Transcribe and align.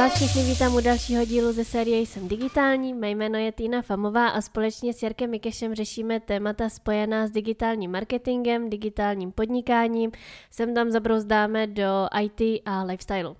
vás 0.00 0.14
všichni 0.14 0.42
vítám 0.42 0.74
u 0.74 0.80
dalšího 0.80 1.24
dílu 1.24 1.52
ze 1.52 1.64
série 1.64 2.00
Jsem 2.00 2.28
digitální. 2.28 2.94
Mé 2.94 3.10
jméno 3.10 3.38
je 3.38 3.52
Týna 3.52 3.82
Famová 3.82 4.28
a 4.28 4.40
společně 4.40 4.92
s 4.92 5.02
Jarkem 5.02 5.30
Mikešem 5.30 5.74
řešíme 5.74 6.20
témata 6.20 6.68
spojená 6.68 7.26
s 7.26 7.30
digitálním 7.30 7.90
marketingem, 7.90 8.70
digitálním 8.70 9.32
podnikáním. 9.32 10.10
Sem 10.50 10.74
tam 10.74 10.90
zabrouzdáme 10.90 11.66
do 11.66 12.06
IT 12.22 12.62
a 12.64 12.82
lifestyle. 12.82 13.34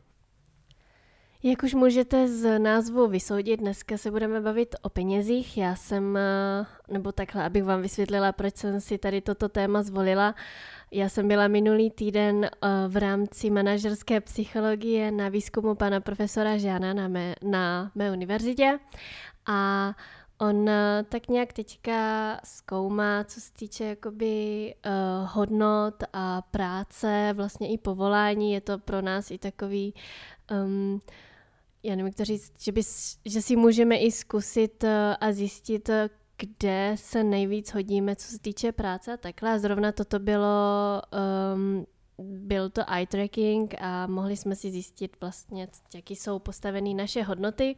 Jak 1.42 1.62
už 1.62 1.74
můžete 1.74 2.28
z 2.28 2.58
názvu 2.58 3.06
vysoudit, 3.06 3.60
dneska 3.60 3.96
se 3.96 4.10
budeme 4.10 4.40
bavit 4.40 4.76
o 4.82 4.88
penězích. 4.88 5.58
Já 5.58 5.74
jsem, 5.74 6.16
eh, 6.16 6.66
nebo 6.88 7.12
takhle, 7.12 7.44
abych 7.44 7.64
vám 7.64 7.82
vysvětlila, 7.82 8.32
proč 8.32 8.56
jsem 8.56 8.80
si 8.80 8.98
tady 8.98 9.20
toto 9.20 9.48
téma 9.48 9.82
zvolila. 9.82 10.34
Já 10.90 11.08
jsem 11.08 11.28
byla 11.28 11.48
minulý 11.48 11.90
týden 11.90 12.44
eh, 12.44 12.68
v 12.88 12.96
rámci 12.96 13.50
manažerské 13.50 14.20
psychologie 14.20 15.10
na 15.10 15.28
výzkumu 15.28 15.74
pana 15.74 16.00
profesora 16.00 16.58
Žána 16.58 16.94
na 16.94 17.08
mé, 17.08 17.34
na 17.42 17.90
mé 17.94 18.12
univerzitě 18.12 18.78
a 19.46 19.92
On 20.38 20.68
eh, 20.68 21.04
tak 21.08 21.28
nějak 21.28 21.52
teďka 21.52 22.40
zkoumá, 22.44 23.24
co 23.24 23.40
se 23.40 23.52
týče 23.52 23.84
jakoby 23.84 24.74
uh, 24.86 25.28
hodnot 25.32 25.94
a 26.12 26.42
práce, 26.42 27.32
vlastně 27.36 27.68
i 27.68 27.78
povolání. 27.78 28.52
Je 28.52 28.60
to 28.60 28.78
pro 28.78 29.02
nás 29.02 29.30
i 29.30 29.38
takový 29.38 29.94
um, 30.50 31.00
já 31.82 31.90
nevím, 31.90 32.06
jak 32.06 32.14
to 32.14 32.24
říct, 32.24 32.52
že, 32.62 32.72
bys, 32.72 33.18
že 33.24 33.42
si 33.42 33.56
můžeme 33.56 33.96
i 33.96 34.10
zkusit 34.10 34.84
eh, 34.84 35.16
a 35.20 35.32
zjistit, 35.32 35.88
eh, 35.88 36.10
kde 36.36 36.92
se 36.94 37.24
nejvíc 37.24 37.74
hodíme, 37.74 38.16
co 38.16 38.26
se 38.26 38.38
týče 38.38 38.72
práce 38.72 39.12
a 39.12 39.16
takhle. 39.16 39.52
A 39.52 39.58
zrovna 39.58 39.92
toto 39.92 40.18
bylo, 40.18 41.02
um, 41.54 41.86
byl 42.18 42.70
to 42.70 42.82
eye 42.92 43.06
tracking 43.06 43.74
a 43.80 44.06
mohli 44.06 44.36
jsme 44.36 44.56
si 44.56 44.70
zjistit 44.70 45.16
vlastně, 45.20 45.68
jaký 45.94 46.16
jsou 46.16 46.38
postavené 46.38 46.94
naše 46.94 47.22
hodnoty. 47.22 47.76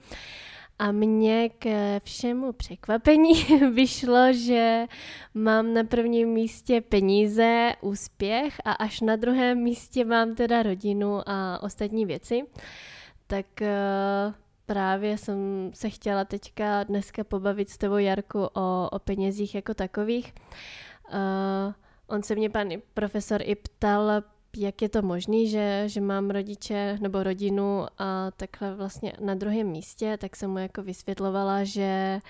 A 0.79 0.93
mně 0.93 1.49
k 1.59 1.99
všemu 2.05 2.53
překvapení 2.53 3.33
vyšlo, 3.73 4.33
že 4.33 4.87
mám 5.35 5.75
na 5.75 5.85
prvním 5.85 6.29
místě 6.29 6.81
peníze, 6.81 7.73
úspěch 7.81 8.61
a 8.65 8.73
až 8.73 9.01
na 9.01 9.17
druhém 9.17 9.59
místě 9.59 10.05
mám 10.05 10.35
teda 10.35 10.63
rodinu 10.63 11.29
a 11.29 11.63
ostatní 11.63 12.07
věci. 12.07 12.43
Uh, 12.43 12.49
tak 13.33 13.47
uh, 13.61 14.35
právě 14.67 15.19
jsem 15.19 15.71
se 15.75 15.91
chtěla 15.91 16.25
teďka 16.25 16.83
dneska 16.83 17.25
pobavit 17.25 17.71
s 17.71 17.79
tebou, 17.79 17.97
Jarku, 17.97 18.45
o, 18.45 18.89
o 18.93 18.99
penězích 18.99 19.55
jako 19.55 19.75
takových. 19.75 20.35
Uh, 21.13 21.73
on 22.07 22.23
se 22.23 22.35
mě 22.35 22.51
pan 22.51 22.69
profesor 22.95 23.43
i 23.45 23.55
ptal, 23.55 24.11
jak 24.57 24.83
je 24.83 24.89
to 24.89 25.03
možné, 25.03 25.47
že, 25.47 25.83
že 25.87 26.01
mám 26.01 26.31
rodiče 26.31 26.99
nebo 27.01 27.23
rodinu 27.23 27.87
a 27.99 28.31
takhle 28.31 28.75
vlastně 28.75 29.13
na 29.21 29.35
druhém 29.35 29.67
místě, 29.67 30.17
tak 30.21 30.37
jsem 30.37 30.51
mu 30.51 30.59
jako 30.59 30.83
vysvětlovala, 30.83 31.65
že 31.65 32.21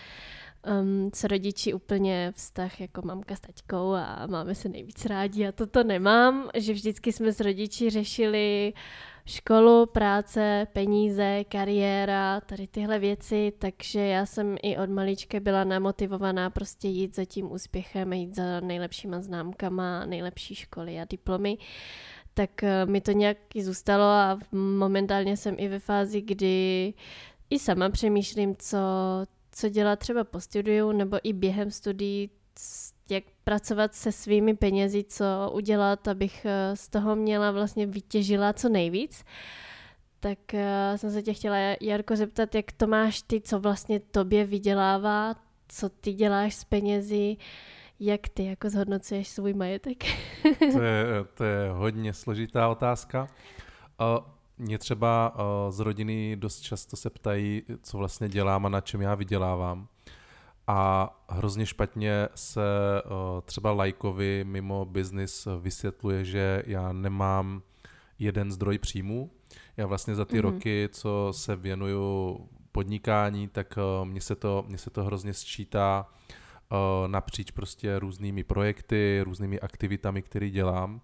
um, 0.66 1.10
s 1.14 1.24
rodiči 1.24 1.74
úplně 1.74 2.32
vztah 2.36 2.80
jako 2.80 3.02
mamka 3.02 3.36
s 3.36 3.40
taťkou 3.40 3.92
a 3.92 4.26
máme 4.26 4.54
se 4.54 4.68
nejvíc 4.68 5.06
rádi 5.06 5.46
a 5.46 5.52
toto 5.52 5.84
nemám, 5.84 6.50
že 6.54 6.72
vždycky 6.72 7.12
jsme 7.12 7.32
s 7.32 7.40
rodiči 7.40 7.90
řešili 7.90 8.72
školu, 9.26 9.86
práce, 9.86 10.66
peníze, 10.72 11.44
kariéra, 11.44 12.40
tady 12.40 12.66
tyhle 12.66 12.98
věci, 12.98 13.52
takže 13.58 14.00
já 14.00 14.26
jsem 14.26 14.56
i 14.62 14.76
od 14.76 14.90
malička 14.90 15.40
byla 15.40 15.64
namotivovaná 15.64 16.50
prostě 16.50 16.88
jít 16.88 17.14
za 17.14 17.24
tím 17.24 17.52
úspěchem, 17.52 18.12
jít 18.12 18.34
za 18.34 18.60
nejlepšíma 18.60 19.20
známkama, 19.20 20.06
nejlepší 20.06 20.54
školy 20.54 21.00
a 21.00 21.04
diplomy. 21.10 21.58
Tak 22.34 22.62
eh, 22.62 22.86
mi 22.86 23.00
to 23.00 23.12
nějak 23.12 23.36
zůstalo 23.60 24.04
a 24.04 24.38
momentálně 24.52 25.36
jsem 25.36 25.54
i 25.58 25.68
ve 25.68 25.78
fázi, 25.78 26.20
kdy 26.20 26.94
i 27.50 27.58
sama 27.58 27.88
přemýšlím, 27.88 28.56
co, 28.58 28.78
co 29.52 29.68
dělat 29.68 29.98
třeba 29.98 30.24
po 30.24 30.40
studiu 30.40 30.92
nebo 30.92 31.18
i 31.22 31.32
během 31.32 31.70
studií, 31.70 32.30
jak 33.10 33.24
pracovat 33.44 33.94
se 33.94 34.12
svými 34.12 34.56
penězi, 34.56 35.04
co 35.04 35.24
udělat, 35.54 36.08
abych 36.08 36.44
eh, 36.44 36.76
z 36.76 36.88
toho 36.88 37.16
měla 37.16 37.50
vlastně 37.50 37.86
vytěžila 37.86 38.52
co 38.52 38.68
nejvíc. 38.68 39.24
Tak 40.20 40.38
uh, 40.54 40.96
jsem 40.96 41.10
se 41.10 41.22
tě 41.22 41.32
chtěla, 41.32 41.56
Jarko, 41.80 42.16
zeptat, 42.16 42.54
jak 42.54 42.72
to 42.72 42.86
máš 42.86 43.22
ty, 43.22 43.40
co 43.40 43.60
vlastně 43.60 44.00
tobě 44.00 44.44
vydělává, 44.44 45.34
co 45.68 45.88
ty 45.88 46.12
děláš 46.12 46.54
s 46.54 46.64
penězi, 46.64 47.36
jak 48.00 48.28
ty 48.28 48.44
jako 48.44 48.70
zhodnocuješ 48.70 49.28
svůj 49.28 49.54
majetek? 49.54 50.04
to, 50.72 50.82
je, 50.82 51.04
to 51.34 51.44
je 51.44 51.70
hodně 51.70 52.14
složitá 52.14 52.68
otázka. 52.68 53.28
Mě 54.62 54.78
třeba 54.78 55.34
uh, 55.34 55.42
z 55.72 55.78
rodiny 55.78 56.36
dost 56.36 56.60
často 56.60 56.96
se 56.96 57.10
ptají, 57.10 57.62
co 57.82 57.98
vlastně 57.98 58.28
dělám 58.28 58.66
a 58.66 58.68
na 58.68 58.80
čem 58.80 59.00
já 59.00 59.14
vydělávám 59.14 59.88
a 60.66 61.10
hrozně 61.28 61.66
špatně 61.66 62.28
se 62.34 62.60
třeba 63.44 63.72
lajkovi 63.72 64.44
mimo 64.48 64.84
biznis 64.84 65.48
vysvětluje, 65.60 66.24
že 66.24 66.62
já 66.66 66.92
nemám 66.92 67.62
jeden 68.18 68.52
zdroj 68.52 68.78
příjmu. 68.78 69.30
Já 69.76 69.86
vlastně 69.86 70.14
za 70.14 70.24
ty 70.24 70.36
mm-hmm. 70.36 70.40
roky, 70.40 70.88
co 70.92 71.28
se 71.36 71.56
věnuju 71.56 72.38
podnikání, 72.72 73.48
tak 73.48 73.78
mně 74.04 74.20
se 74.20 74.36
to, 74.36 74.64
mně 74.68 74.78
se 74.78 74.90
to 74.90 75.04
hrozně 75.04 75.34
sčítá 75.34 76.06
napříč 77.06 77.50
prostě 77.50 77.98
různými 77.98 78.44
projekty, 78.44 79.20
různými 79.24 79.60
aktivitami, 79.60 80.22
které 80.22 80.50
dělám. 80.50 81.00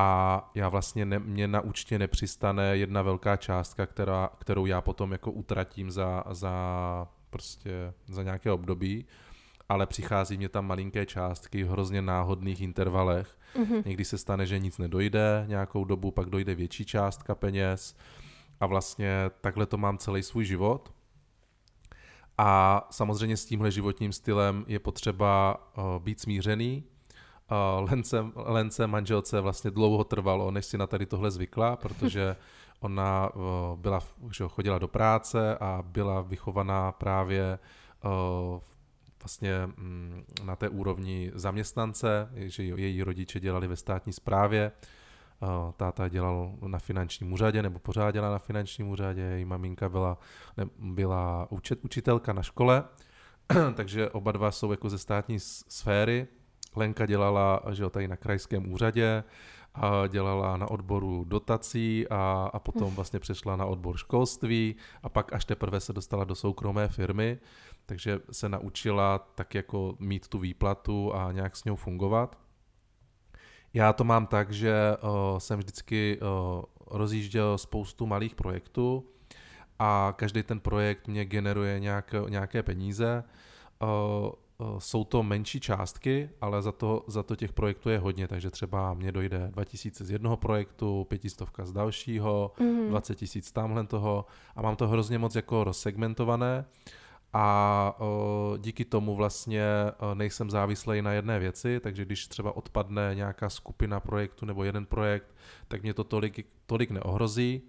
A 0.00 0.50
já 0.54 0.68
vlastně 0.68 1.06
ne, 1.06 1.18
mě 1.18 1.48
na 1.48 1.60
účtě 1.60 1.98
nepřistane 1.98 2.76
jedna 2.76 3.02
velká 3.02 3.36
částka, 3.36 3.86
která, 3.86 4.30
kterou 4.38 4.66
já 4.66 4.80
potom 4.80 5.12
jako 5.12 5.32
utratím 5.32 5.90
za, 5.90 6.24
za 6.30 7.08
prostě 7.30 7.94
za 8.06 8.22
nějaké 8.22 8.52
období, 8.52 9.06
ale 9.68 9.86
přichází 9.86 10.36
mě 10.36 10.48
tam 10.48 10.66
malinké 10.66 11.06
částky 11.06 11.64
v 11.64 11.68
hrozně 11.68 12.02
náhodných 12.02 12.60
intervalech. 12.60 13.38
Mm-hmm. 13.56 13.82
Někdy 13.86 14.04
se 14.04 14.18
stane, 14.18 14.46
že 14.46 14.58
nic 14.58 14.78
nedojde 14.78 15.44
nějakou 15.48 15.84
dobu, 15.84 16.10
pak 16.10 16.30
dojde 16.30 16.54
větší 16.54 16.84
částka 16.84 17.34
peněz 17.34 17.96
a 18.60 18.66
vlastně 18.66 19.30
takhle 19.40 19.66
to 19.66 19.78
mám 19.78 19.98
celý 19.98 20.22
svůj 20.22 20.44
život. 20.44 20.92
A 22.38 22.86
samozřejmě 22.90 23.36
s 23.36 23.44
tímhle 23.44 23.70
životním 23.70 24.12
stylem 24.12 24.64
je 24.68 24.78
potřeba 24.78 25.56
uh, 25.78 26.02
být 26.02 26.20
smířený. 26.20 26.84
Lence, 27.90 28.24
Lence, 28.36 28.86
manželce 28.86 29.40
vlastně 29.40 29.70
dlouho 29.70 30.04
trvalo, 30.04 30.50
než 30.50 30.66
si 30.66 30.78
na 30.78 30.86
tady 30.86 31.06
tohle 31.06 31.30
zvykla, 31.30 31.76
protože 31.76 32.36
Ona 32.80 33.34
uh, 33.34 33.42
byla, 33.78 34.00
že 34.32 34.44
chodila 34.48 34.78
do 34.78 34.88
práce 34.88 35.58
a 35.58 35.82
byla 35.86 36.20
vychovaná 36.20 36.92
právě 36.92 37.58
uh, 38.04 38.60
vlastně 39.22 39.68
um, 39.78 40.24
na 40.44 40.56
té 40.56 40.68
úrovni 40.68 41.30
zaměstnance, 41.34 42.28
že 42.34 42.62
její 42.62 43.02
rodiče 43.02 43.40
dělali 43.40 43.66
ve 43.66 43.76
státní 43.76 44.12
správě. 44.12 44.72
Uh, 45.40 45.72
táta 45.72 46.08
dělal 46.08 46.52
na 46.66 46.78
finančním 46.78 47.32
úřadě, 47.32 47.62
nebo 47.62 47.78
pořád 47.78 48.10
dělala 48.10 48.32
na 48.32 48.38
finančním 48.38 48.88
úřadě, 48.88 49.20
její 49.20 49.44
maminka 49.44 49.88
byla, 49.88 50.18
ne, 50.56 50.66
byla 50.78 51.46
učet, 51.50 51.84
učitelka 51.84 52.32
na 52.32 52.42
škole, 52.42 52.84
takže 53.74 54.10
oba 54.10 54.32
dva 54.32 54.50
jsou 54.50 54.70
jako 54.70 54.90
ze 54.90 54.98
státní 54.98 55.40
sféry. 55.40 56.26
Lenka 56.78 57.06
dělala 57.06 57.62
že 57.70 57.82
jo, 57.82 57.90
tady 57.90 58.08
na 58.08 58.16
krajském 58.16 58.72
úřadě, 58.72 59.24
a 59.74 60.06
dělala 60.06 60.56
na 60.56 60.70
odboru 60.70 61.24
dotací 61.24 62.08
a, 62.08 62.50
a 62.52 62.58
potom 62.58 62.94
vlastně 62.94 63.18
přešla 63.18 63.56
na 63.56 63.64
odbor 63.64 63.96
školství 63.96 64.76
a 65.02 65.08
pak 65.08 65.32
až 65.32 65.44
teprve 65.44 65.80
se 65.80 65.92
dostala 65.92 66.24
do 66.24 66.34
soukromé 66.34 66.88
firmy, 66.88 67.38
takže 67.86 68.18
se 68.30 68.48
naučila 68.48 69.18
tak 69.18 69.54
jako 69.54 69.96
mít 69.98 70.28
tu 70.28 70.38
výplatu 70.38 71.14
a 71.14 71.32
nějak 71.32 71.56
s 71.56 71.64
ňou 71.64 71.76
fungovat. 71.76 72.38
Já 73.74 73.92
to 73.92 74.04
mám 74.04 74.26
tak, 74.26 74.52
že 74.52 74.96
uh, 75.02 75.38
jsem 75.38 75.58
vždycky 75.58 76.18
uh, 76.20 76.62
rozjížděl 76.98 77.58
spoustu 77.58 78.06
malých 78.06 78.34
projektů 78.34 79.08
a 79.78 80.14
každý 80.16 80.42
ten 80.42 80.60
projekt 80.60 81.08
mě 81.08 81.24
generuje 81.24 81.80
nějak, 81.80 82.14
nějaké 82.28 82.62
peníze. 82.62 83.24
Uh, 83.24 83.28
Eh, 83.82 84.32
jsou 84.78 85.04
to 85.04 85.22
menší 85.22 85.60
částky, 85.60 86.30
ale 86.40 86.62
za 86.62 86.72
to, 86.72 87.04
za 87.06 87.22
to 87.22 87.36
těch 87.36 87.52
projektů 87.52 87.90
je 87.90 87.98
hodně, 87.98 88.28
takže 88.28 88.50
třeba 88.50 88.94
mně 88.94 89.12
dojde 89.12 89.48
2000 89.52 90.04
z 90.04 90.10
jednoho 90.10 90.36
projektu, 90.36 91.06
500 91.08 91.48
z 91.64 91.72
dalšího, 91.72 92.52
mm-hmm. 92.58 92.88
20 92.88 93.14
tisíc 93.14 93.52
tamhle 93.52 93.86
toho. 93.86 94.26
A 94.56 94.62
mám 94.62 94.76
to 94.76 94.88
hrozně 94.88 95.18
moc 95.18 95.34
jako 95.34 95.64
rozsegmentované. 95.64 96.64
A 97.32 97.94
o, 97.98 98.52
eh, 98.54 98.58
díky 98.58 98.84
tomu 98.84 99.14
vlastně 99.14 99.64
o, 99.98 100.12
eh, 100.12 100.14
nejsem 100.14 100.50
závislý 100.50 101.02
na 101.02 101.12
jedné 101.12 101.38
věci, 101.38 101.80
takže 101.80 102.04
když 102.04 102.28
třeba 102.28 102.56
odpadne 102.56 103.10
nějaká 103.14 103.50
skupina 103.50 104.00
projektu 104.00 104.46
nebo 104.46 104.64
jeden 104.64 104.86
projekt, 104.86 105.34
tak 105.68 105.82
mě 105.82 105.94
to 105.94 106.04
tolik, 106.04 106.46
tolik 106.66 106.90
neohrozí, 106.90 107.62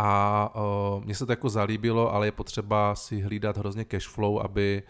a 0.00 0.50
uh, 0.54 1.04
mně 1.04 1.14
se 1.14 1.26
to 1.26 1.32
jako 1.32 1.48
zalíbilo, 1.48 2.14
ale 2.14 2.26
je 2.26 2.32
potřeba 2.32 2.94
si 2.94 3.20
hlídat 3.20 3.56
hrozně 3.56 3.84
cash 3.84 4.08
flow, 4.08 4.40
aby 4.40 4.82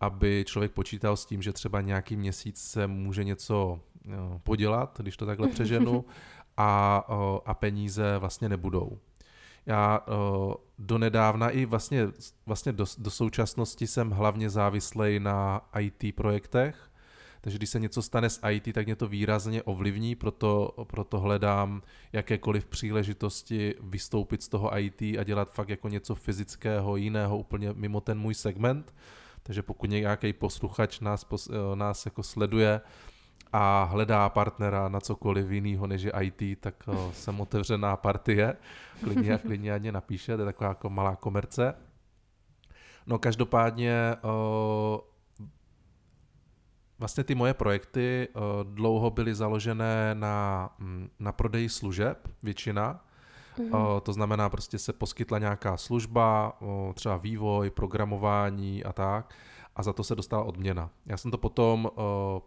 aby 0.00 0.44
člověk 0.46 0.72
počítal 0.72 1.16
s 1.16 1.26
tím, 1.26 1.42
že 1.42 1.52
třeba 1.52 1.80
nějaký 1.80 2.16
měsíc 2.16 2.60
se 2.60 2.86
může 2.86 3.24
něco 3.24 3.80
no, 4.04 4.40
podělat, 4.44 5.00
když 5.02 5.16
to 5.16 5.26
takhle 5.26 5.48
přeženu, 5.48 6.04
a, 6.56 6.96
a 7.46 7.54
peníze 7.54 8.18
vlastně 8.18 8.48
nebudou. 8.48 8.98
já 9.66 9.98
uh, 9.98 10.54
donedávna 10.78 11.50
i 11.50 11.64
vlastně, 11.64 12.08
vlastně 12.46 12.72
do, 12.72 12.84
do 12.98 13.10
současnosti 13.10 13.86
jsem 13.86 14.10
hlavně 14.10 14.50
závislej 14.50 15.20
na 15.20 15.68
IT 15.78 16.14
projektech, 16.14 16.90
takže 17.40 17.58
když 17.58 17.70
se 17.70 17.80
něco 17.80 18.02
stane 18.02 18.30
s 18.30 18.40
IT, 18.50 18.72
tak 18.72 18.86
mě 18.86 18.96
to 18.96 19.08
výrazně 19.08 19.62
ovlivní, 19.62 20.14
proto, 20.14 20.74
proto 20.86 21.20
hledám 21.20 21.82
jakékoliv 22.12 22.66
příležitosti 22.66 23.74
vystoupit 23.80 24.42
z 24.42 24.48
toho 24.48 24.78
IT 24.78 25.02
a 25.02 25.24
dělat 25.24 25.52
fakt 25.52 25.68
jako 25.68 25.88
něco 25.88 26.14
fyzického, 26.14 26.96
jiného, 26.96 27.38
úplně 27.38 27.72
mimo 27.72 28.00
ten 28.00 28.18
můj 28.18 28.34
segment. 28.34 28.94
Takže 29.46 29.62
pokud 29.62 29.90
nějaký 29.90 30.32
posluchač 30.32 31.00
nás, 31.00 31.24
pos, 31.24 31.48
eh, 31.48 31.76
nás 31.76 32.04
jako 32.04 32.22
sleduje 32.22 32.80
a 33.52 33.84
hledá 33.84 34.28
partnera 34.28 34.88
na 34.88 35.00
cokoliv 35.00 35.50
jiného 35.50 35.86
než 35.86 36.02
je 36.02 36.12
IT, 36.20 36.60
tak 36.60 36.74
jsem 37.12 37.40
otevřená 37.40 37.96
partie. 37.96 38.56
Klidně 39.04 39.34
a 39.34 39.38
klidně 39.46 39.78
mě 39.78 39.92
napíše, 39.92 40.36
to 40.36 40.42
je 40.42 40.46
taková 40.46 40.68
jako 40.68 40.90
malá 40.90 41.16
komerce. 41.16 41.74
No 43.06 43.18
každopádně 43.18 44.16
uh, 44.24 45.00
Vlastně 46.98 47.24
ty 47.24 47.34
moje 47.34 47.54
projekty 47.54 48.28
uh, 48.34 48.42
dlouho 48.74 49.10
byly 49.10 49.34
založené 49.34 50.14
na, 50.14 50.70
mm, 50.78 51.10
na 51.18 51.32
prodeji 51.32 51.68
služeb, 51.68 52.28
většina. 52.42 53.04
Mm-hmm. 53.58 54.00
To 54.00 54.12
znamená, 54.12 54.48
prostě 54.48 54.78
se 54.78 54.92
poskytla 54.92 55.38
nějaká 55.38 55.76
služba, 55.76 56.56
uh, 56.60 56.92
třeba 56.92 57.16
vývoj, 57.16 57.70
programování 57.70 58.84
a 58.84 58.92
tak, 58.92 59.34
a 59.76 59.82
za 59.82 59.92
to 59.92 60.04
se 60.04 60.14
dostala 60.14 60.44
odměna. 60.44 60.90
Já 61.06 61.16
jsem 61.16 61.30
to 61.30 61.38
potom 61.38 61.84
uh, 61.84 62.02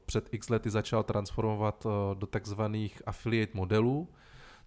před 0.05 0.29
x 0.31 0.49
lety 0.49 0.69
začal 0.69 1.03
transformovat 1.03 1.87
do 2.13 2.27
takzvaných 2.27 3.01
affiliate 3.05 3.57
modelů, 3.57 4.07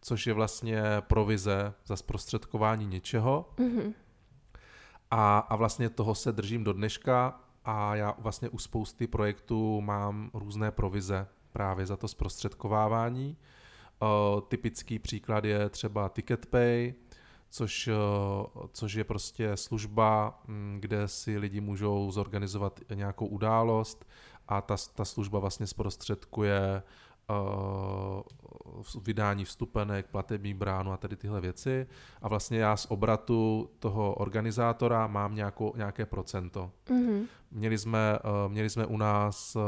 což 0.00 0.26
je 0.26 0.32
vlastně 0.32 0.82
provize 1.00 1.74
za 1.86 1.96
zprostředkování 1.96 2.86
něčeho. 2.86 3.48
Mm-hmm. 3.56 3.92
A, 5.10 5.38
a 5.38 5.56
vlastně 5.56 5.90
toho 5.90 6.14
se 6.14 6.32
držím 6.32 6.64
do 6.64 6.72
dneška 6.72 7.40
a 7.64 7.96
já 7.96 8.14
vlastně 8.18 8.48
u 8.48 8.58
spousty 8.58 9.06
projektů 9.06 9.80
mám 9.80 10.30
různé 10.34 10.70
provize 10.70 11.26
právě 11.52 11.86
za 11.86 11.96
to 11.96 12.08
zprostředkovávání. 12.08 13.36
Typický 14.48 14.98
příklad 14.98 15.44
je 15.44 15.68
třeba 15.68 16.08
TicketPay, 16.08 16.94
což, 17.50 17.88
uh, 17.88 18.66
což 18.72 18.94
je 18.94 19.04
prostě 19.04 19.56
služba, 19.56 20.42
um, 20.48 20.76
kde 20.80 21.08
si 21.08 21.38
lidi 21.38 21.60
můžou 21.60 22.10
zorganizovat 22.10 22.80
nějakou 22.94 23.26
událost 23.26 24.04
a 24.48 24.60
ta, 24.60 24.76
ta 24.94 25.04
služba 25.04 25.38
vlastně 25.38 25.66
zprostředkuje 25.66 26.82
vydání 29.02 29.44
vstupenek, 29.44 30.06
platební 30.06 30.54
bránu 30.54 30.92
a 30.92 30.96
tady 30.96 31.16
tyhle 31.16 31.40
věci. 31.40 31.86
A 32.22 32.28
vlastně 32.28 32.58
já 32.58 32.76
z 32.76 32.86
obratu 32.90 33.70
toho 33.78 34.14
organizátora 34.14 35.06
mám 35.06 35.34
nějakou, 35.34 35.72
nějaké 35.76 36.06
procento. 36.06 36.70
Mm-hmm. 36.86 37.26
Měli, 37.50 37.78
jsme, 37.78 38.18
uh, 38.24 38.52
měli 38.52 38.70
jsme 38.70 38.86
u 38.86 38.96
nás 38.96 39.56
uh, 39.56 39.62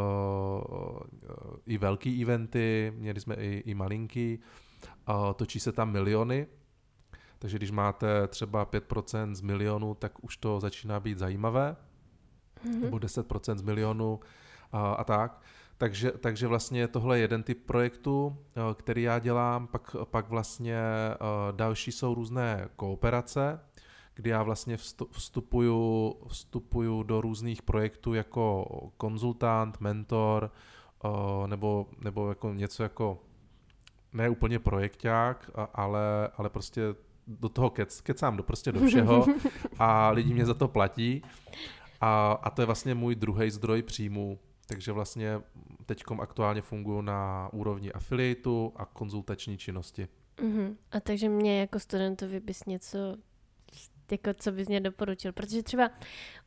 i 1.66 1.78
velký 1.78 2.22
eventy, 2.22 2.92
měli 2.96 3.20
jsme 3.20 3.34
i, 3.34 3.62
i 3.66 3.74
malinký. 3.74 4.38
Uh, 5.08 5.32
točí 5.32 5.60
se 5.60 5.72
tam 5.72 5.92
miliony, 5.92 6.46
takže 7.38 7.56
když 7.58 7.70
máte 7.70 8.28
třeba 8.28 8.66
5% 8.66 9.34
z 9.34 9.40
milionu, 9.40 9.94
tak 9.94 10.24
už 10.24 10.36
to 10.36 10.60
začíná 10.60 11.00
být 11.00 11.18
zajímavé. 11.18 11.76
Mm-hmm. 12.64 12.80
Nebo 12.80 12.96
10% 12.96 13.56
z 13.56 13.62
milionu 13.62 14.20
a, 14.72 14.92
a 14.92 15.04
tak. 15.04 15.42
Takže, 15.78 16.10
takže 16.10 16.46
vlastně 16.46 16.88
tohle 16.88 17.18
je 17.18 17.22
jeden 17.22 17.42
typ 17.42 17.66
projektu, 17.66 18.36
eh, 18.56 18.74
který 18.74 19.02
já 19.02 19.18
dělám, 19.18 19.66
pak, 19.66 19.96
pak 20.04 20.28
vlastně 20.28 20.76
eh, 20.76 21.16
další 21.52 21.92
jsou 21.92 22.14
různé 22.14 22.68
kooperace, 22.76 23.60
kdy 24.14 24.30
já 24.30 24.42
vlastně 24.42 24.76
vstupuju, 25.10 26.14
vstupuju 26.28 27.02
do 27.02 27.20
různých 27.20 27.62
projektů 27.62 28.14
jako 28.14 28.64
konzultant, 28.96 29.80
mentor, 29.80 30.50
eh, 31.04 31.08
nebo, 31.46 31.86
nebo 32.04 32.28
jako 32.28 32.54
něco 32.54 32.82
jako 32.82 33.18
ne 34.12 34.28
úplně 34.28 34.58
projekták, 34.58 35.50
ale, 35.74 36.28
ale 36.36 36.50
prostě 36.50 36.82
do 37.26 37.48
toho 37.48 37.70
kec, 37.70 38.00
kecám 38.00 38.36
do, 38.36 38.42
prostě 38.42 38.72
do 38.72 38.86
všeho 38.86 39.26
a 39.78 40.10
lidi 40.10 40.34
mě 40.34 40.46
za 40.46 40.54
to 40.54 40.68
platí. 40.68 41.22
A, 42.00 42.32
a 42.42 42.50
to 42.50 42.62
je 42.62 42.66
vlastně 42.66 42.94
můj 42.94 43.14
druhý 43.14 43.50
zdroj 43.50 43.82
příjmu. 43.82 44.38
Takže 44.66 44.92
vlastně 44.92 45.40
teďkom 45.86 46.20
aktuálně 46.20 46.62
fungují 46.62 47.04
na 47.04 47.48
úrovni 47.52 47.92
afiliatu 47.92 48.72
a 48.76 48.84
konzultační 48.84 49.58
činnosti. 49.58 50.08
Uh-huh. 50.36 50.76
A 50.90 51.00
takže 51.00 51.28
mě 51.28 51.60
jako 51.60 51.78
studentovi 51.78 52.40
bys 52.40 52.64
něco 52.64 52.98
jako 54.10 54.34
co 54.34 54.52
bys 54.52 54.68
mě 54.68 54.80
doporučil, 54.80 55.32
protože 55.32 55.62
třeba 55.62 55.90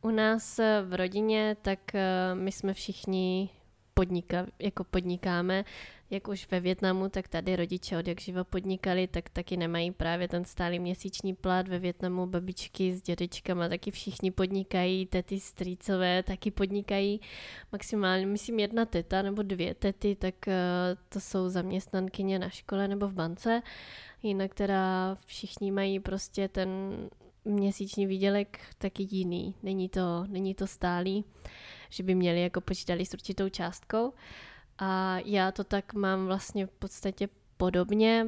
u 0.02 0.10
nás 0.10 0.60
v 0.84 0.94
rodině, 0.94 1.58
tak 1.62 1.96
eh, 1.96 2.36
my 2.36 2.52
jsme 2.52 2.74
všichni 2.74 3.50
podnika, 3.94 4.46
jako 4.60 4.84
podnikáme, 4.84 5.66
jak 6.10 6.28
už 6.28 6.48
ve 6.52 6.60
Větnamu, 6.60 7.10
tak 7.10 7.28
tady 7.28 7.56
rodiče 7.56 7.98
od 7.98 8.08
jak 8.08 8.22
živa 8.22 8.44
podnikali, 8.44 9.08
tak 9.08 9.30
taky 9.30 9.58
nemají 9.58 9.92
právě 9.92 10.28
ten 10.28 10.46
stálý 10.46 10.80
měsíční 10.80 11.36
plat. 11.36 11.68
Ve 11.68 11.80
Větnamu 11.80 12.26
babičky 12.26 12.96
s 12.96 13.02
dědečkama 13.02 13.70
taky 13.70 13.92
všichni 13.92 14.32
podnikají, 14.32 15.06
tety 15.06 15.40
strýcové 15.40 16.24
taky 16.24 16.52
podnikají. 16.52 17.22
Maximálně, 17.72 18.26
myslím, 18.26 18.60
jedna 18.60 18.86
teta 18.86 19.22
nebo 19.22 19.42
dvě 19.42 19.74
tety, 19.74 20.16
tak 20.16 20.36
uh, 20.48 20.54
to 21.10 21.20
jsou 21.20 21.50
zaměstnankyně 21.50 22.40
na 22.40 22.50
škole 22.50 22.88
nebo 22.88 23.08
v 23.08 23.14
bance. 23.14 23.62
Jinak 24.24 24.54
teda 24.54 25.16
všichni 25.26 25.72
mají 25.72 26.00
prostě 26.00 26.48
ten 26.48 26.70
měsíční 27.46 28.08
výdělek 28.08 28.60
taky 28.78 29.08
jiný. 29.12 29.56
Není 29.64 29.90
to, 29.90 30.26
není 30.28 30.56
to 30.56 30.68
stálý, 30.68 31.26
že 31.90 32.04
by 32.04 32.16
měli 32.16 32.42
jako 32.42 32.62
počítali 32.62 33.06
s 33.06 33.14
určitou 33.14 33.50
částkou. 33.50 34.14
A 34.80 35.18
já 35.26 35.52
to 35.52 35.64
tak 35.64 35.94
mám 35.94 36.26
vlastně 36.26 36.66
v 36.66 36.72
podstatě 36.72 37.30
podobně. 37.58 38.28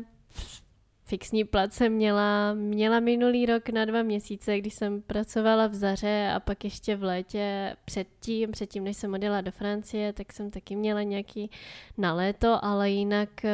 Fixní 1.10 1.44
plat 1.44 1.74
jsem 1.74 1.94
měla, 1.94 2.54
měla 2.54 3.00
minulý 3.00 3.46
rok 3.46 3.70
na 3.70 3.86
dva 3.86 4.04
měsíce, 4.04 4.58
když 4.58 4.74
jsem 4.74 5.02
pracovala 5.02 5.68
v 5.68 5.74
Zaře 5.74 6.32
a 6.36 6.40
pak 6.40 6.64
ještě 6.64 6.96
v 6.96 7.04
létě 7.04 7.76
předtím, 7.86 8.52
předtím 8.52 8.84
než 8.84 8.98
jsem 8.98 9.14
odjela 9.14 9.42
do 9.42 9.52
Francie, 9.52 10.14
tak 10.14 10.34
jsem 10.34 10.52
taky 10.52 10.76
měla 10.76 11.04
nějaký 11.04 11.52
na 11.98 12.14
léto, 12.14 12.66
ale 12.66 12.90
jinak, 12.90 13.46
eh, 13.46 13.52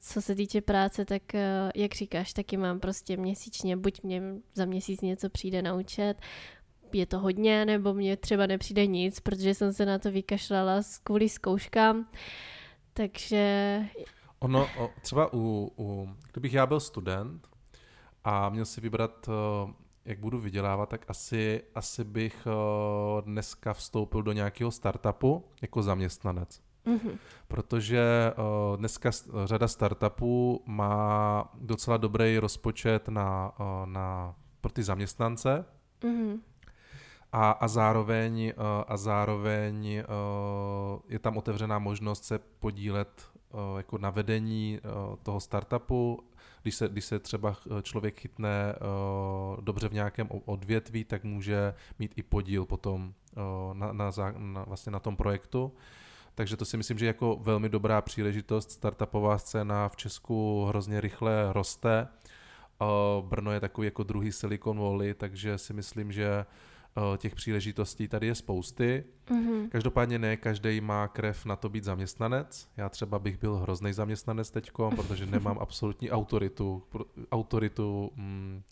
co 0.00 0.22
se 0.22 0.34
týče 0.34 0.60
práce, 0.60 1.04
tak 1.04 1.34
eh, 1.34 1.70
jak 1.74 1.94
říkáš, 1.94 2.32
taky 2.32 2.56
mám 2.56 2.80
prostě 2.80 3.16
měsíčně, 3.16 3.76
buď 3.76 4.02
mě 4.02 4.22
za 4.54 4.64
měsíc 4.64 5.00
něco 5.00 5.30
přijde 5.30 5.62
na 5.62 5.74
účet, 5.74 6.14
je 6.94 7.06
to 7.06 7.18
hodně, 7.18 7.64
nebo 7.64 7.94
mě 7.94 8.16
třeba 8.16 8.46
nepřijde 8.46 8.86
nic, 8.86 9.20
protože 9.20 9.54
jsem 9.54 9.72
se 9.72 9.86
na 9.86 9.98
to 9.98 10.10
vykašlala 10.10 10.80
kvůli 11.04 11.28
zkouškám. 11.28 12.06
Takže... 12.92 13.84
Ono, 14.38 14.68
třeba 15.00 15.32
u, 15.32 15.72
u, 15.78 16.08
kdybych 16.32 16.52
já 16.52 16.66
byl 16.66 16.80
student 16.80 17.48
a 18.24 18.48
měl 18.48 18.64
si 18.64 18.80
vybrat, 18.80 19.28
eh, 19.28 19.72
jak 20.04 20.18
budu 20.18 20.38
vydělávat, 20.38 20.88
tak 20.88 21.04
asi, 21.08 21.62
asi 21.74 22.04
bych 22.04 22.46
eh, 22.46 23.22
dneska 23.22 23.72
vstoupil 23.72 24.22
do 24.22 24.32
nějakého 24.32 24.70
startupu 24.70 25.44
jako 25.62 25.82
zaměstnanec. 25.82 26.60
Mm-hmm. 26.86 27.18
Protože 27.48 28.32
uh, 28.38 28.76
dneska 28.76 29.10
řada 29.44 29.68
startupů 29.68 30.62
má 30.66 31.44
docela 31.54 31.96
dobrý 31.96 32.38
rozpočet 32.38 33.08
na, 33.08 33.52
uh, 33.60 33.86
na, 33.86 34.34
pro 34.60 34.72
ty 34.72 34.82
zaměstnance. 34.82 35.64
Mm-hmm 36.00 36.40
a, 37.32 37.50
a 37.50 37.68
zároveň, 37.68 38.48
eh, 38.48 38.54
a 38.86 38.96
zároveň 38.96 39.86
eh, 39.94 40.04
je 41.08 41.18
tam 41.18 41.36
otevřená 41.36 41.78
možnost 41.78 42.24
se 42.24 42.38
podílet 42.38 43.22
eh, 43.30 43.56
jako 43.76 43.98
na 43.98 44.10
vedení 44.10 44.80
toho 45.22 45.40
startupu, 45.40 46.22
když 46.62 46.74
se, 46.74 46.88
když 46.88 47.04
se 47.04 47.18
třeba 47.18 47.56
člověk 47.82 48.20
chytne 48.20 48.74
dobře 49.60 49.88
v 49.88 49.92
nějakém 49.92 50.28
odvětví, 50.44 51.04
tak 51.04 51.24
může 51.24 51.74
mít 51.98 52.12
i 52.16 52.22
podíl 52.22 52.64
potom 52.64 53.14
na, 53.72 53.92
na, 53.92 54.10
na, 54.38 54.64
vlastně 54.64 54.92
na 54.92 55.00
tom 55.00 55.16
projektu. 55.16 55.72
Takže 56.34 56.56
to 56.56 56.64
si 56.64 56.76
myslím, 56.76 56.98
že 56.98 57.06
jako 57.06 57.38
velmi 57.42 57.68
dobrá 57.68 58.00
příležitost. 58.00 58.70
Startupová 58.70 59.38
scéna 59.38 59.88
v 59.88 59.96
Česku 59.96 60.64
hrozně 60.64 61.00
rychle 61.00 61.52
roste. 61.52 62.08
Brno 63.20 63.52
je 63.52 63.60
takový 63.60 63.84
jako 63.84 64.02
druhý 64.02 64.32
Silicon 64.32 64.78
Valley, 64.80 65.14
takže 65.14 65.58
si 65.58 65.72
myslím, 65.72 66.12
že 66.12 66.46
Eh, 66.46 66.46
těch 67.16 67.34
příležitostí 67.34 68.08
tady 68.08 68.26
je 68.26 68.34
spousty. 68.34 69.04
Mm-hmm. 69.30 69.68
Každopádně 69.68 70.18
ne 70.18 70.36
každý 70.36 70.80
má 70.80 71.08
krev 71.08 71.44
na 71.44 71.56
to 71.56 71.68
být 71.68 71.84
zaměstnanec. 71.84 72.68
Já 72.76 72.88
třeba 72.88 73.18
bych 73.18 73.38
byl 73.38 73.56
hrozný 73.56 73.92
zaměstnanec 73.92 74.50
teďko, 74.50 74.90
protože 74.96 75.26
nemám 75.26 75.58
absolutní 75.58 76.10
autoritu, 76.10 76.82
autoritu 77.32 78.10
mm, 78.14 78.62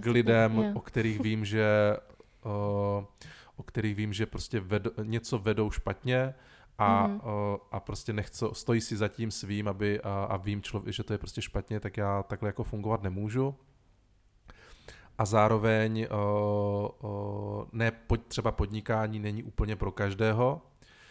k 0.00 0.06
lidem, 0.06 0.58
yeah. 0.58 0.76
o 0.76 0.80
kterých 0.80 1.20
vím, 1.20 1.44
že 1.44 1.96
uh, 2.44 3.04
o 3.56 3.62
kterých 3.62 3.96
vím, 3.96 4.12
že 4.12 4.26
prostě 4.26 4.60
vedo, 4.60 4.90
něco 5.02 5.38
vedou 5.38 5.70
špatně 5.70 6.34
a, 6.78 7.08
mm-hmm. 7.08 7.58
a 7.72 7.80
prostě 7.80 8.12
nechce, 8.12 8.46
stojí 8.52 8.80
si 8.80 8.96
za 8.96 9.08
tím 9.08 9.30
svým, 9.30 9.68
aby 9.68 10.00
a, 10.00 10.24
a 10.24 10.36
vím, 10.36 10.62
člověk, 10.62 10.94
že 10.94 11.02
to 11.02 11.12
je 11.12 11.18
prostě 11.18 11.42
špatně, 11.42 11.80
tak 11.80 11.96
já 11.96 12.22
takhle 12.22 12.48
jako 12.48 12.64
fungovat 12.64 13.02
nemůžu. 13.02 13.54
A 15.18 15.24
zároveň 15.24 16.06
uh, 16.10 17.10
uh, 17.10 17.64
ne 17.72 17.90
pod, 17.90 18.26
třeba 18.26 18.52
podnikání 18.52 19.18
není 19.18 19.42
úplně 19.42 19.76
pro 19.76 19.92
každého. 19.92 20.62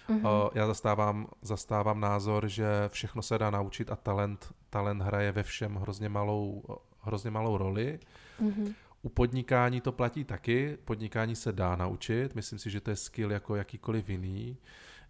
Mm-hmm. 0.09 0.43
Uh, 0.43 0.49
já 0.53 0.67
zastávám, 0.67 1.27
zastávám 1.41 1.99
názor, 1.99 2.47
že 2.47 2.67
všechno 2.87 3.21
se 3.21 3.37
dá 3.37 3.49
naučit 3.49 3.91
a 3.91 3.95
talent, 3.95 4.53
talent 4.69 5.01
hraje 5.01 5.31
ve 5.31 5.43
všem 5.43 5.75
hrozně 5.75 6.09
malou, 6.09 6.63
hrozně 7.01 7.31
malou 7.31 7.57
roli. 7.57 7.99
Mm-hmm. 8.41 8.73
U 9.01 9.09
podnikání 9.09 9.81
to 9.81 9.91
platí 9.91 10.23
taky, 10.23 10.77
podnikání 10.85 11.35
se 11.35 11.51
dá 11.51 11.75
naučit, 11.75 12.35
myslím 12.35 12.59
si, 12.59 12.69
že 12.69 12.81
to 12.81 12.89
je 12.89 12.95
skill 12.95 13.31
jako 13.31 13.55
jakýkoliv 13.55 14.09
jiný. 14.09 14.57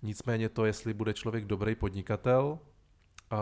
Nicméně 0.01 0.49
to, 0.49 0.65
jestli 0.65 0.93
bude 0.93 1.13
člověk 1.13 1.45
dobrý 1.45 1.75
podnikatel, 1.75 2.59
uh, 3.31 3.39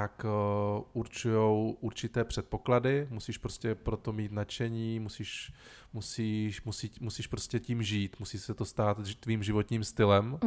tak 0.00 0.24
uh, 0.24 0.84
určují 0.92 1.74
určité 1.80 2.24
předpoklady, 2.24 3.06
musíš 3.10 3.38
prostě 3.38 3.74
proto 3.74 4.12
mít 4.12 4.32
nadšení, 4.32 5.00
musíš, 5.00 5.52
musíš, 5.92 6.62
musí, 6.62 6.90
musíš 7.00 7.26
prostě 7.26 7.60
tím 7.60 7.82
žít, 7.82 8.16
musí 8.20 8.38
se 8.38 8.54
to 8.54 8.64
stát 8.64 8.98
tvým 9.20 9.42
životním 9.42 9.84
stylem. 9.84 10.38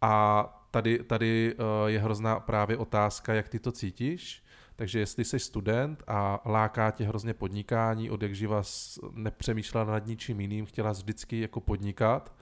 A 0.00 0.44
tady, 0.70 0.98
tady 0.98 1.54
uh, 1.54 1.64
je 1.86 1.98
hrozná 1.98 2.40
právě 2.40 2.76
otázka, 2.76 3.34
jak 3.34 3.48
ty 3.48 3.58
to 3.58 3.72
cítíš. 3.72 4.44
Takže 4.76 4.98
jestli 4.98 5.24
jsi 5.24 5.38
student 5.38 6.02
a 6.06 6.40
láká 6.44 6.90
tě 6.90 7.04
hrozně 7.04 7.34
podnikání, 7.34 8.10
od 8.10 8.22
jak 8.22 8.34
živa 8.34 8.62
nepřemýšlela 9.12 9.92
nad 9.92 10.06
ničím 10.06 10.40
jiným, 10.40 10.66
chtěla 10.66 10.92
vždycky 10.92 11.40
jako 11.40 11.60
podnikat, 11.60 12.34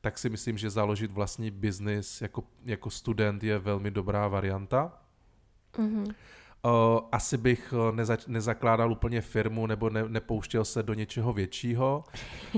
tak 0.00 0.18
si 0.18 0.30
myslím, 0.30 0.58
že 0.58 0.70
založit 0.70 1.12
vlastní 1.12 1.50
biznis 1.50 2.22
jako, 2.22 2.44
jako 2.64 2.90
student 2.90 3.44
je 3.44 3.58
velmi 3.58 3.90
dobrá 3.90 4.28
varianta. 4.28 5.07
Mm-hmm. 5.78 6.14
Uh, 6.64 7.00
asi 7.12 7.36
bych 7.36 7.74
neza, 7.92 8.16
nezakládal 8.26 8.92
úplně 8.92 9.20
firmu 9.20 9.66
nebo 9.66 9.90
ne, 9.90 10.08
nepouštěl 10.08 10.64
se 10.64 10.82
do 10.82 10.94
něčeho 10.94 11.32
většího. 11.32 12.04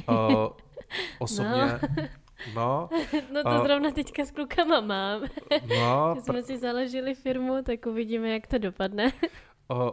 Uh, 0.08 0.14
osobně, 1.18 1.80
no. 1.82 2.00
No, 2.54 2.88
no 3.32 3.42
to 3.42 3.58
uh, 3.58 3.62
zrovna 3.62 3.90
teďka 3.90 4.24
s 4.24 4.30
klukama 4.30 4.80
mám. 4.80 5.22
No, 5.68 6.10
Když 6.12 6.24
jsme 6.24 6.42
si 6.42 6.58
založili 6.58 7.14
firmu, 7.14 7.62
tak 7.62 7.86
uvidíme, 7.86 8.28
jak 8.28 8.46
to 8.46 8.58
dopadne. 8.58 9.12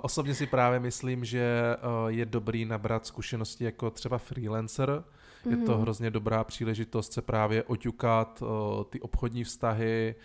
Osobně 0.01 0.35
si 0.35 0.47
právě 0.47 0.79
myslím, 0.79 1.25
že 1.25 1.61
je 2.07 2.25
dobrý 2.25 2.65
nabrat 2.65 3.05
zkušenosti 3.05 3.63
jako 3.63 3.89
třeba 3.91 4.17
freelancer. 4.17 5.03
Mm-hmm. 5.47 5.59
Je 5.59 5.65
to 5.65 5.71
mhm. 5.71 5.81
hrozně 5.81 6.11
dobrá 6.11 6.43
příležitost 6.43 7.13
se 7.13 7.21
právě 7.21 7.63
oťukat 7.63 8.43
ty 8.89 9.01
obchodní 9.01 9.43
vztahy, 9.43 10.15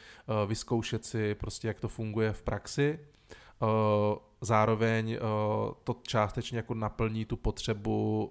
vyzkoušet 0.47 1.05
si 1.05 1.35
prostě, 1.35 1.69
jak 1.69 1.81
to 1.81 1.89
funguje 1.89 2.33
v 2.33 2.43
praxi. 2.43 2.99
Zároveň 4.41 5.19
to 5.85 5.97
částečně 6.03 6.57
jako 6.57 6.75
naplní 6.75 7.25
tu 7.25 7.37
potřebu 7.37 8.31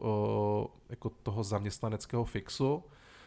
jako 0.89 1.09
toho 1.09 1.43
zaměstnaneckého 1.43 2.25
fixu 2.25 2.83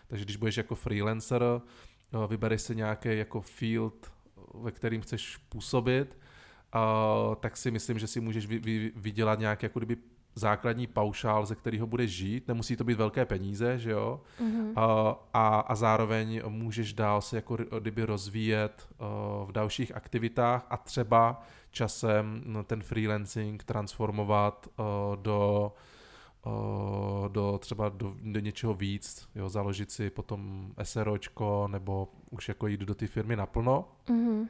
takže 0.06 0.24
když 0.24 0.36
budeš 0.36 0.56
jako 0.56 0.74
freelancer, 0.74 1.42
eh, 1.42 2.26
vybereš 2.28 2.62
si 2.62 2.76
nějaký 2.76 3.18
jako 3.18 3.40
field, 3.40 4.12
ve 4.54 4.70
kterým 4.70 5.00
chceš 5.00 5.36
působit, 5.36 6.18
tak 7.40 7.56
si 7.56 7.70
myslím, 7.70 7.98
že 7.98 8.06
si 8.06 8.20
můžeš 8.20 8.46
vydělat 8.96 9.38
nějaký 9.38 9.66
jako 9.66 9.78
kdyby 9.78 9.96
základní 10.34 10.86
paušál, 10.86 11.46
ze 11.46 11.54
kterého 11.54 11.86
budeš 11.86 12.10
žít. 12.10 12.48
Nemusí 12.48 12.76
to 12.76 12.84
být 12.84 12.98
velké 12.98 13.24
peníze, 13.24 13.78
že 13.78 13.90
jo? 13.90 14.20
Mm-hmm. 14.40 14.72
A, 15.32 15.60
a 15.60 15.74
zároveň 15.74 16.42
můžeš 16.48 16.92
dál 16.92 17.22
se 17.22 17.36
jako 17.36 17.56
kdyby 17.80 18.04
rozvíjet 18.04 18.88
eh, 18.90 19.04
v 19.44 19.52
dalších 19.52 19.96
aktivitách 19.96 20.66
a 20.70 20.76
třeba 20.76 21.42
časem 21.70 22.44
ten 22.66 22.82
freelancing 22.82 23.64
transformovat 23.64 24.68
eh, 24.68 24.82
do 25.16 25.72
do 27.28 27.58
třeba 27.58 27.88
do, 27.88 28.14
do 28.22 28.40
něčeho 28.40 28.74
víc, 28.74 29.28
jo, 29.34 29.48
založit 29.48 29.90
si 29.90 30.10
potom 30.10 30.72
SROčko 30.82 31.68
nebo 31.70 32.08
už 32.30 32.48
jako 32.48 32.66
jít 32.66 32.80
do 32.80 32.94
ty 32.94 33.06
firmy 33.06 33.36
naplno. 33.36 33.88
Mm-hmm. 34.06 34.48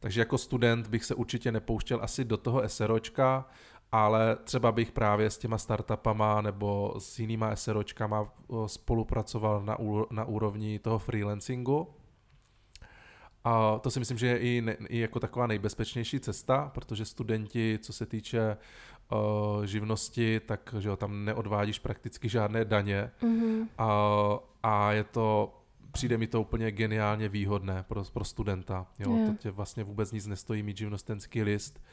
Takže 0.00 0.20
jako 0.20 0.38
student 0.38 0.88
bych 0.88 1.04
se 1.04 1.14
určitě 1.14 1.52
nepouštěl 1.52 1.98
asi 2.02 2.24
do 2.24 2.36
toho 2.36 2.68
SROčka, 2.68 3.46
ale 3.92 4.36
třeba 4.44 4.72
bych 4.72 4.92
právě 4.92 5.30
s 5.30 5.38
těma 5.38 5.58
startupama 5.58 6.40
nebo 6.40 6.94
s 6.98 7.18
jinýma 7.18 7.56
SROčkama 7.56 8.26
spolupracoval 8.66 9.62
na, 9.62 9.76
na 10.10 10.24
úrovni 10.24 10.78
toho 10.78 10.98
freelancingu. 10.98 11.88
A 13.44 13.78
to 13.78 13.90
si 13.90 13.98
myslím, 13.98 14.18
že 14.18 14.26
je 14.26 14.38
i, 14.38 14.62
ne, 14.62 14.76
i 14.88 14.98
jako 14.98 15.20
taková 15.20 15.46
nejbezpečnější 15.46 16.20
cesta, 16.20 16.70
protože 16.74 17.04
studenti, 17.04 17.78
co 17.82 17.92
se 17.92 18.06
týče 18.06 18.56
uh, 19.12 19.64
živnosti, 19.64 20.40
tak 20.40 20.74
že 20.78 20.88
jo, 20.88 20.96
tam 20.96 21.24
neodvádíš 21.24 21.78
prakticky 21.78 22.28
žádné 22.28 22.64
daně 22.64 23.10
mm-hmm. 23.22 23.68
a, 23.78 23.88
a 24.62 24.92
je 24.92 25.04
to 25.04 25.56
přijde 25.92 26.18
mi 26.18 26.26
to 26.26 26.40
úplně 26.40 26.70
geniálně 26.70 27.28
výhodné 27.28 27.84
pro, 27.88 28.04
pro 28.04 28.24
studenta. 28.24 28.86
Jo? 28.98 29.16
Yeah. 29.16 29.30
To 29.30 29.36
tě 29.42 29.50
vlastně 29.50 29.84
vůbec 29.84 30.12
nic 30.12 30.26
nestojí 30.26 30.62
mít 30.62 30.76
živnostenský 30.76 31.42
list 31.42 31.78
uh, 31.78 31.84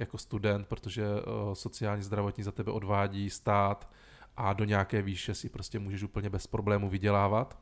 jako 0.00 0.18
student, 0.18 0.66
protože 0.66 1.06
uh, 1.06 1.52
sociální 1.52 2.02
zdravotní 2.02 2.44
za 2.44 2.52
tebe 2.52 2.72
odvádí 2.72 3.30
stát 3.30 3.90
a 4.36 4.52
do 4.52 4.64
nějaké 4.64 5.02
výše 5.02 5.34
si 5.34 5.48
prostě 5.48 5.78
můžeš 5.78 6.02
úplně 6.02 6.30
bez 6.30 6.46
problému 6.46 6.88
vydělávat. 6.88 7.58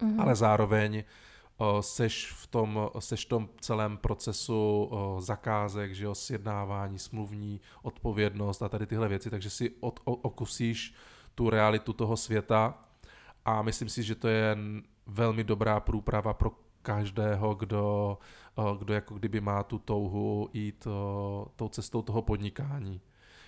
Mm-hmm. 0.00 0.22
Ale 0.22 0.34
zároveň 0.34 1.04
seš 1.80 2.32
v 2.32 2.46
tom, 2.46 2.90
seš 2.98 3.24
v 3.24 3.28
tom 3.28 3.48
celém 3.60 3.96
procesu 3.96 4.90
zakázek, 5.18 5.94
že 5.94 6.04
jo, 6.04 6.14
sjednávání, 6.14 6.98
smluvní 6.98 7.60
odpovědnost 7.82 8.62
a 8.62 8.68
tady 8.68 8.86
tyhle 8.86 9.08
věci, 9.08 9.30
takže 9.30 9.50
si 9.50 9.70
od, 9.80 10.00
okusíš 10.04 10.94
tu 11.34 11.50
realitu 11.50 11.92
toho 11.92 12.16
světa 12.16 12.82
a 13.44 13.62
myslím 13.62 13.88
si, 13.88 14.02
že 14.02 14.14
to 14.14 14.28
je 14.28 14.58
velmi 15.06 15.44
dobrá 15.44 15.80
průprava 15.80 16.34
pro 16.34 16.50
každého, 16.86 17.54
kdo, 17.54 18.18
kdo 18.78 18.94
jako 18.94 19.14
kdyby 19.14 19.40
má 19.40 19.62
tu 19.62 19.78
touhu 19.78 20.48
jít 20.52 20.86
tou 21.56 21.68
cestou 21.68 22.02
toho 22.02 22.22
podnikání. 22.22 23.00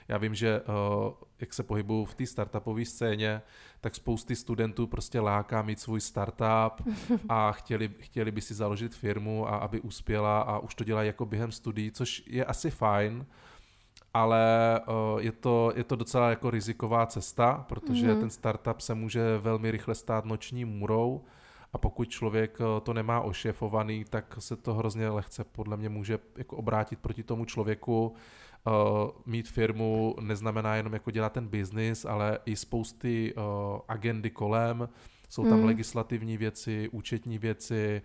Já 0.09 0.19
vím, 0.19 0.35
že 0.35 0.61
uh, 0.61 1.13
jak 1.41 1.55
se 1.55 1.63
pohybuju 1.63 2.05
v 2.05 2.15
té 2.15 2.27
startupové 2.27 2.85
scéně, 2.85 3.43
tak 3.81 3.95
spousty 3.95 4.37
studentů 4.37 4.87
prostě 4.87 5.21
láká 5.21 5.63
mít 5.63 5.81
svůj 5.81 6.01
startup 6.01 6.89
a 7.29 7.53
chtěli, 7.53 7.91
chtěli 8.01 8.31
by 8.31 8.41
si 8.41 8.55
založit 8.55 8.95
firmu 8.95 9.49
a 9.49 9.57
aby 9.57 9.81
uspěla 9.81 10.41
a 10.41 10.59
už 10.59 10.75
to 10.75 10.85
dělají 10.85 11.07
jako 11.07 11.27
během 11.27 11.53
studií, 11.53 11.91
což 11.91 12.23
je 12.27 12.45
asi 12.45 12.71
fajn, 12.71 13.27
ale 14.15 14.41
je, 15.19 15.33
to, 15.33 15.73
je 15.77 15.85
to 15.85 15.97
docela 15.97 16.31
jako 16.31 16.51
riziková 16.51 17.07
cesta, 17.07 17.65
protože 17.69 18.07
mm-hmm. 18.07 18.21
ten 18.21 18.31
startup 18.31 18.81
se 18.81 18.95
může 18.95 19.39
velmi 19.39 19.71
rychle 19.71 19.95
stát 19.95 20.25
noční 20.25 20.65
můrou 20.65 21.25
a 21.73 21.79
pokud 21.79 22.09
člověk 22.09 22.59
to 22.83 22.93
nemá 22.93 23.21
ošefovaný, 23.21 24.05
tak 24.05 24.37
se 24.39 24.57
to 24.57 24.75
hrozně 24.75 25.09
lehce 25.09 25.45
podle 25.45 25.77
mě 25.77 25.89
může 25.89 26.19
jako 26.37 26.57
obrátit 26.57 26.99
proti 26.99 27.23
tomu 27.23 27.45
člověku, 27.45 28.15
uh, 28.67 28.73
mít 29.27 29.49
firmu 29.49 30.15
neznamená 30.21 30.77
jenom 30.77 30.93
jako 30.93 31.11
dělat 31.11 31.33
ten 31.33 31.49
biznis, 31.49 32.05
ale 32.05 32.39
i 32.45 32.57
spousty 32.57 33.35
uh, 33.35 33.43
agendy 33.89 34.31
kolem. 34.31 34.89
Jsou 35.29 35.43
tam 35.43 35.59
hmm. 35.59 35.65
legislativní 35.65 36.37
věci, 36.37 36.89
účetní 36.93 37.39
věci, 37.39 38.03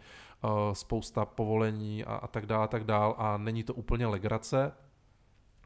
spousta 0.73 1.25
povolení 1.25 2.05
a, 2.05 2.15
a 2.15 2.27
tak 2.27 2.45
dále, 2.45 2.63
a 2.63 2.67
tak 2.67 2.83
dále. 2.83 3.13
A 3.17 3.37
není 3.37 3.63
to 3.63 3.73
úplně 3.73 4.07
legrace. 4.07 4.71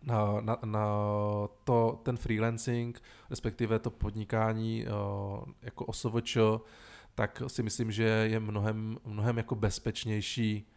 Na, 0.04 0.42
na, 0.42 0.58
na 0.66 0.88
to, 1.64 2.00
ten 2.04 2.18
freelancing, 2.18 3.02
respektive 3.30 3.80
to 3.80 3.90
podnikání 3.90 4.86
jako 5.62 5.86
OSVČ, 5.86 6.38
tak 7.18 7.42
si 7.48 7.64
myslím, 7.64 7.92
že 7.92 8.04
je 8.04 8.40
mnohem, 8.40 8.98
mnohem 9.06 9.38
jako 9.38 9.56
bezpečnější, 9.56 10.68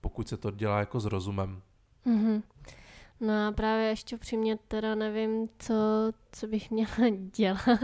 pokud 0.00 0.28
se 0.28 0.36
to 0.36 0.50
dělá 0.50 0.78
jako 0.78 1.00
s 1.00 1.04
rozumem. 1.04 1.62
Mm-hmm. 2.06 2.42
No 3.20 3.46
a 3.46 3.52
právě 3.52 3.88
ještě 3.88 4.16
upřímně 4.16 4.58
teda 4.68 4.94
nevím, 4.94 5.46
co, 5.58 5.74
co 6.32 6.46
bych 6.46 6.70
měla 6.70 6.90
dělat, 7.36 7.80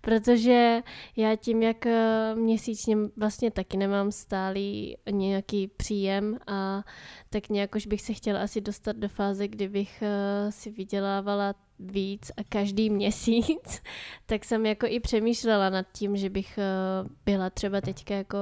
protože 0.00 0.82
já 1.16 1.36
tím, 1.36 1.62
jak 1.62 1.86
eh, 1.86 2.34
měsíčně 2.34 2.96
vlastně 3.16 3.50
taky 3.50 3.76
nemám 3.76 4.12
stálý 4.12 4.96
nějaký 5.10 5.68
příjem 5.68 6.38
a 6.46 6.84
tak 7.30 7.48
nějak 7.48 7.74
už 7.74 7.86
bych 7.86 8.02
se 8.02 8.12
chtěla 8.12 8.42
asi 8.42 8.60
dostat 8.60 8.96
do 8.96 9.08
fáze, 9.08 9.48
kdy 9.48 9.68
bych 9.68 10.02
eh, 10.02 10.52
si 10.52 10.70
vydělávala 10.70 11.54
víc 11.78 12.30
a 12.36 12.44
každý 12.48 12.90
měsíc, 12.90 13.82
tak 14.26 14.44
jsem 14.44 14.66
jako 14.66 14.86
i 14.86 15.00
přemýšlela 15.00 15.70
nad 15.70 15.86
tím, 15.92 16.16
že 16.16 16.30
bych 16.30 16.58
eh, 16.58 17.08
byla 17.24 17.50
třeba 17.50 17.80
teďka 17.80 18.14
jako 18.14 18.38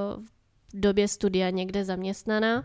v 0.72 0.80
době 0.80 1.08
studia 1.08 1.50
někde 1.50 1.84
zaměstnaná 1.84 2.64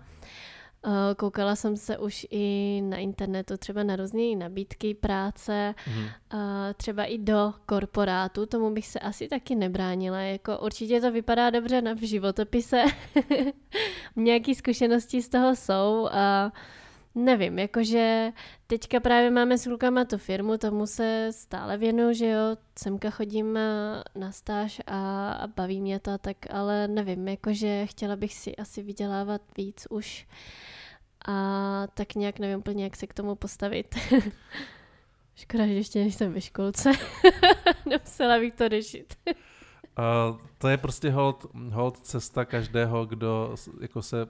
Eh, 0.85 1.15
koukala 1.15 1.55
jsem 1.55 1.77
se 1.77 1.97
už 1.97 2.27
i 2.29 2.81
na 2.85 2.97
internetu 2.97 3.57
třeba 3.57 3.83
na 3.83 3.95
různé 3.95 4.35
nabídky 4.37 4.93
práce, 4.93 5.75
mm. 5.87 6.05
třeba 6.77 7.03
i 7.03 7.17
do 7.17 7.53
korporátu, 7.65 8.45
tomu 8.45 8.73
bych 8.73 8.87
se 8.87 8.99
asi 8.99 9.27
taky 9.27 9.55
nebránila. 9.55 10.19
Jako 10.19 10.59
určitě 10.59 11.01
to 11.01 11.11
vypadá 11.11 11.49
dobře 11.49 11.81
na 11.81 11.93
v 11.93 12.07
životopise. 12.07 12.83
Nějaké 14.15 14.55
zkušenosti 14.55 15.21
z 15.21 15.29
toho 15.29 15.55
jsou 15.55 16.07
a 16.11 16.51
Nevím, 17.15 17.59
jakože 17.59 18.31
teďka 18.67 18.99
právě 18.99 19.31
máme 19.31 19.57
s 19.57 19.63
klukama 19.63 20.05
tu 20.05 20.17
firmu, 20.17 20.57
tomu 20.57 20.87
se 20.87 21.27
stále 21.31 21.77
věnuju, 21.77 22.13
že 22.13 22.27
jo, 22.27 22.57
semka 22.79 23.09
chodím 23.09 23.57
eh, 23.57 24.03
na 24.15 24.31
stáž 24.31 24.81
a, 24.87 25.31
a 25.31 25.47
baví 25.47 25.81
mě 25.81 25.99
to, 25.99 26.17
tak 26.17 26.37
ale 26.49 26.87
nevím, 26.87 27.27
jakože 27.27 27.85
chtěla 27.85 28.15
bych 28.15 28.33
si 28.33 28.55
asi 28.55 28.81
vydělávat 28.81 29.41
víc 29.57 29.87
už 29.89 30.27
a 31.27 31.87
tak 31.93 32.15
nějak 32.15 32.39
nevím 32.39 32.59
úplně, 32.59 32.83
jak 32.83 32.95
se 32.95 33.07
k 33.07 33.13
tomu 33.13 33.35
postavit. 33.35 33.95
Škoda, 35.35 35.67
že 35.67 35.73
ještě 35.73 35.99
nejsem 35.99 36.33
ve 36.33 36.41
školce. 36.41 36.91
Nemusela 37.85 38.39
bych 38.39 38.53
to 38.53 38.69
řešit. 38.69 39.15
Uh, 39.27 40.37
to 40.57 40.67
je 40.67 40.77
prostě 40.77 41.11
hold, 41.11 41.45
hold 41.71 41.97
cesta 41.97 42.45
každého, 42.45 43.05
kdo 43.05 43.55
jako 43.81 44.01
se 44.01 44.27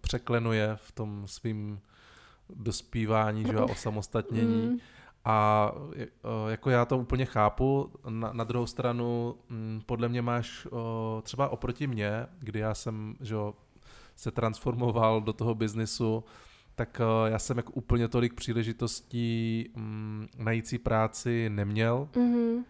překlenuje 0.00 0.72
v 0.76 0.92
tom 0.92 1.22
svým 1.26 1.80
dospívání 2.54 3.44
že, 3.44 3.56
a 3.56 3.64
osamostatnění. 3.64 4.66
Mm. 4.66 4.78
A 5.24 5.72
jako 6.48 6.70
já 6.70 6.84
to 6.84 6.98
úplně 6.98 7.24
chápu. 7.24 7.92
Na, 8.08 8.32
na 8.32 8.44
druhou 8.44 8.66
stranu, 8.66 9.34
mm, 9.48 9.82
podle 9.86 10.08
mě 10.08 10.22
máš 10.22 10.66
o, 10.70 11.22
třeba 11.24 11.48
oproti 11.48 11.86
mně, 11.86 12.26
kdy 12.38 12.58
já 12.58 12.74
jsem 12.74 13.16
že, 13.20 13.36
se 14.16 14.30
transformoval 14.30 15.20
do 15.20 15.32
toho 15.32 15.54
biznisu, 15.54 16.24
tak 16.74 17.00
já 17.26 17.38
jsem 17.38 17.56
jako 17.56 17.72
úplně 17.72 18.08
tolik 18.08 18.34
příležitostí 18.34 19.68
mm, 19.76 20.26
najít 20.38 20.66
si 20.66 20.78
práci 20.78 21.50
neměl. 21.50 22.08
Mm-hmm. 22.12 22.64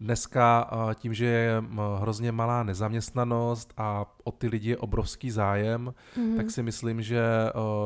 Dneska 0.00 0.70
tím, 0.94 1.14
že 1.14 1.26
je 1.26 1.62
hrozně 1.98 2.32
malá 2.32 2.62
nezaměstnanost 2.62 3.72
a 3.76 4.16
o 4.24 4.32
ty 4.32 4.48
lidi 4.48 4.70
je 4.70 4.76
obrovský 4.76 5.30
zájem, 5.30 5.94
mm-hmm. 6.16 6.36
tak 6.36 6.50
si 6.50 6.62
myslím, 6.62 7.02
že 7.02 7.22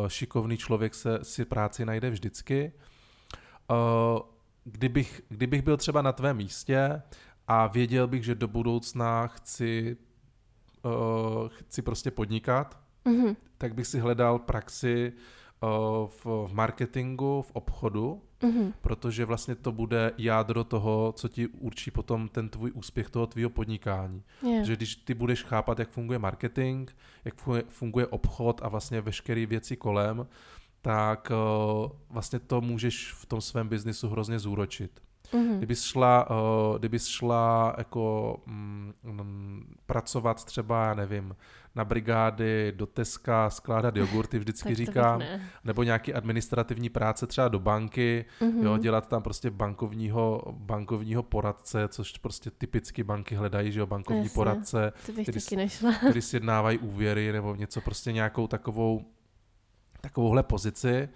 šikovný 0.09 0.57
člověk 0.57 0.95
se 0.95 1.19
si 1.23 1.45
práci 1.45 1.85
najde 1.85 2.11
vždycky. 2.11 2.73
Kdybych, 4.65 5.23
kdybych 5.29 5.63
byl 5.63 5.77
třeba 5.77 6.03
na 6.03 6.13
tvém 6.13 6.37
místě 6.37 7.03
a 7.49 7.67
věděl 7.67 8.07
bych, 8.07 8.25
že 8.25 8.35
do 8.35 8.49
budoucna 8.49 9.27
chci, 9.27 9.97
chci 11.49 11.83
prostě 11.83 12.11
podnikat, 12.11 12.79
mm-hmm. 13.07 13.37
tak 13.59 13.75
bych 13.75 13.87
si 13.87 13.99
hledal 13.99 14.39
praxi 14.39 15.13
v, 16.07 16.27
v 16.27 16.51
marketingu, 16.53 17.43
v 17.43 17.51
obchodu, 17.53 18.23
mm-hmm. 18.45 18.73
protože 18.81 19.25
vlastně 19.25 19.55
to 19.55 19.73
bude 19.73 20.13
jádro 20.19 20.65
toho, 20.65 21.13
co 21.17 21.29
ti 21.29 21.47
určí 21.49 21.91
potom 21.91 22.29
ten 22.29 22.49
tvůj 22.49 22.73
úspěch 22.75 23.11
toho 23.11 23.27
tvýho 23.27 23.51
podnikání. 23.51 24.23
Yeah. 24.43 24.67
Že 24.67 24.77
když 24.77 24.97
ty 24.97 25.15
budeš 25.15 25.43
chápat, 25.43 25.79
jak 25.79 25.91
funguje 25.91 26.19
marketing, 26.19 26.91
jak 27.25 27.35
funguje 27.69 28.07
obchod 28.07 28.61
a 28.65 28.69
vlastně 28.69 29.01
veškeré 29.01 29.47
věci 29.47 29.77
kolem, 29.77 30.27
tak 30.83 31.33
uh, 31.85 31.91
vlastně 32.11 32.39
to 32.39 32.61
můžeš 32.61 33.13
v 33.13 33.27
tom 33.27 33.41
svém 33.41 33.69
biznisu 33.69 34.09
hrozně 34.09 34.39
zúročit. 34.39 35.01
Mm-hmm. 35.33 35.57
Kdybys 35.57 35.85
šla, 35.85 36.31
uh, 36.31 36.79
kdybys 36.79 37.07
šla 37.07 37.75
jako 37.79 38.37
mm, 38.47 39.75
pracovat 39.87 40.45
třeba, 40.45 40.87
já 40.87 40.95
nevím, 40.95 41.37
na 41.75 41.85
brigády 41.85 42.73
do 42.77 42.87
Teska 42.87 43.51
skládat 43.51 43.97
jogurty, 43.97 44.39
vždycky 44.39 44.75
říkám, 44.75 45.23
nebo 45.65 45.83
nějaký 45.83 46.15
administrativní 46.15 46.89
práce 46.89 47.27
třeba 47.27 47.49
do 47.49 47.59
banky, 47.59 48.25
mm-hmm. 48.41 48.65
jo, 48.65 48.79
dělat 48.79 49.09
tam 49.09 49.23
prostě 49.23 49.51
bankovního, 49.51 50.43
bankovního 50.53 51.23
poradce, 51.23 51.89
což 51.89 52.19
prostě 52.19 52.51
typicky 52.51 53.05
banky 53.05 53.35
hledají, 53.35 53.73
že 53.73 53.81
jo, 53.81 53.87
bankovní 53.87 54.23
Jasně, 54.23 54.35
poradce, 54.35 54.93
který, 55.03 55.25
který 55.99 56.23
sjednávají 56.23 56.79
úvěry 56.79 57.33
nebo 57.33 57.55
něco 57.55 57.81
prostě 57.81 58.13
nějakou 58.13 58.47
takovou 58.47 59.05
takovouhle 60.01 60.43
pozici, 60.43 61.09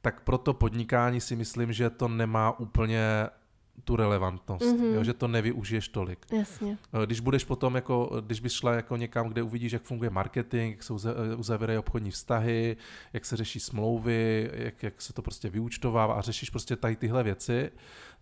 tak 0.00 0.20
pro 0.20 0.38
to 0.38 0.54
podnikání 0.54 1.20
si 1.20 1.36
myslím, 1.36 1.72
že 1.72 1.90
to 1.90 2.08
nemá 2.08 2.58
úplně 2.58 3.26
tu 3.84 3.96
relevantnost, 3.96 4.64
mm-hmm. 4.64 4.94
jo, 4.94 5.04
že 5.04 5.12
to 5.12 5.28
nevyužiješ 5.28 5.88
tolik. 5.88 6.26
Jasně. 6.32 6.78
Eh, 7.02 7.06
když 7.06 7.20
budeš 7.20 7.44
potom, 7.44 7.74
jako, 7.74 8.10
když 8.20 8.40
bys 8.40 8.52
šla 8.52 8.72
jako 8.72 8.96
někam, 8.96 9.28
kde 9.28 9.42
uvidíš, 9.42 9.72
jak 9.72 9.82
funguje 9.82 10.10
marketing, 10.10 10.74
jak 10.74 10.82
se 10.82 10.92
eh, 10.92 11.36
uzavírají 11.36 11.78
obchodní 11.78 12.10
vztahy, 12.10 12.76
jak 13.12 13.24
se 13.24 13.36
řeší 13.36 13.60
smlouvy, 13.60 14.50
jak, 14.54 14.82
jak 14.82 15.02
se 15.02 15.12
to 15.12 15.22
prostě 15.22 15.50
vyúčtovává 15.50 16.14
a 16.14 16.20
řešíš 16.20 16.50
prostě 16.50 16.76
tady 16.76 16.96
tyhle 16.96 17.22
věci, 17.22 17.70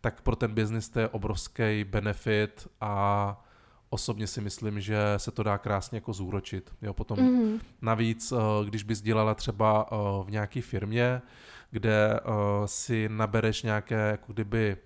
tak 0.00 0.20
pro 0.20 0.36
ten 0.36 0.54
biznis 0.54 0.88
to 0.88 1.00
je 1.00 1.08
obrovský 1.08 1.84
benefit 1.84 2.68
a 2.80 3.44
osobně 3.90 4.26
si 4.26 4.40
myslím, 4.40 4.80
že 4.80 4.98
se 5.16 5.30
to 5.30 5.42
dá 5.42 5.58
krásně 5.58 5.96
jako 5.96 6.12
zúročit. 6.12 6.72
Jo, 6.82 6.94
potom 6.94 7.18
mm-hmm. 7.18 7.60
navíc, 7.82 8.32
eh, 8.32 8.36
když 8.64 8.82
bys 8.82 9.02
dělala 9.02 9.34
třeba 9.34 9.86
v 10.24 10.30
nějaké 10.30 10.62
firmě, 10.62 11.22
kde 11.70 12.20
si 12.66 13.08
nabereš 13.08 13.62
nějaké 13.62 14.10
jako 14.10 14.32
kdyby 14.32 14.76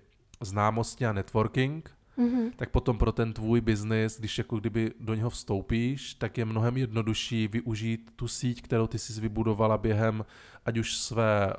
známosti 0.41 1.05
a 1.05 1.13
networking, 1.13 1.91
mm-hmm. 2.17 2.51
tak 2.55 2.69
potom 2.69 2.97
pro 2.97 3.11
ten 3.11 3.33
tvůj 3.33 3.61
biznis, 3.61 4.19
když 4.19 4.37
jako 4.37 4.59
kdyby 4.59 4.91
do 4.99 5.13
něho 5.13 5.29
vstoupíš, 5.29 6.13
tak 6.13 6.37
je 6.37 6.45
mnohem 6.45 6.77
jednodušší 6.77 7.47
využít 7.47 8.11
tu 8.15 8.27
síť, 8.27 8.61
kterou 8.61 8.87
ty 8.87 8.99
jsi 8.99 9.21
vybudovala 9.21 9.77
během 9.77 10.25
ať 10.65 10.77
už 10.77 10.97
své, 10.97 11.53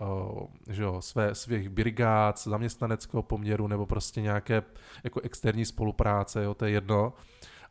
že 0.70 0.82
jo, 0.82 1.02
své 1.02 1.34
svých 1.34 1.68
brigád, 1.68 2.38
zaměstnaneckého 2.38 3.22
poměru 3.22 3.66
nebo 3.66 3.86
prostě 3.86 4.20
nějaké 4.20 4.62
jako 5.04 5.20
externí 5.20 5.64
spolupráce, 5.64 6.44
jo, 6.44 6.54
to 6.54 6.64
je 6.64 6.70
jedno, 6.70 7.12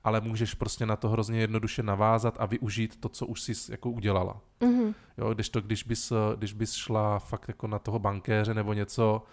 ale 0.03 0.21
můžeš 0.21 0.53
prostě 0.53 0.85
na 0.85 0.95
to 0.95 1.09
hrozně 1.09 1.39
jednoduše 1.39 1.83
navázat 1.83 2.35
a 2.39 2.45
využít 2.45 2.99
to, 2.99 3.09
co 3.09 3.25
už 3.25 3.41
jsi 3.41 3.71
jako 3.71 3.89
udělala. 3.89 4.41
Mm-hmm. 4.61 4.93
Jo, 5.17 5.33
když 5.33 5.49
to, 5.49 5.61
když 5.61 5.83
bys, 5.83 6.13
když 6.35 6.53
bys 6.53 6.73
šla 6.73 7.19
fakt 7.19 7.47
jako 7.47 7.67
na 7.67 7.79
toho 7.79 7.99
bankéře 7.99 8.53
nebo 8.53 8.73
něco, 8.73 9.23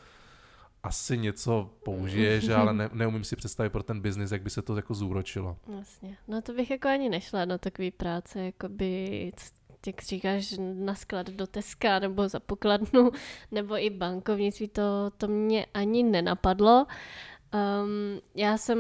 asi 0.83 1.19
něco 1.19 1.71
použiješ, 1.83 2.49
ale 2.49 2.75
ne, 2.75 2.91
neumím 2.93 3.25
si 3.25 3.37
představit 3.37 3.71
pro 3.71 3.83
ten 3.83 4.01
biznis, 4.01 4.31
jak 4.31 4.43
by 4.43 4.51
se 4.51 4.63
to 4.63 4.77
jako 4.77 4.95
zúročilo. 4.95 5.57
Vlastně. 5.67 6.17
No 6.29 6.43
to 6.43 6.53
bych 6.53 6.71
jako 6.71 6.89
ani 6.89 7.09
nešla 7.09 7.45
na 7.45 7.59
takový 7.59 7.91
práce, 7.91 8.41
jako 8.41 8.69
by 8.69 9.33
jak 9.87 10.03
říkáš, 10.03 10.55
na 10.59 10.95
sklad 10.95 11.31
do 11.31 11.47
Teska 11.47 11.99
nebo 11.99 12.29
za 12.29 12.41
pokladnu, 12.41 13.11
nebo 13.51 13.85
i 13.85 13.91
bankovnictví, 13.91 14.69
to, 14.69 15.11
to 15.17 15.29
mě 15.29 15.67
ani 15.75 16.03
nenapadlo. 16.03 16.87
Um, 17.55 18.21
já 18.35 18.59
jsem, 18.59 18.79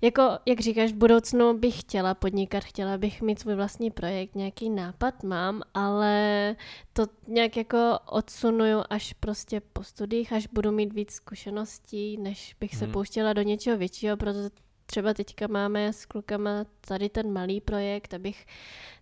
jako, 0.00 0.22
jak 0.46 0.60
říkáš, 0.60 0.92
v 0.92 0.96
budoucnu 0.96 1.58
bych 1.58 1.80
chtěla 1.80 2.14
podnikat, 2.14 2.64
chtěla 2.64 2.98
bych 2.98 3.22
mít 3.22 3.38
svůj 3.38 3.54
vlastní 3.54 3.90
projekt, 3.90 4.34
nějaký 4.34 4.70
nápad 4.70 5.22
mám, 5.22 5.62
ale 5.74 6.56
to 6.92 7.06
nějak 7.26 7.56
jako 7.56 7.98
odsunuju 8.06 8.82
až 8.90 9.12
prostě 9.12 9.60
po 9.72 9.84
studiích, 9.84 10.32
až 10.32 10.46
budu 10.46 10.72
mít 10.72 10.92
víc 10.92 11.12
zkušeností, 11.12 12.16
než 12.16 12.56
bych 12.60 12.76
se 12.76 12.84
hmm. 12.84 12.92
pouštěla 12.92 13.32
do 13.32 13.42
něčeho 13.42 13.78
většího, 13.78 14.16
protože 14.16 14.50
třeba 14.86 15.14
teďka 15.14 15.46
máme 15.46 15.92
s 15.92 16.06
klukama 16.06 16.64
tady 16.80 17.08
ten 17.08 17.32
malý 17.32 17.60
projekt, 17.60 18.14
abych 18.14 18.46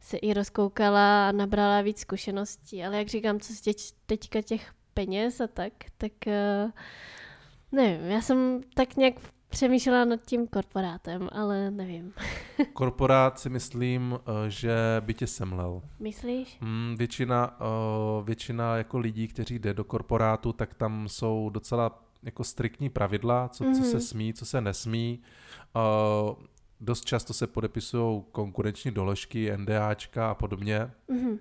se 0.01 0.17
i 0.17 0.35
rozkoukala 0.35 1.29
a 1.29 1.33
nabrala 1.33 1.83
víc 1.83 1.99
zkušeností, 1.99 2.85
ale 2.85 2.99
jak 2.99 3.09
říkám, 3.09 3.41
co 3.41 3.55
se 3.55 3.71
teďka 4.07 4.43
těch 4.43 4.73
peněz 4.95 5.41
a 5.41 5.47
tak, 5.47 5.73
tak 5.97 6.13
uh, 6.27 6.71
Nevím, 7.73 8.07
já 8.07 8.21
jsem 8.21 8.61
tak 8.75 8.97
nějak 8.97 9.15
přemýšlela 9.49 10.05
nad 10.05 10.21
tím 10.27 10.47
korporátem, 10.47 11.29
ale 11.33 11.71
nevím. 11.71 12.13
Korporát 12.73 13.39
si 13.39 13.49
myslím, 13.49 14.19
eh, 14.19 14.51
že 14.51 14.75
by 15.01 15.15
tě 15.15 15.27
semlel. 15.27 15.83
Myslíš? 16.01 16.59
Mm, 16.61 16.95
většina, 16.99 17.61
uh, 17.61 18.27
většina 18.27 18.77
jako 18.77 18.99
lidí, 18.99 19.29
kteří 19.29 19.59
jde 19.59 19.75
do 19.75 19.85
korporátu, 19.85 20.53
tak 20.53 20.75
tam 20.75 21.09
jsou 21.09 21.51
docela 21.51 22.03
jako 22.23 22.45
striktní 22.45 22.89
pravidla, 22.89 23.49
co, 23.49 23.65
mm-hmm. 23.65 23.77
co 23.77 23.83
se 23.83 23.97
mhm. 23.97 24.01
smí, 24.01 24.33
co 24.35 24.47
se 24.47 24.61
nesmí. 24.61 25.21
Uh, 25.77 26.35
dost 26.81 27.05
často 27.05 27.35
se 27.35 27.47
podepisují 27.47 28.23
konkurenční 28.33 28.91
doložky, 28.91 29.57
NDAčka 29.57 30.31
a 30.31 30.35
podobně. 30.35 30.91
Mm-hmm. 31.09 31.39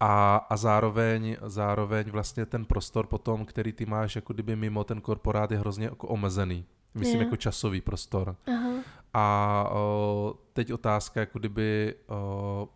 A, 0.00 0.36
a 0.36 0.56
zároveň, 0.56 1.36
zároveň 1.42 2.10
vlastně 2.10 2.46
ten 2.46 2.64
prostor 2.64 3.06
potom, 3.06 3.44
který 3.44 3.72
ty 3.72 3.86
máš 3.86 4.16
jako 4.16 4.32
kdyby 4.32 4.56
mimo 4.56 4.84
ten 4.84 5.00
korporát 5.00 5.50
je 5.50 5.58
hrozně 5.58 5.84
jako 5.84 6.08
omezený. 6.08 6.64
Myslím 6.94 7.14
yeah. 7.14 7.24
jako 7.24 7.36
časový 7.36 7.80
prostor. 7.80 8.36
Aha. 8.46 8.70
A 9.14 9.68
o, 9.72 10.34
teď 10.52 10.72
otázka, 10.72 11.20
jako 11.20 11.38
kdyby 11.38 11.94
o, 12.06 12.68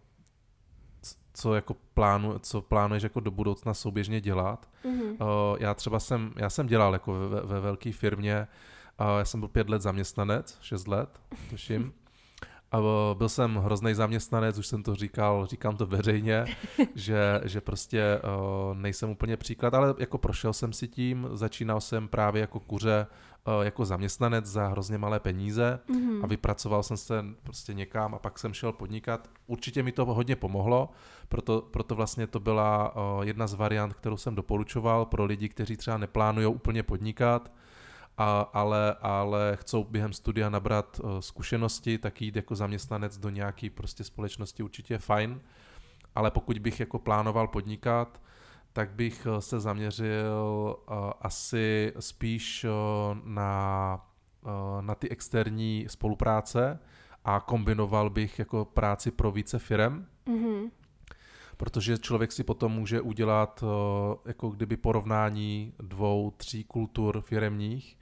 co 1.33 1.54
jako 1.54 1.76
plánu, 1.94 2.38
co 2.38 2.62
plánuješ 2.62 3.02
jako 3.02 3.20
do 3.20 3.31
budoucna 3.31 3.74
souběžně 3.74 4.20
dělat. 4.20 4.68
Mm-hmm. 4.85 5.16
O, 5.24 5.57
já 5.61 5.74
třeba 5.74 6.00
jsem, 6.00 6.33
já 6.37 6.50
jsem 6.50 6.66
dělal 6.66 6.92
jako 6.92 7.28
ve, 7.28 7.40
ve 7.40 7.61
velké 7.61 7.92
firmě, 7.92 8.48
o, 8.96 9.18
já 9.18 9.24
jsem 9.24 9.40
byl 9.40 9.48
pět 9.48 9.70
let 9.70 9.83
zaměstnanec, 9.83 10.59
šest 10.61 10.88
let, 10.88 11.20
tuším. 11.50 11.92
A 12.72 12.78
byl 13.14 13.28
jsem 13.28 13.57
hrozný 13.57 13.94
zaměstnanec, 13.94 14.59
už 14.59 14.66
jsem 14.66 14.83
to 14.83 14.94
říkal, 14.94 15.46
říkám 15.46 15.76
to 15.76 15.87
veřejně, 15.87 16.44
že, 16.94 17.40
že 17.44 17.61
prostě 17.61 18.20
nejsem 18.72 19.11
úplně 19.11 19.37
příklad, 19.37 19.74
ale 19.74 19.94
jako 19.98 20.18
prošel 20.18 20.52
jsem 20.52 20.72
si 20.72 20.88
tím, 20.88 21.28
začínal 21.33 21.81
jsem 21.81 22.09
právě 22.09 22.40
jako 22.40 22.61
kuře 22.61 23.07
jako 23.62 23.85
zaměstnanec 23.85 24.46
za 24.46 24.68
hrozně 24.68 24.98
malé 24.98 25.20
peníze 25.20 25.81
mm-hmm. 25.88 26.24
a 26.24 26.26
vypracoval 26.26 26.83
jsem 26.83 26.96
se 26.96 27.24
prostě 27.42 27.74
někam 27.74 28.14
a 28.14 28.18
pak 28.18 28.38
jsem 28.38 28.54
šel 28.54 28.72
podnikat. 28.72 29.28
Určitě 29.46 29.83
mi 29.83 29.92
to 29.92 30.04
hodně 30.04 30.37
pomohlo, 30.37 30.90
proto, 31.28 31.61
proto 31.70 31.94
vlastně 31.94 32.26
to 32.26 32.40
byla 32.40 32.94
jedna 33.22 33.46
z 33.46 33.54
variant, 33.54 33.94
kterou 33.94 34.16
jsem 34.16 34.35
doporučoval 34.35 35.04
pro 35.04 35.24
lidi, 35.24 35.48
kteří 35.48 35.76
třeba 35.76 35.98
neplánují 35.98 36.46
úplně 36.46 36.83
podnikat, 36.83 37.52
a, 38.18 38.40
ale, 38.52 38.94
ale 39.00 39.59
chcou 39.61 39.85
během 39.85 40.12
studia 40.12 40.48
nabrat 40.48 41.00
uh, 41.00 41.18
zkušenosti, 41.18 41.98
tak 41.98 42.22
jít 42.22 42.37
jako 42.37 42.57
zaměstnanec 42.57 43.18
do 43.18 43.31
nějaké 43.31 43.70
prostě 43.70 44.04
společnosti 44.04 44.62
určitě 44.62 44.94
je 44.94 44.98
fajn, 44.98 45.40
ale 46.14 46.31
pokud 46.31 46.59
bych 46.59 46.81
jako 46.81 46.98
plánoval 46.98 47.48
podnikat, 47.48 48.20
tak 48.72 48.90
bych 48.90 49.26
uh, 49.26 49.38
se 49.38 49.61
zaměřil 49.61 50.76
uh, 50.90 50.96
asi 51.20 51.92
spíš 52.00 52.64
uh, 52.64 52.70
na, 53.24 54.00
uh, 54.42 54.83
na 54.83 54.94
ty 54.94 55.09
externí 55.09 55.87
spolupráce 55.88 56.78
a 57.24 57.40
kombinoval 57.40 58.11
bych 58.11 58.38
jako 58.38 58.64
práci 58.64 59.11
pro 59.11 59.33
více 59.33 59.59
firem. 59.59 60.07
Mm-hmm 60.26 60.70
protože 61.57 61.98
člověk 61.98 62.33
si 62.33 62.44
potom 62.44 62.72
může 62.72 63.00
udělat 63.00 63.64
jako 64.26 64.48
kdyby 64.48 64.76
porovnání 64.76 65.72
dvou, 65.78 66.31
tří 66.31 66.64
kultur 66.64 67.20
firemních 67.20 67.97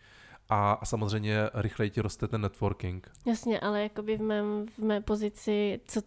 a, 0.48 0.72
a 0.72 0.84
samozřejmě 0.84 1.36
rychleji 1.54 1.90
ti 1.90 2.00
roste 2.00 2.28
ten 2.28 2.40
networking. 2.40 3.10
Jasně, 3.26 3.60
ale 3.60 3.82
jakoby 3.82 4.16
v, 4.16 4.22
mém, 4.22 4.66
v 4.78 4.78
mé 4.78 5.00
pozici, 5.00 5.80
co, 5.86 6.00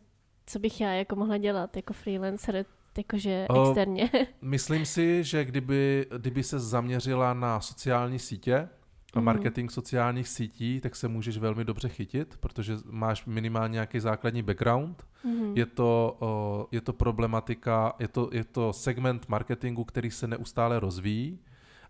co 0.46 0.60
bych 0.60 0.82
já 0.82 0.92
jako 0.92 1.16
mohla 1.16 1.38
dělat 1.38 1.76
jako 1.76 1.94
freelancer, 1.94 2.66
jakože 2.98 3.48
externě? 3.62 4.10
Uh, 4.14 4.20
myslím 4.42 4.86
si, 4.86 5.24
že 5.24 5.46
kdyby, 5.46 6.06
kdyby 6.18 6.44
se 6.44 6.60
zaměřila 6.60 7.34
na 7.34 7.60
sociální 7.60 8.20
sítě, 8.20 8.70
a 9.14 9.20
mhm. 9.20 9.26
marketing 9.26 9.72
sociálních 9.72 10.28
sítí, 10.28 10.82
tak 10.82 10.96
se 10.96 11.08
můžeš 11.08 11.38
velmi 11.38 11.66
dobře 11.66 11.90
chytit, 11.90 12.38
protože 12.40 12.78
máš 12.90 13.26
minimálně 13.26 13.74
nějaký 13.74 14.00
základní 14.00 14.44
background. 14.44 15.04
Mm-hmm. 15.26 15.54
Je, 15.56 15.66
to, 15.66 16.68
je 16.72 16.82
to 16.82 16.94
problematika, 16.94 17.94
je 18.00 18.08
to, 18.08 18.30
je 18.32 18.44
to 18.44 18.74
segment 18.74 19.30
marketingu, 19.30 19.84
který 19.84 20.12
se 20.12 20.28
neustále 20.28 20.80
rozvíjí 20.80 21.40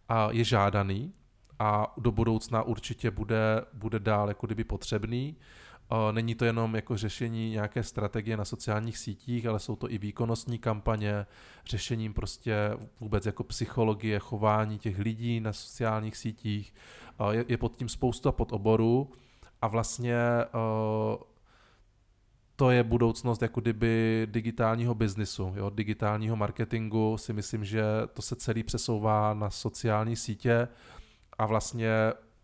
a 0.10 0.32
je 0.32 0.44
žádaný 0.44 1.14
a 1.60 1.94
do 1.98 2.12
budoucna 2.12 2.64
určitě 2.64 3.12
bude, 3.12 3.62
bude 3.74 4.00
dál 4.00 4.28
jako 4.28 4.46
kdyby 4.46 4.64
potřebný. 4.64 5.36
Není 6.12 6.36
to 6.36 6.46
jenom 6.46 6.76
jako 6.76 6.98
řešení 6.98 7.50
nějaké 7.50 7.84
strategie 7.84 8.38
na 8.38 8.46
sociálních 8.46 8.98
sítích, 8.98 9.46
ale 9.46 9.60
jsou 9.60 9.76
to 9.76 9.92
i 9.92 9.98
výkonnostní 9.98 10.58
kampaně, 10.60 11.26
řešením 11.66 12.14
prostě 12.14 12.78
vůbec 13.00 13.26
jako 13.26 13.44
psychologie, 13.44 14.20
chování 14.20 14.80
těch 14.80 15.00
lidí 15.00 15.40
na 15.40 15.54
sociálních 15.54 16.18
sítích. 16.18 16.74
Je, 17.32 17.46
je 17.48 17.58
pod 17.58 17.76
tím 17.76 17.90
spousta 17.90 18.32
podoborů 18.32 19.12
a 19.62 19.68
vlastně 19.68 20.18
to 22.56 22.72
je 22.72 22.84
budoucnost 22.84 23.42
jako 23.42 23.62
kdyby 23.62 24.28
digitálního 24.32 24.96
biznisu, 24.96 25.54
jo, 25.56 25.70
digitálního 25.70 26.36
marketingu 26.36 27.18
si 27.18 27.34
myslím, 27.34 27.66
že 27.66 27.84
to 28.14 28.22
se 28.22 28.36
celý 28.36 28.64
přesouvá 28.64 29.34
na 29.34 29.50
sociální 29.50 30.16
sítě, 30.16 30.68
a 31.40 31.46
vlastně 31.46 31.90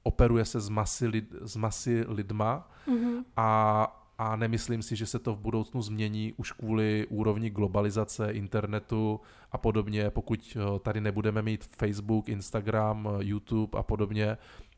operuje 0.03 0.45
se 0.45 0.61
s 0.61 0.69
masy, 0.69 1.07
lid, 1.07 1.35
s 1.41 1.55
masy 1.55 2.05
lidma 2.07 2.71
mm-hmm. 2.87 3.23
a 3.37 4.01
a 4.17 4.35
nemyslím 4.35 4.81
si, 4.81 4.95
že 4.95 5.05
se 5.05 5.19
to 5.19 5.33
v 5.33 5.39
budoucnu 5.39 5.81
změní 5.81 6.33
už 6.37 6.51
kvůli 6.51 7.07
úrovni 7.09 7.49
globalizace 7.49 8.31
internetu 8.31 9.19
a 9.51 9.57
podobně. 9.57 10.09
Pokud 10.09 10.57
eh, 10.57 10.79
tady 10.79 11.01
nebudeme 11.01 11.41
mít 11.41 11.63
Facebook, 11.63 12.29
Instagram, 12.29 13.09
eh, 13.11 13.17
YouTube 13.19 13.79
a 13.79 13.83
podobně, 13.83 14.37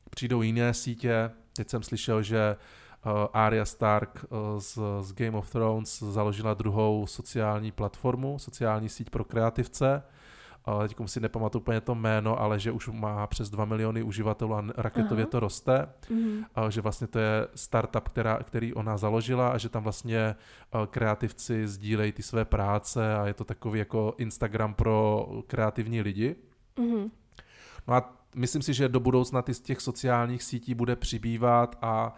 přijdou 0.10 0.42
jiné 0.42 0.74
sítě. 0.74 1.32
Teď 1.56 1.70
jsem 1.70 1.84
slyšel, 1.84 2.24
že 2.24 2.56
uh, 3.06 3.12
Arya 3.34 3.66
Stark 3.66 4.26
uh, 4.30 4.60
z, 4.60 4.80
z 5.02 5.14
Game 5.14 5.38
of 5.38 5.50
Thrones 5.50 6.00
založila 6.00 6.54
druhou 6.54 7.08
sociální 7.08 7.72
platformu, 7.72 8.40
sociální 8.40 8.90
síť 8.90 9.10
pro 9.10 9.24
kreativce 9.24 10.04
ale 10.68 10.88
teď 10.88 10.98
si 11.06 11.20
nepamatuju 11.20 11.62
úplně 11.62 11.82
to 11.82 11.96
jméno, 11.96 12.40
ale 12.40 12.60
že 12.60 12.72
už 12.72 12.88
má 12.88 13.28
přes 13.28 13.50
2 13.50 13.66
miliony 13.66 14.04
uživatelů 14.04 14.56
a 14.56 14.64
raketově 14.78 15.24
Aha. 15.24 15.32
to 15.32 15.40
roste, 15.40 15.90
mm-hmm. 16.10 16.46
a 16.56 16.70
že 16.70 16.82
vlastně 16.82 17.08
to 17.08 17.20
je 17.20 17.48
startup, 17.56 18.08
která, 18.08 18.40
který 18.44 18.74
ona 18.74 18.98
založila 18.98 19.50
a 19.50 19.58
že 19.58 19.70
tam 19.70 19.84
vlastně 19.84 20.36
kreativci 20.90 21.68
sdílejí 21.68 22.12
ty 22.12 22.24
své 22.24 22.46
práce 22.46 23.16
a 23.16 23.28
je 23.28 23.34
to 23.34 23.44
takový 23.44 23.80
jako 23.80 24.14
Instagram 24.18 24.74
pro 24.74 25.28
kreativní 25.48 26.02
lidi. 26.02 26.36
Mm-hmm. 26.78 27.10
No 27.88 27.94
a 27.94 28.14
myslím 28.36 28.62
si, 28.62 28.74
že 28.74 28.90
do 28.90 29.00
budoucna 29.00 29.42
ty 29.42 29.54
z 29.54 29.60
těch 29.60 29.82
sociálních 29.82 30.44
sítí 30.44 30.74
bude 30.74 30.96
přibývat 30.96 31.78
a 31.82 32.16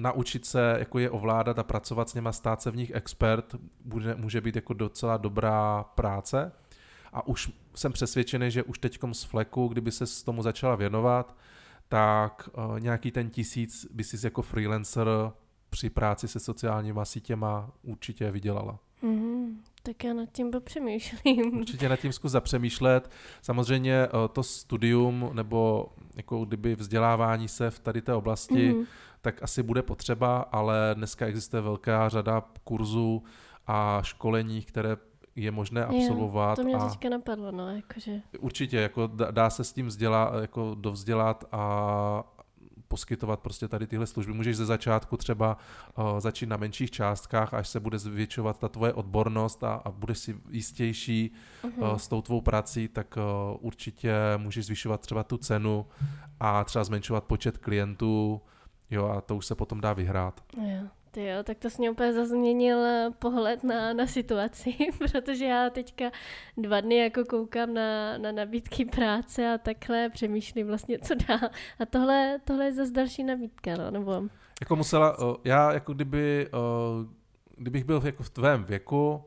naučit 0.00 0.46
se, 0.46 0.76
jako 0.78 0.98
je 0.98 1.10
ovládat 1.10 1.58
a 1.58 1.62
pracovat 1.62 2.08
s 2.08 2.14
něma, 2.14 2.32
stát 2.32 2.62
se 2.62 2.70
v 2.70 2.76
nich 2.76 2.90
expert, 2.94 3.54
bude, 3.84 4.14
může 4.14 4.40
být 4.40 4.56
jako 4.56 4.74
docela 4.74 5.16
dobrá 5.16 5.84
práce. 5.94 6.52
A 7.12 7.26
už 7.26 7.52
jsem 7.74 7.92
přesvědčený, 7.92 8.50
že 8.50 8.62
už 8.62 8.78
teď 8.78 8.98
z 9.12 9.24
fleku, 9.24 9.68
kdyby 9.68 9.92
se 9.92 10.06
s 10.06 10.22
tomu 10.22 10.42
začala 10.42 10.76
věnovat, 10.76 11.36
tak 11.88 12.48
uh, 12.52 12.80
nějaký 12.80 13.10
ten 13.10 13.30
tisíc 13.30 13.86
by 13.90 14.04
si 14.04 14.26
jako 14.26 14.42
freelancer 14.42 15.08
při 15.70 15.90
práci 15.90 16.28
se 16.28 16.40
sociálníma 16.40 17.04
sítěma 17.04 17.70
určitě 17.82 18.30
vydělala. 18.30 18.78
Mm-hmm. 19.02 19.54
Tak 19.82 20.04
já 20.04 20.14
nad 20.14 20.28
tím 20.32 20.50
popřemýšlím. 20.50 21.58
Určitě 21.58 21.88
nad 21.88 21.96
tím 21.96 22.12
zkus 22.12 22.32
zapřemýšlet. 22.32 23.10
Samozřejmě 23.42 24.08
uh, 24.08 24.28
to 24.28 24.42
studium 24.42 25.30
nebo 25.32 25.92
jako 26.16 26.44
kdyby 26.44 26.74
vzdělávání 26.74 27.48
se 27.48 27.70
v 27.70 27.78
tady 27.78 28.02
té 28.02 28.14
oblasti 28.14 28.72
mm-hmm 28.72 28.86
tak 29.20 29.42
asi 29.42 29.62
bude 29.62 29.82
potřeba, 29.82 30.38
ale 30.52 30.90
dneska 30.94 31.26
existuje 31.26 31.62
velká 31.62 32.08
řada 32.08 32.42
kurzů 32.64 33.22
a 33.66 34.00
školení, 34.02 34.62
které 34.62 34.96
je 35.36 35.50
možné 35.50 35.84
absolvovat. 35.84 36.58
Jo, 36.58 36.64
to 36.64 36.68
mě 36.68 36.76
a 36.76 36.88
teďka 36.88 37.08
napadlo, 37.08 37.52
no, 37.52 37.76
jakože. 37.76 38.20
Určitě, 38.38 38.76
jako 38.76 39.06
dá 39.30 39.50
se 39.50 39.64
s 39.64 39.72
tím 39.72 39.86
vzdělat, 39.86 40.40
jako 40.40 40.76
dovzdělat 40.80 41.44
a 41.52 42.24
poskytovat 42.88 43.40
prostě 43.40 43.68
tady 43.68 43.86
tyhle 43.86 44.06
služby. 44.06 44.32
Můžeš 44.32 44.56
ze 44.56 44.66
začátku 44.66 45.16
třeba 45.16 45.56
uh, 45.98 46.20
začít 46.20 46.46
na 46.46 46.56
menších 46.56 46.90
částkách, 46.90 47.54
až 47.54 47.68
se 47.68 47.80
bude 47.80 47.98
zvětšovat 47.98 48.58
ta 48.58 48.68
tvoje 48.68 48.92
odbornost 48.92 49.64
a, 49.64 49.74
a 49.74 49.90
budeš 49.90 50.18
si 50.18 50.36
jistější 50.50 51.32
uh-huh. 51.62 51.90
uh, 51.90 51.96
s 51.96 52.08
tou 52.08 52.22
tvou 52.22 52.40
prací, 52.40 52.88
tak 52.88 53.16
uh, 53.16 53.56
určitě 53.60 54.14
můžeš 54.36 54.66
zvyšovat 54.66 55.00
třeba 55.00 55.24
tu 55.24 55.36
cenu 55.36 55.86
a 56.40 56.64
třeba 56.64 56.84
zmenšovat 56.84 57.24
počet 57.24 57.58
klientů, 57.58 58.40
Jo, 58.90 59.06
a 59.08 59.20
to 59.20 59.36
už 59.36 59.46
se 59.46 59.54
potom 59.54 59.80
dá 59.80 59.92
vyhrát. 59.92 60.40
Jo. 60.56 60.88
Ty 61.10 61.26
jo, 61.26 61.42
tak 61.42 61.58
to 61.58 61.70
jsi 61.70 61.76
mě 61.78 61.90
úplně 61.90 62.12
zazměnil 62.12 62.84
eh, 62.84 63.10
pohled 63.18 63.64
na, 63.64 63.92
na 63.92 64.06
situaci, 64.06 64.74
protože 64.98 65.44
já 65.44 65.70
teďka 65.70 66.10
dva 66.56 66.80
dny 66.80 66.96
jako 66.96 67.24
koukám 67.24 67.74
na, 67.74 68.18
na 68.18 68.32
nabídky 68.32 68.84
práce 68.84 69.54
a 69.54 69.58
takhle 69.58 70.08
přemýšlím 70.08 70.66
vlastně, 70.66 70.98
co 70.98 71.14
dá. 71.14 71.40
A 71.78 71.86
tohle, 71.86 72.40
tohle 72.44 72.64
je 72.64 72.72
zase 72.72 72.92
další 72.92 73.24
nabídka, 73.24 73.76
no, 73.76 73.90
nebo... 73.90 74.22
Jako 74.60 74.76
musela, 74.76 75.16
já 75.44 75.72
jako 75.72 75.92
kdyby, 75.92 76.48
kdybych 77.56 77.84
byl 77.84 78.02
jako 78.04 78.22
v 78.22 78.30
tvém 78.30 78.64
věku, 78.64 79.24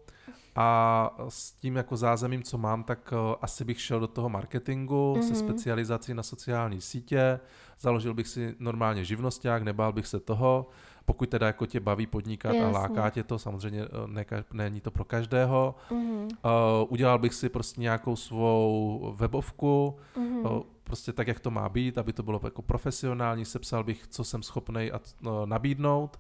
a 0.56 1.10
s 1.30 1.52
tím 1.52 1.76
jako 1.76 1.98
zázemím, 1.98 2.44
co 2.44 2.58
mám, 2.58 2.84
tak 2.84 3.12
uh, 3.12 3.36
asi 3.42 3.66
bych 3.66 3.82
šel 3.82 4.00
do 4.00 4.08
toho 4.08 4.30
marketingu 4.30 5.16
mm-hmm. 5.18 5.22
se 5.22 5.34
mhm. 5.34 5.50
specializací 5.50 6.14
na 6.14 6.24
sociální 6.24 6.82
sítě, 6.82 7.40
založil 7.80 8.14
bych 8.14 8.28
si 8.28 8.56
normálně 8.60 9.06
živnosták, 9.06 9.64
nebál 9.64 9.94
bych 9.94 10.08
se 10.08 10.20
toho, 10.20 10.70
pokud 11.06 11.30
teda 11.30 11.48
jako 11.48 11.66
tě 11.66 11.80
baví 11.80 12.08
podnikat 12.08 12.54
Jasně. 12.54 12.66
a 12.66 12.72
láká 12.72 13.10
tě 13.10 13.24
to, 13.24 13.40
samozřejmě 13.40 13.82
eh, 13.82 13.88
ne, 14.08 14.26
není 14.54 14.82
to 14.82 14.92
pro 14.92 15.06
každého. 15.06 15.76
Mm-hmm. 15.90 16.24
Uh, 16.24 16.88
udělal 16.90 17.20
bych 17.20 17.34
si 17.34 17.50
prostě 17.50 17.82
nějakou 17.82 18.16
svou 18.16 19.14
webovku, 19.18 19.96
mm-hmm. 20.16 20.52
uh, 20.52 20.64
prostě 20.84 21.14
tak, 21.14 21.28
jak 21.28 21.40
to 21.40 21.52
má 21.52 21.70
být, 21.70 21.98
aby 21.98 22.14
to 22.14 22.24
bylo 22.24 22.42
jako 22.44 22.62
profesionální, 22.62 23.46
sepsal 23.46 23.84
bych, 23.84 24.08
co 24.08 24.24
jsem 24.24 24.44
schopný 24.44 24.92
uh, 24.92 25.00
nabídnout, 25.46 26.20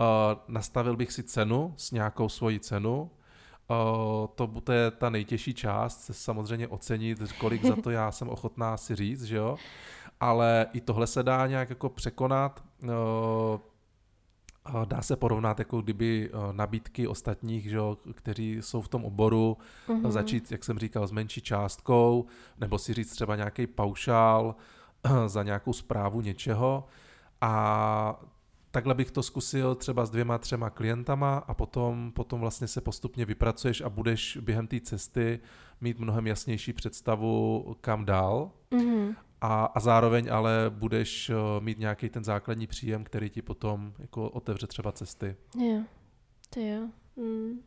uh, 0.00 0.06
nastavil 0.48 0.96
bych 0.96 1.12
si 1.12 1.22
cenu 1.22 1.74
s 1.76 1.90
nějakou 1.90 2.28
svojí 2.28 2.60
cenu, 2.60 3.10
To, 4.34 4.72
je 4.72 4.90
ta 4.90 5.10
nejtěžší 5.10 5.54
část, 5.54 6.04
se 6.04 6.14
samozřejmě 6.14 6.68
ocenit, 6.68 7.32
kolik 7.38 7.64
za 7.64 7.76
to 7.76 7.90
já 7.90 8.12
jsem 8.12 8.28
ochotná 8.28 8.76
si 8.76 8.94
říct, 8.94 9.24
že 9.24 9.36
jo. 9.36 9.56
Ale 10.20 10.66
i 10.72 10.80
tohle 10.80 11.06
se 11.06 11.22
dá 11.22 11.46
nějak 11.46 11.70
jako 11.70 11.88
překonat. 11.88 12.64
Dá 14.84 15.02
se 15.02 15.16
porovnat 15.16 15.58
jako 15.58 15.80
kdyby 15.80 16.30
nabídky 16.52 17.06
ostatních, 17.08 17.70
že 17.70 17.76
jo, 17.76 17.98
kteří 18.14 18.56
jsou 18.60 18.80
v 18.80 18.88
tom 18.88 19.04
oboru, 19.04 19.56
mm-hmm. 19.88 20.10
začít, 20.10 20.52
jak 20.52 20.64
jsem 20.64 20.78
říkal, 20.78 21.06
s 21.06 21.12
menší 21.12 21.40
částkou, 21.40 22.26
nebo 22.58 22.78
si 22.78 22.94
říct 22.94 23.10
třeba 23.10 23.36
nějaký 23.36 23.66
paušál 23.66 24.54
za 25.26 25.42
nějakou 25.42 25.72
zprávu 25.72 26.20
něčeho 26.20 26.84
a 27.40 28.20
takhle 28.74 28.94
bych 28.94 29.10
to 29.10 29.22
zkusil 29.22 29.74
třeba 29.74 30.06
s 30.06 30.10
dvěma, 30.10 30.38
třema 30.38 30.70
klientama 30.70 31.38
a 31.38 31.54
potom, 31.54 32.12
potom 32.12 32.40
vlastně 32.40 32.68
se 32.68 32.80
postupně 32.80 33.24
vypracuješ 33.24 33.80
a 33.80 33.88
budeš 33.88 34.38
během 34.40 34.66
té 34.66 34.80
cesty 34.80 35.40
mít 35.80 35.98
mnohem 35.98 36.26
jasnější 36.26 36.72
představu, 36.72 37.76
kam 37.80 38.04
dál. 38.04 38.50
Mm-hmm. 38.70 39.16
A, 39.40 39.64
a 39.64 39.80
zároveň 39.80 40.28
ale 40.32 40.66
budeš 40.68 41.30
uh, 41.30 41.36
mít 41.64 41.78
nějaký 41.78 42.08
ten 42.08 42.24
základní 42.24 42.66
příjem, 42.66 43.04
který 43.04 43.30
ti 43.30 43.42
potom 43.42 43.92
jako 43.98 44.30
otevře 44.30 44.66
třeba 44.66 44.92
cesty. 44.92 45.36
Jo, 45.58 45.82
to 46.50 46.60
jo. 46.60 46.88
Mm. 47.16 47.60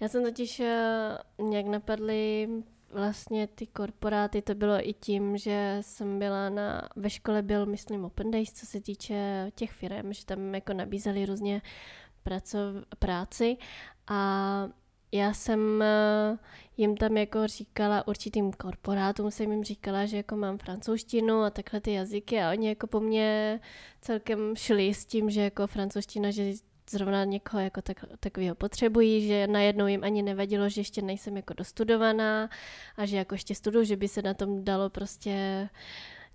Já 0.00 0.08
jsem 0.08 0.24
totiž 0.24 0.60
uh, 0.60 1.48
nějak 1.48 1.66
napadly 1.66 2.48
vlastně 2.90 3.46
ty 3.46 3.66
korporáty, 3.66 4.42
to 4.42 4.54
bylo 4.54 4.88
i 4.88 4.92
tím, 4.92 5.36
že 5.36 5.78
jsem 5.80 6.18
byla 6.18 6.48
na, 6.48 6.88
ve 6.96 7.10
škole 7.10 7.42
byl, 7.42 7.66
myslím, 7.66 8.04
Open 8.04 8.30
Days, 8.30 8.52
co 8.52 8.66
se 8.66 8.80
týče 8.80 9.50
těch 9.54 9.72
firm, 9.72 10.12
že 10.12 10.26
tam 10.26 10.54
jako 10.54 10.72
nabízeli 10.72 11.26
různě 11.26 11.62
pracov, 12.22 12.74
práci. 12.98 13.56
A 14.08 14.68
já 15.12 15.34
jsem 15.34 15.82
eh, 15.82 16.38
jim 16.76 16.96
tam 16.96 17.16
jako 17.16 17.46
říkala 17.46 18.08
určitým 18.08 18.52
korporátům, 18.52 19.30
jsem 19.30 19.52
jim 19.52 19.64
říkala, 19.64 20.06
že 20.06 20.16
jako 20.16 20.36
mám 20.36 20.58
francouzštinu 20.58 21.42
a 21.42 21.50
takhle 21.50 21.80
ty 21.80 21.92
jazyky 21.92 22.42
a 22.42 22.50
oni 22.50 22.68
jako 22.68 22.86
po 22.86 23.00
mně 23.00 23.60
celkem 24.00 24.56
šli 24.56 24.94
s 24.94 25.06
tím, 25.06 25.30
že 25.30 25.40
jako 25.40 25.66
francouzština, 25.66 26.30
že 26.30 26.52
zrovna 26.90 27.24
někoho 27.24 27.62
jako 27.62 27.82
tak, 27.82 28.04
takového 28.20 28.54
potřebují, 28.54 29.26
že 29.26 29.46
najednou 29.46 29.86
jim 29.86 30.04
ani 30.04 30.22
nevadilo, 30.22 30.68
že 30.68 30.80
ještě 30.80 31.02
nejsem 31.02 31.36
jako 31.36 31.54
dostudovaná 31.54 32.50
a 32.96 33.06
že 33.06 33.16
jako 33.16 33.34
ještě 33.34 33.54
studuju, 33.54 33.84
že 33.84 33.96
by 33.96 34.08
se 34.08 34.22
na 34.22 34.34
tom 34.34 34.64
dalo 34.64 34.90
prostě 34.90 35.68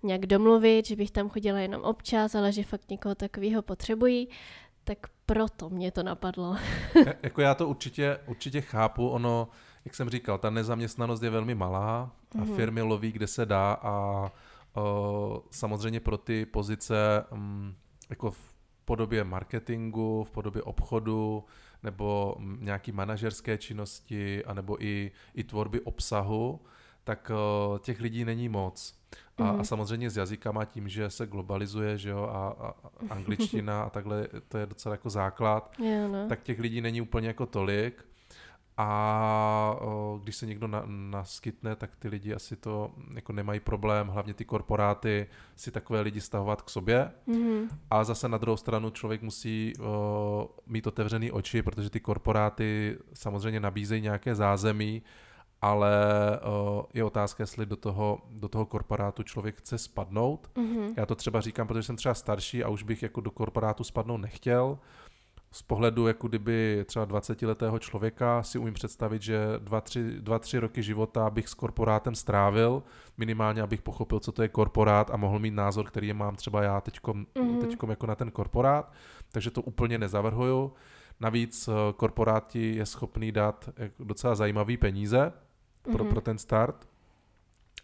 nějak 0.02 0.26
domluvit, 0.26 0.86
že 0.86 0.96
bych 0.96 1.10
tam 1.10 1.28
chodila 1.28 1.58
jenom 1.58 1.82
občas, 1.82 2.34
ale 2.34 2.52
že 2.52 2.62
fakt 2.62 2.90
někoho 2.90 3.14
takového 3.14 3.62
potřebují, 3.62 4.28
tak 4.84 4.98
proto 5.26 5.70
mě 5.70 5.90
to 5.92 6.02
napadlo. 6.02 6.56
jako 7.22 7.40
já 7.40 7.54
to 7.54 7.68
určitě, 7.68 8.18
určitě 8.26 8.60
chápu, 8.60 9.08
ono, 9.08 9.48
jak 9.84 9.94
jsem 9.94 10.10
říkal, 10.10 10.38
ta 10.38 10.50
nezaměstnanost 10.50 11.22
je 11.22 11.30
velmi 11.30 11.54
malá 11.54 12.10
a 12.32 12.38
mm-hmm. 12.38 12.56
firmy 12.56 12.82
loví, 12.82 13.12
kde 13.12 13.26
se 13.26 13.46
dá 13.46 13.72
a 13.72 14.24
o, 14.74 15.42
samozřejmě 15.50 16.00
pro 16.00 16.18
ty 16.18 16.46
pozice 16.46 17.24
m, 17.32 17.74
jako 18.10 18.30
v 18.30 18.55
podobě 18.86 19.24
marketingu, 19.24 20.24
v 20.24 20.30
podobě 20.30 20.62
obchodu, 20.62 21.44
nebo 21.82 22.36
nějaký 22.60 22.92
manažerské 22.92 23.58
činnosti, 23.58 24.44
anebo 24.44 24.84
i, 24.84 25.10
i 25.34 25.44
tvorby 25.44 25.80
obsahu, 25.80 26.60
tak 27.04 27.30
uh, 27.30 27.78
těch 27.78 28.00
lidí 28.00 28.24
není 28.24 28.48
moc. 28.48 28.94
A, 29.38 29.52
mm. 29.52 29.60
a 29.60 29.64
samozřejmě 29.64 30.10
s 30.10 30.16
jazykama 30.16 30.64
tím, 30.64 30.88
že 30.88 31.10
se 31.10 31.26
globalizuje, 31.26 31.98
že 31.98 32.10
jo, 32.10 32.22
a, 32.22 32.48
a 32.48 32.74
angličtina 33.10 33.82
a 33.82 33.90
takhle, 33.90 34.28
to 34.48 34.58
je 34.58 34.66
docela 34.66 34.94
jako 34.94 35.10
základ, 35.10 35.74
yeah, 35.78 36.10
no. 36.10 36.28
tak 36.28 36.42
těch 36.42 36.58
lidí 36.58 36.80
není 36.80 37.00
úplně 37.00 37.28
jako 37.28 37.46
tolik 37.46 38.04
a 38.78 39.76
když 40.22 40.36
se 40.36 40.46
někdo 40.46 40.66
na, 40.66 40.82
naskytne, 40.86 41.76
tak 41.76 41.96
ty 41.96 42.08
lidi 42.08 42.34
asi 42.34 42.56
to 42.56 42.90
jako 43.14 43.32
nemají 43.32 43.60
problém, 43.60 44.08
hlavně 44.08 44.34
ty 44.34 44.44
korporáty 44.44 45.26
si 45.56 45.70
takové 45.70 46.00
lidi 46.00 46.20
stahovat 46.20 46.62
k 46.62 46.70
sobě. 46.70 47.10
Mm-hmm. 47.28 47.68
A 47.90 48.04
zase 48.04 48.28
na 48.28 48.38
druhou 48.38 48.56
stranu 48.56 48.90
člověk 48.90 49.22
musí 49.22 49.72
o, 49.80 50.50
mít 50.66 50.86
otevřený 50.86 51.32
oči, 51.32 51.62
protože 51.62 51.90
ty 51.90 52.00
korporáty 52.00 52.98
samozřejmě 53.14 53.60
nabízejí 53.60 54.02
nějaké 54.02 54.34
zázemí, 54.34 55.02
ale 55.62 55.96
o, 56.40 56.86
je 56.94 57.04
otázka, 57.04 57.42
jestli 57.42 57.66
do 57.66 57.76
toho, 57.76 58.20
do 58.30 58.48
toho 58.48 58.66
korporátu 58.66 59.22
člověk 59.22 59.56
chce 59.56 59.78
spadnout. 59.78 60.50
Mm-hmm. 60.54 60.94
Já 60.96 61.06
to 61.06 61.14
třeba 61.14 61.40
říkám, 61.40 61.66
protože 61.66 61.82
jsem 61.82 61.96
třeba 61.96 62.14
starší 62.14 62.64
a 62.64 62.68
už 62.68 62.82
bych 62.82 63.02
jako 63.02 63.20
do 63.20 63.30
korporátu 63.30 63.84
spadnout 63.84 64.20
nechtěl, 64.20 64.78
z 65.56 65.62
pohledu 65.62 66.06
jako 66.06 66.28
kdyby 66.28 66.84
třeba 66.88 67.06
20-letého 67.06 67.78
člověka 67.78 68.42
si 68.42 68.58
umím 68.58 68.74
představit, 68.74 69.22
že 69.22 69.38
dva 69.58 69.80
tři, 69.80 70.20
dva, 70.20 70.38
tři 70.38 70.58
roky 70.58 70.82
života 70.82 71.30
bych 71.30 71.48
s 71.48 71.54
korporátem 71.54 72.14
strávil, 72.14 72.82
minimálně 73.16 73.62
abych 73.62 73.82
pochopil, 73.82 74.20
co 74.20 74.32
to 74.32 74.42
je 74.42 74.48
korporát 74.48 75.10
a 75.10 75.16
mohl 75.16 75.38
mít 75.38 75.54
názor, 75.54 75.86
který 75.86 76.08
je 76.08 76.14
mám 76.14 76.36
třeba 76.36 76.62
já 76.62 76.80
teďkom, 76.80 77.26
mm-hmm. 77.34 77.60
teďkom 77.60 77.90
jako 77.90 78.06
na 78.06 78.14
ten 78.14 78.30
korporát, 78.30 78.92
takže 79.32 79.50
to 79.50 79.62
úplně 79.62 79.98
nezavrhuju. 79.98 80.72
Navíc 81.20 81.68
eh, 81.68 81.72
korporáti 81.96 82.76
je 82.76 82.86
schopný 82.86 83.32
dát 83.32 83.68
docela 83.98 84.34
zajímavý 84.34 84.76
peníze 84.76 85.32
pro, 85.82 86.04
mm-hmm. 86.04 86.08
pro 86.08 86.20
ten 86.20 86.38
start, 86.38 86.88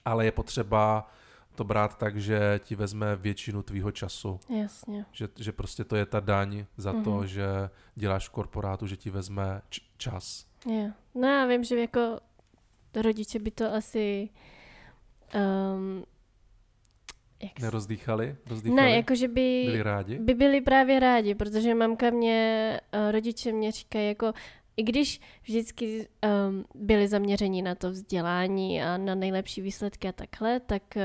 ale 0.04 0.24
je 0.24 0.32
potřeba 0.32 1.10
to 1.54 1.64
brát 1.64 1.98
tak, 1.98 2.16
že 2.16 2.60
ti 2.64 2.74
vezme 2.74 3.16
většinu 3.16 3.62
tvýho 3.62 3.90
času. 3.90 4.40
Jasně. 4.48 5.04
Že, 5.12 5.28
že 5.38 5.52
prostě 5.52 5.84
to 5.84 5.96
je 5.96 6.06
ta 6.06 6.20
daň 6.20 6.64
za 6.76 6.92
mm-hmm. 6.92 7.04
to, 7.04 7.10
mhm. 7.10 7.26
že 7.26 7.46
děláš 7.94 8.28
v 8.28 8.32
korporátu, 8.32 8.86
že 8.86 8.96
ti 8.96 9.10
vezme 9.10 9.62
č- 9.70 9.80
čas. 9.96 10.46
Je. 10.70 10.92
No 11.14 11.28
já 11.28 11.46
vím, 11.46 11.64
že 11.64 11.80
jako 11.80 12.20
rodiče 12.94 13.38
by 13.38 13.50
to 13.50 13.74
asi 13.74 14.28
um, 15.34 16.04
jak 17.42 17.60
Nerozdýchali? 17.60 18.36
Rozdýchali? 18.46 18.82
Ne, 18.82 18.96
jakože 18.96 19.28
by 19.28 19.62
byli 19.66 19.82
rádi? 19.82 20.18
by 20.18 20.34
byli 20.34 20.60
právě 20.60 21.00
rádi, 21.00 21.34
protože 21.34 21.74
mamka 21.74 22.10
mě, 22.10 22.80
uh, 22.94 23.12
rodiče 23.12 23.52
mě 23.52 23.72
říkají 23.72 24.08
jako 24.08 24.32
i 24.76 24.82
když 24.82 25.20
vždycky 25.42 26.08
um, 26.48 26.64
byli 26.74 27.08
zaměření 27.08 27.62
na 27.62 27.74
to 27.74 27.90
vzdělání 27.90 28.82
a 28.82 28.96
na 28.96 29.14
nejlepší 29.14 29.60
výsledky 29.60 30.08
a 30.08 30.12
takhle, 30.12 30.60
tak 30.60 30.82
uh, 30.96 31.02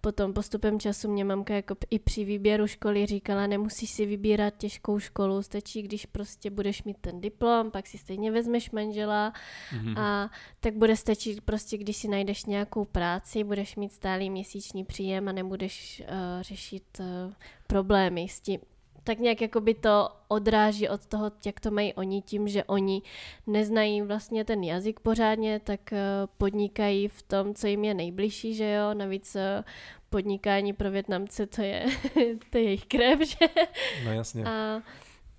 potom 0.00 0.32
postupem 0.32 0.80
času 0.80 1.10
mě 1.10 1.24
mamka 1.24 1.54
jako 1.54 1.76
i 1.90 1.98
při 1.98 2.24
výběru 2.24 2.66
školy 2.66 3.06
říkala, 3.06 3.46
nemusíš 3.46 3.90
si 3.90 4.06
vybírat 4.06 4.54
těžkou 4.56 4.98
školu, 4.98 5.42
stačí, 5.42 5.82
když 5.82 6.06
prostě 6.06 6.50
budeš 6.50 6.82
mít 6.82 6.96
ten 7.00 7.20
diplom, 7.20 7.70
pak 7.70 7.86
si 7.86 7.98
stejně 7.98 8.30
vezmeš 8.30 8.70
manžela 8.70 9.32
mm-hmm. 9.72 9.98
a 9.98 10.30
tak 10.60 10.74
bude 10.74 10.96
stačit 10.96 11.40
prostě, 11.40 11.78
když 11.78 11.96
si 11.96 12.08
najdeš 12.08 12.44
nějakou 12.44 12.84
práci, 12.84 13.44
budeš 13.44 13.76
mít 13.76 13.92
stálý 13.92 14.30
měsíční 14.30 14.84
příjem 14.84 15.28
a 15.28 15.32
nebudeš 15.32 16.02
uh, 16.08 16.42
řešit 16.42 16.84
uh, 17.00 17.32
problémy 17.66 18.28
s 18.28 18.40
tím, 18.40 18.60
tak 19.06 19.18
nějak 19.18 19.40
jako 19.40 19.60
by 19.60 19.74
to 19.74 20.08
odráží 20.28 20.88
od 20.88 21.06
toho, 21.06 21.32
jak 21.46 21.60
to 21.60 21.70
mají 21.70 21.94
oni 21.94 22.22
tím, 22.22 22.48
že 22.48 22.64
oni 22.64 23.02
neznají 23.46 24.02
vlastně 24.02 24.44
ten 24.44 24.64
jazyk 24.64 25.00
pořádně, 25.00 25.60
tak 25.60 25.92
eh, 25.92 25.98
podnikají 26.38 27.08
v 27.08 27.22
tom, 27.22 27.54
co 27.54 27.66
jim 27.66 27.84
je 27.84 27.94
nejbližší, 27.94 28.54
že 28.54 28.72
jo, 28.72 28.94
navíc 28.94 29.36
eh, 29.36 29.64
podnikání 30.10 30.72
pro 30.72 30.90
Větnamce 30.90 31.46
to 31.46 31.62
je, 31.62 31.86
to 32.50 32.58
je 32.58 32.64
jejich 32.64 32.86
krev, 32.86 33.20
že? 33.20 33.46
No 34.04 34.12
jasně. 34.12 34.44
A, 34.44 34.82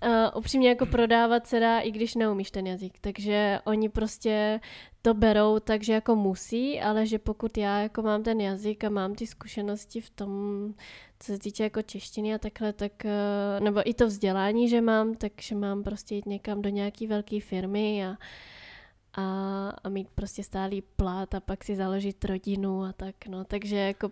a 0.00 0.36
upřímně 0.36 0.68
jako 0.68 0.86
prodávat 0.86 1.46
se 1.46 1.60
dá, 1.60 1.80
i 1.80 1.90
když 1.90 2.14
neumíš 2.14 2.50
ten 2.50 2.66
jazyk, 2.66 2.92
takže 3.00 3.58
oni 3.64 3.88
prostě 3.88 4.60
to 5.02 5.14
berou 5.14 5.58
tak, 5.58 5.82
že 5.82 5.92
jako 5.92 6.16
musí, 6.16 6.80
ale 6.80 7.06
že 7.06 7.18
pokud 7.18 7.58
já 7.58 7.80
jako 7.80 8.02
mám 8.02 8.22
ten 8.22 8.40
jazyk 8.40 8.84
a 8.84 8.90
mám 8.90 9.14
ty 9.14 9.26
zkušenosti 9.26 10.00
v 10.00 10.10
tom, 10.10 10.30
co 11.20 11.32
se 11.32 11.38
týče 11.38 11.62
jako 11.62 11.82
češtiny 11.82 12.34
a 12.34 12.38
takhle, 12.38 12.72
tak, 12.72 13.04
eh, 13.04 13.60
nebo 13.60 13.90
i 13.90 13.94
to 13.94 14.06
vzdělání, 14.06 14.68
že 14.68 14.80
mám, 14.80 15.14
takže 15.14 15.54
mám 15.54 15.82
prostě 15.82 16.14
jít 16.14 16.26
někam 16.26 16.62
do 16.62 16.68
nějaký 16.68 17.06
velké 17.06 17.40
firmy 17.40 18.06
a, 18.06 18.16
a, 19.14 19.68
a 19.84 19.88
mít 19.88 20.08
prostě 20.14 20.42
stálý 20.42 20.82
plat 20.82 21.34
a 21.34 21.40
pak 21.40 21.64
si 21.64 21.76
založit 21.76 22.24
rodinu 22.24 22.82
a 22.82 22.92
tak, 22.92 23.26
no, 23.28 23.44
takže 23.44 23.76
jako 23.76 24.10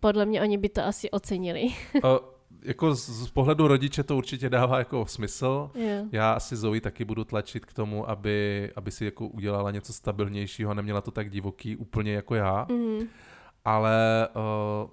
podle 0.00 0.26
mě 0.26 0.42
oni 0.42 0.58
by 0.58 0.68
to 0.68 0.84
asi 0.84 1.10
ocenili. 1.10 1.68
O, 2.02 2.34
jako 2.62 2.94
z, 2.94 3.08
z 3.08 3.30
pohledu 3.30 3.68
rodiče 3.68 4.02
to 4.02 4.16
určitě 4.16 4.50
dává 4.50 4.78
jako 4.78 5.06
smysl. 5.06 5.70
Yeah. 5.74 6.06
Já 6.12 6.32
asi 6.32 6.56
Zoe 6.56 6.80
taky 6.80 7.04
budu 7.04 7.24
tlačit 7.24 7.64
k 7.66 7.72
tomu, 7.72 8.10
aby, 8.10 8.70
aby 8.76 8.90
si 8.90 9.04
jako 9.04 9.26
udělala 9.26 9.70
něco 9.70 9.92
stabilnějšího 9.92 10.70
a 10.70 10.74
neměla 10.74 11.00
to 11.00 11.10
tak 11.10 11.30
divoký 11.30 11.76
úplně 11.76 12.12
jako 12.12 12.34
já. 12.34 12.66
Mm. 12.70 12.98
Ale 13.64 14.28
uh, 14.36 14.90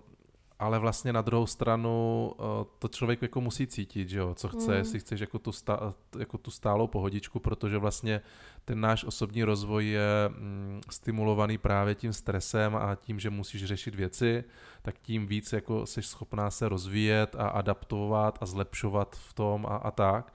ale 0.61 0.79
vlastně 0.79 1.13
na 1.13 1.21
druhou 1.21 1.45
stranu 1.45 2.31
uh, 2.37 2.45
to 2.79 2.87
člověk 2.87 3.21
jako 3.21 3.41
musí 3.41 3.67
cítit, 3.67 4.09
že 4.09 4.19
jo, 4.19 4.33
co 4.35 4.47
chce, 4.47 4.71
mm. 4.71 4.77
jestli 4.77 4.99
chceš 4.99 5.19
jako 5.19 5.39
tu, 5.39 5.51
stá, 5.51 5.93
jako 6.19 6.37
tu 6.37 6.51
stálou 6.51 6.87
pohodičku, 6.87 7.39
protože 7.39 7.77
vlastně 7.77 8.21
ten 8.65 8.81
náš 8.81 9.03
osobní 9.03 9.43
rozvoj 9.43 9.85
je 9.85 10.29
mm, 10.29 10.81
stimulovaný 10.89 11.57
právě 11.57 11.95
tím 11.95 12.13
stresem 12.13 12.75
a 12.75 12.95
tím, 12.95 13.19
že 13.19 13.29
musíš 13.29 13.65
řešit 13.65 13.95
věci, 13.95 14.43
tak 14.81 14.99
tím 14.99 15.27
víc 15.27 15.53
jako 15.53 15.85
jsi 15.85 16.01
schopná 16.01 16.51
se 16.51 16.69
rozvíjet 16.69 17.35
a 17.35 17.47
adaptovat 17.47 18.37
a 18.41 18.45
zlepšovat 18.45 19.15
v 19.15 19.33
tom 19.33 19.65
a, 19.65 19.75
a 19.75 19.91
tak. 19.91 20.33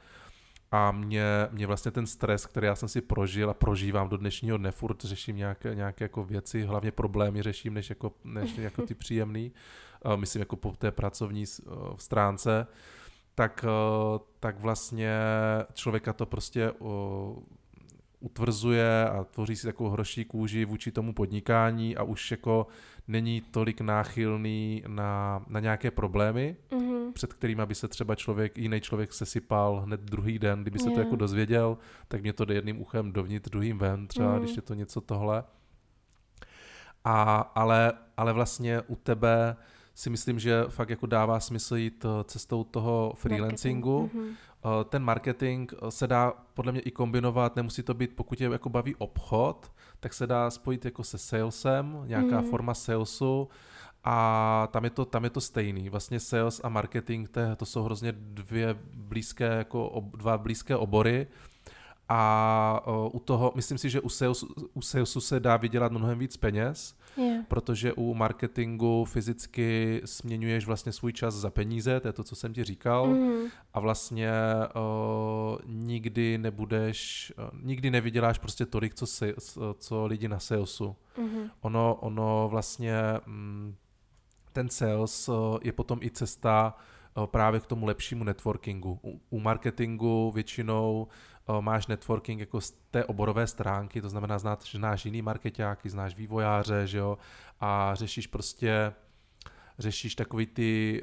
A 0.72 0.92
mě, 0.92 1.24
mě 1.50 1.66
vlastně 1.66 1.90
ten 1.90 2.06
stres, 2.06 2.46
který 2.46 2.66
já 2.66 2.74
jsem 2.74 2.88
si 2.88 3.00
prožil 3.00 3.50
a 3.50 3.54
prožívám 3.54 4.08
do 4.08 4.16
dnešního 4.16 4.56
dne, 4.56 4.70
furt 4.70 5.04
řeším 5.04 5.36
nějaké, 5.36 5.74
nějaké 5.74 6.04
jako 6.04 6.24
věci, 6.24 6.62
hlavně 6.62 6.92
problémy 6.92 7.42
řeším, 7.42 7.74
než 7.74 7.90
jako, 7.90 8.12
než 8.24 8.58
jako 8.58 8.82
ty 8.82 8.94
příjemný, 9.04 9.52
myslím 10.16 10.40
jako 10.40 10.56
po 10.56 10.72
té 10.72 10.90
pracovní 10.90 11.44
stránce, 11.96 12.66
tak, 13.34 13.64
tak 14.40 14.60
vlastně 14.60 15.18
člověka 15.72 16.12
to 16.12 16.26
prostě 16.26 16.72
utvrzuje 18.20 19.08
a 19.08 19.24
tvoří 19.24 19.56
si 19.56 19.66
takovou 19.66 19.90
hroší 19.90 20.24
kůži 20.24 20.64
vůči 20.64 20.92
tomu 20.92 21.14
podnikání 21.14 21.96
a 21.96 22.02
už 22.02 22.30
jako 22.30 22.66
není 23.08 23.40
tolik 23.40 23.80
náchylný 23.80 24.82
na, 24.86 25.44
na 25.48 25.60
nějaké 25.60 25.90
problémy, 25.90 26.56
mm-hmm. 26.70 27.12
před 27.12 27.32
kterými 27.32 27.66
by 27.66 27.74
se 27.74 27.88
třeba 27.88 28.14
člověk, 28.14 28.58
jiný 28.58 28.80
člověk 28.80 29.12
sesypal 29.12 29.80
hned 29.80 30.00
druhý 30.00 30.38
den, 30.38 30.62
kdyby 30.62 30.78
se 30.78 30.88
yeah. 30.88 30.94
to 30.94 31.00
jako 31.00 31.16
dozvěděl, 31.16 31.78
tak 32.08 32.22
mě 32.22 32.32
to 32.32 32.44
jde 32.44 32.54
jedným 32.54 32.80
uchem 32.80 33.12
dovnitř, 33.12 33.50
druhým 33.50 33.78
ven, 33.78 34.06
třeba 34.06 34.28
mm-hmm. 34.28 34.42
když 34.42 34.56
je 34.56 34.62
to 34.62 34.74
něco 34.74 35.00
tohle. 35.00 35.44
A, 37.04 37.40
ale, 37.40 37.92
ale 38.16 38.32
vlastně 38.32 38.80
u 38.80 38.96
tebe 38.96 39.56
si 39.96 40.10
myslím, 40.10 40.38
že 40.38 40.64
fakt 40.68 40.90
jako 40.90 41.06
dává 41.06 41.40
smysl 41.40 41.76
jít 41.76 42.04
eh, 42.04 42.24
cestou 42.24 42.64
toho 42.64 43.12
freelancingu. 43.16 44.00
Marketing. 44.00 44.36
Mm-hmm. 44.62 44.84
Ten 44.84 45.02
marketing 45.02 45.72
eh, 45.72 45.90
se 45.90 46.06
dá 46.06 46.32
podle 46.54 46.72
mě 46.72 46.80
i 46.80 46.90
kombinovat, 46.90 47.56
nemusí 47.56 47.82
to 47.82 47.94
být, 47.94 48.16
pokud 48.16 48.40
je 48.40 48.48
jako 48.52 48.68
baví 48.68 48.94
obchod, 48.94 49.72
tak 50.00 50.14
se 50.14 50.26
dá 50.26 50.50
spojit 50.50 50.84
jako 50.84 51.04
se 51.04 51.18
salesem, 51.18 52.02
nějaká 52.04 52.40
mm-hmm. 52.40 52.50
forma 52.50 52.74
salesu 52.74 53.48
a 54.04 54.68
tam 54.72 54.84
je 54.84 54.90
to, 54.90 55.04
tam 55.04 55.24
je 55.24 55.30
to 55.30 55.40
stejný. 55.40 55.88
Vlastně 55.88 56.20
sales 56.20 56.60
a 56.64 56.68
marketing, 56.68 57.28
to, 57.28 57.40
to 57.56 57.66
jsou 57.66 57.82
hrozně 57.82 58.12
dvě 58.12 58.78
blízké, 58.94 59.44
jako 59.44 59.88
ob, 59.88 60.16
dva 60.16 60.38
blízké 60.38 60.76
obory 60.76 61.26
a 62.08 62.82
uh, 62.86 63.16
u 63.16 63.18
toho, 63.18 63.52
myslím 63.54 63.78
si, 63.78 63.90
že 63.90 64.00
u, 64.00 64.08
sales, 64.08 64.44
u 64.74 64.82
salesu 64.82 65.20
se 65.20 65.40
dá 65.40 65.56
vydělat 65.56 65.92
mnohem 65.92 66.18
víc 66.18 66.36
peněz, 66.36 66.96
yeah. 67.16 67.44
protože 67.48 67.92
u 67.92 68.14
marketingu 68.14 69.04
fyzicky 69.04 70.00
směňuješ 70.04 70.66
vlastně 70.66 70.92
svůj 70.92 71.12
čas 71.12 71.34
za 71.34 71.50
peníze, 71.50 72.00
to 72.00 72.08
je 72.08 72.12
to, 72.12 72.24
co 72.24 72.36
jsem 72.36 72.52
ti 72.52 72.64
říkal, 72.64 73.06
mm. 73.06 73.46
a 73.74 73.80
vlastně 73.80 74.30
uh, 74.74 75.58
nikdy 75.66 76.38
nebudeš, 76.38 77.32
uh, 77.38 77.60
nikdy 77.62 77.90
nevyděláš 77.90 78.38
prostě 78.38 78.66
tolik, 78.66 78.94
co, 78.94 79.06
se, 79.06 79.34
co 79.78 80.06
lidi 80.06 80.28
na 80.28 80.38
salesu. 80.38 80.96
Mm. 81.18 81.50
Ono, 81.60 81.94
ono 81.94 82.48
vlastně, 82.50 82.94
mm, 83.26 83.74
ten 84.52 84.68
sales 84.68 85.28
uh, 85.28 85.58
je 85.62 85.72
potom 85.72 85.98
i 86.02 86.10
cesta 86.10 86.76
právě 87.26 87.60
k 87.60 87.66
tomu 87.66 87.86
lepšímu 87.86 88.24
networkingu. 88.24 88.98
U, 89.04 89.20
u 89.30 89.40
marketingu 89.40 90.30
většinou 90.34 91.08
máš 91.60 91.86
networking 91.86 92.40
jako 92.40 92.60
z 92.60 92.70
té 92.90 93.04
oborové 93.04 93.46
stránky, 93.46 94.02
to 94.02 94.08
znamená, 94.08 94.38
znáš, 94.38 94.58
znáš 94.72 95.04
jiný 95.04 95.22
marketáky, 95.22 95.90
znáš 95.90 96.16
vývojáře, 96.16 96.86
že 96.86 96.98
jo, 96.98 97.18
a 97.60 97.94
řešíš 97.94 98.26
prostě, 98.26 98.92
řešíš 99.78 100.14
takový 100.14 100.46
ty, 100.46 101.02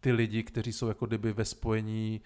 ty 0.00 0.12
lidi, 0.12 0.42
kteří 0.42 0.72
jsou 0.72 0.88
jako 0.88 1.06
kdyby 1.06 1.32
ve 1.32 1.44
spojení 1.44 2.20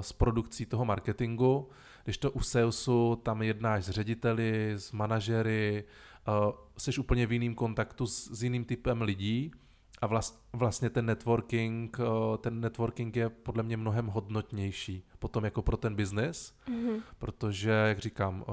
s 0.00 0.12
produkcí 0.12 0.66
toho 0.66 0.84
marketingu, 0.84 1.68
když 2.04 2.18
to 2.18 2.30
u 2.30 2.40
salesu 2.40 3.16
tam 3.22 3.42
jednáš 3.42 3.84
s 3.84 3.90
řediteli, 3.90 4.72
s 4.72 4.92
manažery, 4.92 5.84
jsi 6.78 6.98
úplně 6.98 7.26
v 7.26 7.32
jiném 7.32 7.54
kontaktu 7.54 8.06
s, 8.06 8.30
s 8.30 8.42
jiným 8.42 8.64
typem 8.64 9.02
lidí, 9.02 9.52
a 10.02 10.06
vlast, 10.06 10.44
vlastně 10.52 10.90
ten 10.90 11.06
networking, 11.06 11.96
eh, 12.00 12.38
ten 12.38 12.60
networking 12.60 13.16
je 13.16 13.28
podle 13.28 13.62
mě 13.62 13.76
mnohem 13.76 14.06
hodnotnější 14.06 15.04
potom 15.18 15.44
jako 15.44 15.62
pro 15.62 15.76
ten 15.76 15.94
biznis, 15.94 16.54
mm-hmm. 16.68 17.02
protože, 17.18 17.70
jak 17.70 17.98
říkám, 17.98 18.44
eh, 18.48 18.52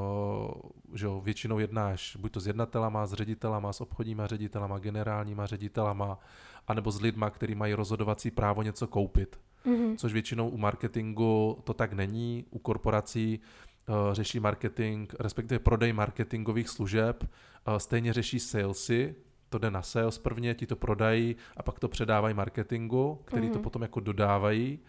že 0.93 1.05
jo, 1.05 1.21
většinou 1.21 1.59
jednáš 1.59 2.15
buď 2.15 2.31
to 2.31 2.39
s 2.39 2.47
jednatelama, 2.47 3.07
s 3.07 3.13
ředitelama, 3.13 3.73
s 3.73 3.81
obchodníma 3.81 4.27
ředitelama, 4.27 4.79
generálníma 4.79 5.45
ředitelama, 5.45 6.19
anebo 6.67 6.91
s 6.91 7.01
lidma, 7.01 7.29
kteří 7.29 7.55
mají 7.55 7.73
rozhodovací 7.73 8.31
právo 8.31 8.62
něco 8.62 8.88
koupit. 8.88 9.39
Mm-hmm. 9.65 9.97
Což 9.97 10.13
většinou 10.13 10.49
u 10.49 10.57
marketingu 10.57 11.57
to 11.63 11.73
tak 11.73 11.93
není, 11.93 12.45
u 12.49 12.59
korporací 12.59 13.39
uh, 13.39 14.13
řeší 14.13 14.39
marketing, 14.39 15.13
respektive 15.19 15.59
prodej 15.59 15.93
marketingových 15.93 16.69
služeb, 16.69 17.29
stejně 17.77 18.13
řeší 18.13 18.39
salesy, 18.39 19.15
to 19.49 19.57
jde 19.57 19.71
na 19.71 19.81
sales 19.81 20.17
prvně, 20.17 20.53
ti 20.53 20.67
to 20.67 20.75
prodají 20.75 21.35
a 21.57 21.63
pak 21.63 21.79
to 21.79 21.88
předávají 21.88 22.33
marketingu, 22.33 23.21
který 23.25 23.47
mm-hmm. 23.47 23.51
to 23.51 23.57
mhm. 23.57 23.63
potom 23.63 23.81
jako 23.81 23.99
dodávají. 23.99 24.79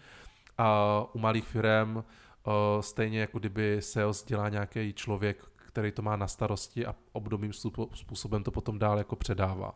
A 0.59 1.05
u 1.13 1.19
malých 1.19 1.45
firm 1.45 1.97
uh, 1.97 2.03
stejně 2.81 3.21
jako 3.21 3.39
kdyby 3.39 3.77
sales 3.81 4.25
dělá 4.25 4.49
nějaký 4.49 4.93
člověk, 4.93 5.45
který 5.57 5.93
to 5.93 6.03
má 6.03 6.17
na 6.17 6.29
starosti 6.29 6.87
a 6.87 6.95
obdobným 7.13 7.53
způsobem 7.95 8.43
to 8.43 8.51
potom 8.51 8.79
dál 8.79 8.99
jako 8.99 9.17
předává. 9.17 9.75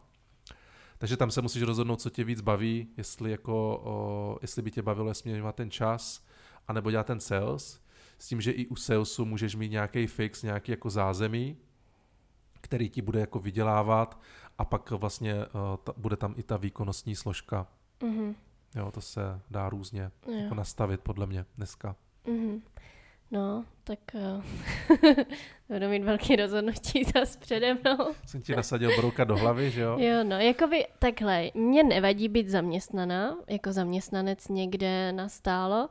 Takže 0.98 1.16
tam 1.16 1.30
se 1.30 1.42
musíš 1.42 1.62
rozhodnout, 1.62 2.00
co 2.00 2.10
tě 2.10 2.24
víc 2.24 2.40
baví, 2.40 2.88
jestli, 2.96 3.30
jako, 3.30 3.82
uh, 4.32 4.38
jestli 4.42 4.62
by 4.62 4.70
tě 4.70 4.82
bavilo 4.82 5.14
směňovat 5.14 5.56
ten 5.56 5.70
čas, 5.70 6.24
anebo 6.68 6.90
dělat 6.90 7.06
ten 7.06 7.20
sales, 7.20 7.80
s 8.18 8.28
tím, 8.28 8.40
že 8.40 8.50
i 8.50 8.66
u 8.66 8.76
salesu 8.76 9.24
můžeš 9.24 9.54
mít 9.54 9.68
nějaký 9.68 10.06
fix, 10.06 10.42
nějaký 10.42 10.72
jako 10.72 10.90
zázemí, 10.90 11.56
který 12.60 12.90
ti 12.90 13.02
bude 13.02 13.20
jako 13.20 13.38
vydělávat 13.38 14.20
a 14.58 14.64
pak 14.64 14.90
vlastně 14.90 15.34
uh, 15.34 15.42
ta, 15.84 15.92
bude 15.96 16.16
tam 16.16 16.34
i 16.36 16.42
ta 16.42 16.56
výkonnostní 16.56 17.16
složka. 17.16 17.66
Mm-hmm. 18.00 18.34
Jo, 18.76 18.90
to 18.90 19.00
se 19.00 19.40
dá 19.50 19.68
různě 19.68 20.10
jako 20.42 20.54
nastavit 20.54 21.00
podle 21.00 21.26
mě 21.26 21.44
dneska. 21.56 21.96
Mm-hmm. 22.26 22.60
No, 23.30 23.64
tak 23.84 23.98
uh, 24.14 24.44
budu 25.68 25.88
mít 25.88 26.04
velký 26.04 26.36
rozhodnutí 26.36 27.04
zase 27.14 27.38
přede 27.38 27.74
mnou. 27.74 28.14
Jsem 28.26 28.42
ti 28.42 28.56
nasadil 28.56 28.90
brouka 28.96 29.24
do 29.24 29.36
hlavy, 29.36 29.70
že 29.70 29.80
jo? 29.80 29.98
Jo, 30.00 30.24
no, 30.24 30.38
jako 30.38 30.66
by 30.66 30.86
takhle, 30.98 31.50
mě 31.54 31.82
nevadí 31.82 32.28
být 32.28 32.48
zaměstnaná, 32.48 33.36
jako 33.48 33.72
zaměstnanec 33.72 34.48
někde 34.48 35.12
nastálo, 35.12 35.88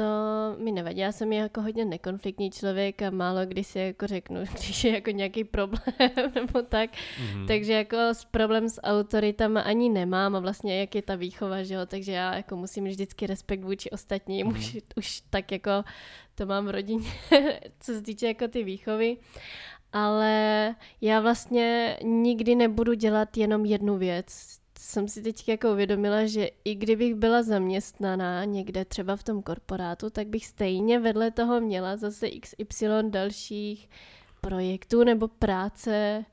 to 0.00 0.56
mi 0.58 0.72
nevadí. 0.72 0.98
Já 0.98 1.12
jsem 1.12 1.32
jako 1.32 1.62
hodně 1.62 1.84
nekonfliktní 1.84 2.50
člověk 2.50 3.02
a 3.02 3.10
málo 3.10 3.46
kdy 3.46 3.64
si 3.64 3.78
jako 3.78 4.06
řeknu, 4.06 4.40
když 4.52 4.84
je 4.84 4.92
jako 4.92 5.10
nějaký 5.10 5.44
problém 5.44 5.82
nebo 6.34 6.62
tak. 6.62 6.90
Mm-hmm. 6.90 7.46
Takže 7.46 7.72
jako 7.72 7.96
s 7.96 8.24
problém 8.24 8.68
s 8.68 8.82
autoritama 8.82 9.60
ani 9.60 9.88
nemám 9.88 10.36
a 10.36 10.40
vlastně 10.40 10.80
jak 10.80 10.94
je 10.94 11.02
ta 11.02 11.14
výchova, 11.14 11.62
že 11.62 11.74
jo, 11.74 11.86
takže 11.86 12.12
já 12.12 12.34
jako 12.36 12.56
musím 12.56 12.84
vždycky 12.84 13.26
respekt 13.26 13.64
vůči 13.64 13.90
ostatním, 13.90 14.46
mm-hmm. 14.46 14.58
už, 14.58 14.78
už 14.96 15.22
tak 15.30 15.52
jako 15.52 15.70
to 16.34 16.46
mám 16.46 16.66
v 16.66 16.70
rodině, 16.70 17.10
co 17.80 17.92
se 17.92 18.02
týče 18.02 18.26
jako 18.26 18.48
ty 18.48 18.64
výchovy. 18.64 19.16
Ale 19.92 20.74
já 21.00 21.20
vlastně 21.20 21.96
nikdy 22.02 22.54
nebudu 22.54 22.94
dělat 22.94 23.36
jenom 23.36 23.64
jednu 23.64 23.98
věc 23.98 24.59
jsem 24.90 25.08
si 25.08 25.22
teď 25.22 25.48
jako 25.48 25.72
uvědomila, 25.72 26.26
že 26.26 26.48
i 26.64 26.74
kdybych 26.74 27.14
byla 27.14 27.42
zaměstnaná 27.42 28.44
někde 28.44 28.84
třeba 28.84 29.16
v 29.16 29.22
tom 29.22 29.42
korporátu, 29.42 30.10
tak 30.10 30.26
bych 30.26 30.46
stejně 30.46 30.98
vedle 30.98 31.30
toho 31.30 31.60
měla 31.60 31.96
zase 31.96 32.30
XY 32.30 32.86
dalších 33.10 33.88
projektů 34.40 35.04
nebo 35.04 35.28
práce, 35.28 36.24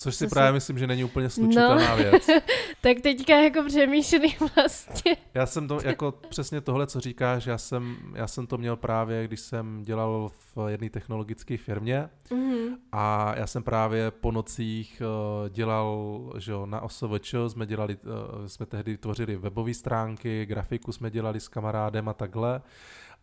Což 0.00 0.14
si 0.14 0.26
právě 0.26 0.52
myslím, 0.52 0.78
že 0.78 0.86
není 0.86 1.04
úplně 1.04 1.30
slučitelná 1.30 1.90
no. 1.90 1.96
věc. 1.96 2.26
tak 2.80 3.00
teďka 3.02 3.36
jako 3.36 3.62
přemýšlím 3.66 4.32
vlastně. 4.56 5.16
Já 5.34 5.46
jsem 5.46 5.68
to, 5.68 5.78
jako 5.84 6.12
přesně 6.28 6.60
tohle, 6.60 6.86
co 6.86 7.00
říkáš, 7.00 7.46
já 7.46 7.58
jsem, 7.58 7.96
já 8.14 8.26
jsem 8.26 8.46
to 8.46 8.58
měl 8.58 8.76
právě, 8.76 9.26
když 9.26 9.40
jsem 9.40 9.82
dělal 9.82 10.30
v 10.54 10.68
jedné 10.68 10.90
technologické 10.90 11.56
firmě 11.56 12.08
mm-hmm. 12.30 12.76
a 12.92 13.34
já 13.36 13.46
jsem 13.46 13.62
právě 13.62 14.10
po 14.10 14.32
nocích 14.32 15.02
uh, 15.42 15.48
dělal, 15.48 16.32
že 16.38 16.52
jo, 16.52 16.66
na 16.66 16.80
OSVČ 16.80 17.34
jsme 17.48 17.66
dělali, 17.66 17.96
uh, 17.96 18.46
jsme 18.46 18.66
tehdy 18.66 18.96
tvořili 18.96 19.36
webové 19.36 19.74
stránky, 19.74 20.46
grafiku 20.46 20.92
jsme 20.92 21.10
dělali 21.10 21.40
s 21.40 21.48
kamarádem 21.48 22.08
a 22.08 22.14
takhle 22.14 22.62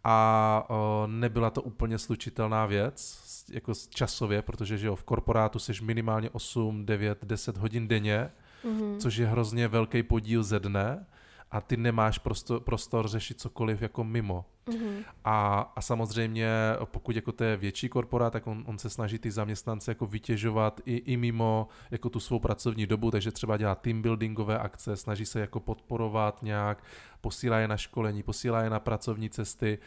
a 0.08 0.68
uh, 0.70 0.76
nebyla 1.08 1.50
to 1.50 1.62
úplně 1.62 1.98
slučitelná 1.98 2.66
věc, 2.66 3.22
jako 3.50 3.74
časově, 3.90 4.42
protože 4.42 4.78
že 4.78 4.88
jo, 4.88 4.96
v 4.96 5.04
korporátu 5.04 5.60
jsi 5.60 5.74
minimálně 5.82 6.30
8, 6.30 6.86
9, 6.86 7.26
10 7.26 7.58
hodin 7.58 7.88
denně, 7.88 8.32
mm-hmm. 8.66 8.98
což 8.98 9.16
je 9.16 9.28
hrozně 9.28 9.68
velký 9.68 10.04
podíl 10.04 10.44
ze 10.44 10.60
dne 10.60 11.06
a 11.52 11.62
ty 11.62 11.78
nemáš 11.78 12.18
prostor, 12.18 12.60
prostor 12.60 13.08
řešit 13.08 13.42
cokoliv 13.42 13.82
jako 13.82 14.04
mimo. 14.04 14.46
Mm-hmm. 14.68 15.04
A, 15.26 15.60
a 15.76 15.82
samozřejmě, 15.82 16.50
pokud 16.86 17.16
jako 17.16 17.32
to 17.32 17.44
je 17.44 17.58
větší 17.58 17.90
korporát, 17.90 18.34
tak 18.34 18.48
on, 18.48 18.64
on 18.68 18.78
se 18.78 18.90
snaží 18.90 19.20
ty 19.20 19.32
zaměstnance 19.32 19.92
jako 19.92 20.06
vytěžovat 20.06 20.82
i, 20.86 20.96
i 20.96 21.18
mimo 21.18 21.68
jako 21.92 22.10
tu 22.10 22.20
svou 22.20 22.40
pracovní 22.40 22.88
dobu, 22.88 23.12
takže 23.12 23.32
třeba 23.32 23.58
dělá 23.58 23.76
team 23.76 24.02
buildingové 24.02 24.60
akce, 24.60 24.98
snaží 24.98 25.26
se 25.26 25.40
jako 25.40 25.60
podporovat 25.60 26.44
nějak, 26.44 26.84
posílá 27.22 27.60
je 27.60 27.68
na 27.68 27.78
školení, 27.78 28.24
posílá 28.24 28.62
je 28.62 28.70
na 28.70 28.80
pracovní 28.80 29.30
cesty 29.30 29.78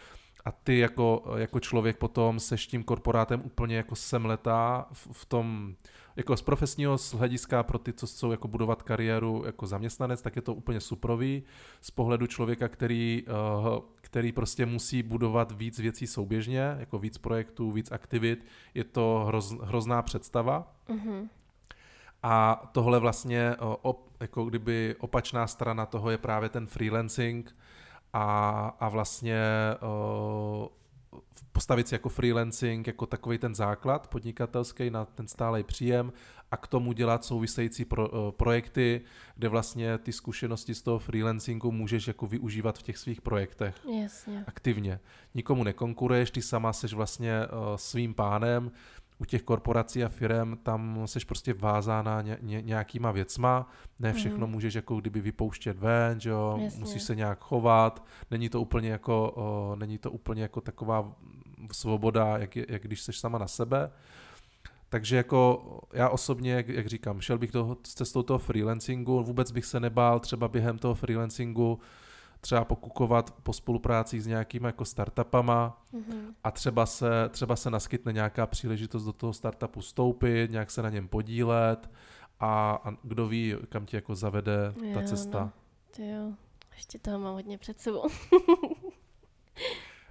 a 0.44 0.52
ty 0.52 0.78
jako, 0.78 1.34
jako 1.36 1.60
člověk 1.60 1.96
potom 1.96 2.40
seš 2.40 2.66
tím 2.66 2.82
korporátem 2.84 3.42
úplně 3.44 3.76
jako 3.76 3.96
semletá 3.96 4.88
v, 4.92 5.08
v 5.12 5.24
tom, 5.24 5.74
jako 6.16 6.36
z 6.36 6.42
profesního 6.42 6.96
hlediska 7.16 7.62
pro 7.62 7.78
ty, 7.78 7.92
co 7.92 8.06
chcou 8.06 8.30
jako 8.30 8.48
budovat 8.48 8.82
kariéru 8.82 9.42
jako 9.46 9.66
zaměstnanec, 9.66 10.22
tak 10.22 10.36
je 10.36 10.42
to 10.42 10.54
úplně 10.54 10.80
suprový. 10.80 11.42
Z 11.80 11.90
pohledu 11.90 12.26
člověka, 12.26 12.68
který, 12.68 13.24
uh, 13.66 13.78
který 13.94 14.32
prostě 14.32 14.66
musí 14.66 15.02
budovat 15.02 15.52
víc 15.52 15.78
věcí 15.78 16.06
souběžně, 16.06 16.76
jako 16.78 16.98
víc 16.98 17.18
projektů, 17.18 17.72
víc 17.72 17.92
aktivit, 17.92 18.46
je 18.74 18.84
to 18.84 19.24
hroz, 19.26 19.54
hrozná 19.62 20.02
představa. 20.02 20.72
Mm-hmm. 20.88 21.28
A 22.22 22.62
tohle 22.72 22.98
vlastně, 22.98 23.56
uh, 23.62 23.74
op, 23.82 24.08
jako 24.20 24.44
kdyby 24.44 24.96
opačná 24.98 25.46
strana 25.46 25.86
toho 25.86 26.10
je 26.10 26.18
právě 26.18 26.48
ten 26.48 26.66
freelancing, 26.66 27.56
a, 28.18 28.74
a 28.80 28.88
vlastně 28.88 29.40
uh, 29.82 30.66
postavit 31.52 31.88
si 31.88 31.94
jako 31.94 32.08
freelancing, 32.08 32.86
jako 32.86 33.06
takový 33.06 33.38
ten 33.38 33.54
základ 33.54 34.08
podnikatelský 34.08 34.90
na 34.90 35.04
ten 35.04 35.28
stálej 35.28 35.62
příjem 35.62 36.12
a 36.50 36.56
k 36.56 36.66
tomu 36.66 36.92
dělat 36.92 37.24
související 37.24 37.84
pro, 37.84 38.08
uh, 38.08 38.30
projekty, 38.30 39.00
kde 39.36 39.48
vlastně 39.48 39.98
ty 39.98 40.12
zkušenosti 40.12 40.74
z 40.74 40.82
toho 40.82 40.98
freelancingu 40.98 41.72
můžeš 41.72 42.08
jako 42.08 42.26
využívat 42.26 42.78
v 42.78 42.82
těch 42.82 42.98
svých 42.98 43.20
projektech. 43.20 43.74
Jasně. 44.02 44.44
Aktivně. 44.46 45.00
Nikomu 45.34 45.64
nekonkuruješ, 45.64 46.30
ty 46.30 46.42
sama 46.42 46.72
seš 46.72 46.92
vlastně 46.92 47.40
uh, 47.46 47.76
svým 47.76 48.14
pánem, 48.14 48.70
u 49.18 49.24
těch 49.24 49.42
korporací 49.42 50.04
a 50.04 50.08
firm 50.08 50.56
tam 50.56 51.02
seš 51.06 51.24
prostě 51.24 51.54
vázána 51.54 52.22
ně, 52.22 52.38
ně, 52.42 52.62
nějakýma 52.62 53.10
věcma, 53.10 53.70
ne 53.98 54.12
všechno 54.12 54.46
mm. 54.46 54.52
můžeš 54.52 54.74
jako 54.74 54.96
kdyby 54.96 55.20
vypouštět 55.20 55.78
ven, 55.78 56.20
že 56.20 56.30
jo, 56.30 56.58
Jasně. 56.62 56.80
musíš 56.80 57.02
se 57.02 57.14
nějak 57.14 57.38
chovat, 57.38 58.04
není 58.30 58.48
to 58.48 58.60
úplně 58.60 58.90
jako, 58.90 59.32
o, 59.36 59.76
není 59.76 59.98
to 59.98 60.10
úplně 60.10 60.42
jako 60.42 60.60
taková 60.60 61.12
svoboda, 61.72 62.38
jak, 62.38 62.56
jak 62.56 62.82
když 62.82 63.02
seš 63.02 63.18
sama 63.18 63.38
na 63.38 63.48
sebe. 63.48 63.90
Takže 64.88 65.16
jako 65.16 65.64
já 65.92 66.08
osobně, 66.08 66.52
jak, 66.52 66.68
jak 66.68 66.86
říkám, 66.86 67.20
šel 67.20 67.38
bych 67.38 67.50
toho, 67.50 67.76
s 67.86 67.94
cestou 67.94 68.22
toho 68.22 68.38
freelancingu, 68.38 69.22
vůbec 69.22 69.50
bych 69.50 69.64
se 69.64 69.80
nebál 69.80 70.20
třeba 70.20 70.48
během 70.48 70.78
toho 70.78 70.94
freelancingu 70.94 71.78
třeba 72.40 72.64
pokukovat 72.64 73.30
po 73.30 73.52
spolupráci 73.52 74.20
s 74.20 74.26
nějakými 74.26 74.66
jako 74.66 74.84
startupama 74.84 75.82
mm-hmm. 75.94 76.34
a 76.44 76.50
třeba 76.50 76.86
se, 76.86 77.10
třeba 77.28 77.56
se 77.56 77.70
naskytne 77.70 78.12
nějaká 78.12 78.46
příležitost 78.46 79.04
do 79.04 79.12
toho 79.12 79.32
startupu 79.32 79.80
vstoupit, 79.80 80.50
nějak 80.50 80.70
se 80.70 80.82
na 80.82 80.90
něm 80.90 81.08
podílet 81.08 81.90
a, 82.40 82.80
a 82.84 82.96
kdo 83.02 83.28
ví, 83.28 83.54
kam 83.68 83.86
ti 83.86 83.96
jako 83.96 84.14
zavede 84.14 84.74
jo, 84.82 84.94
ta 84.94 85.02
cesta. 85.02 85.40
No. 85.40 85.52
Ty 85.90 86.08
jo, 86.08 86.32
ještě 86.76 86.98
toho 86.98 87.18
mám 87.18 87.34
hodně 87.34 87.58
před 87.58 87.80
sebou. 87.80 88.08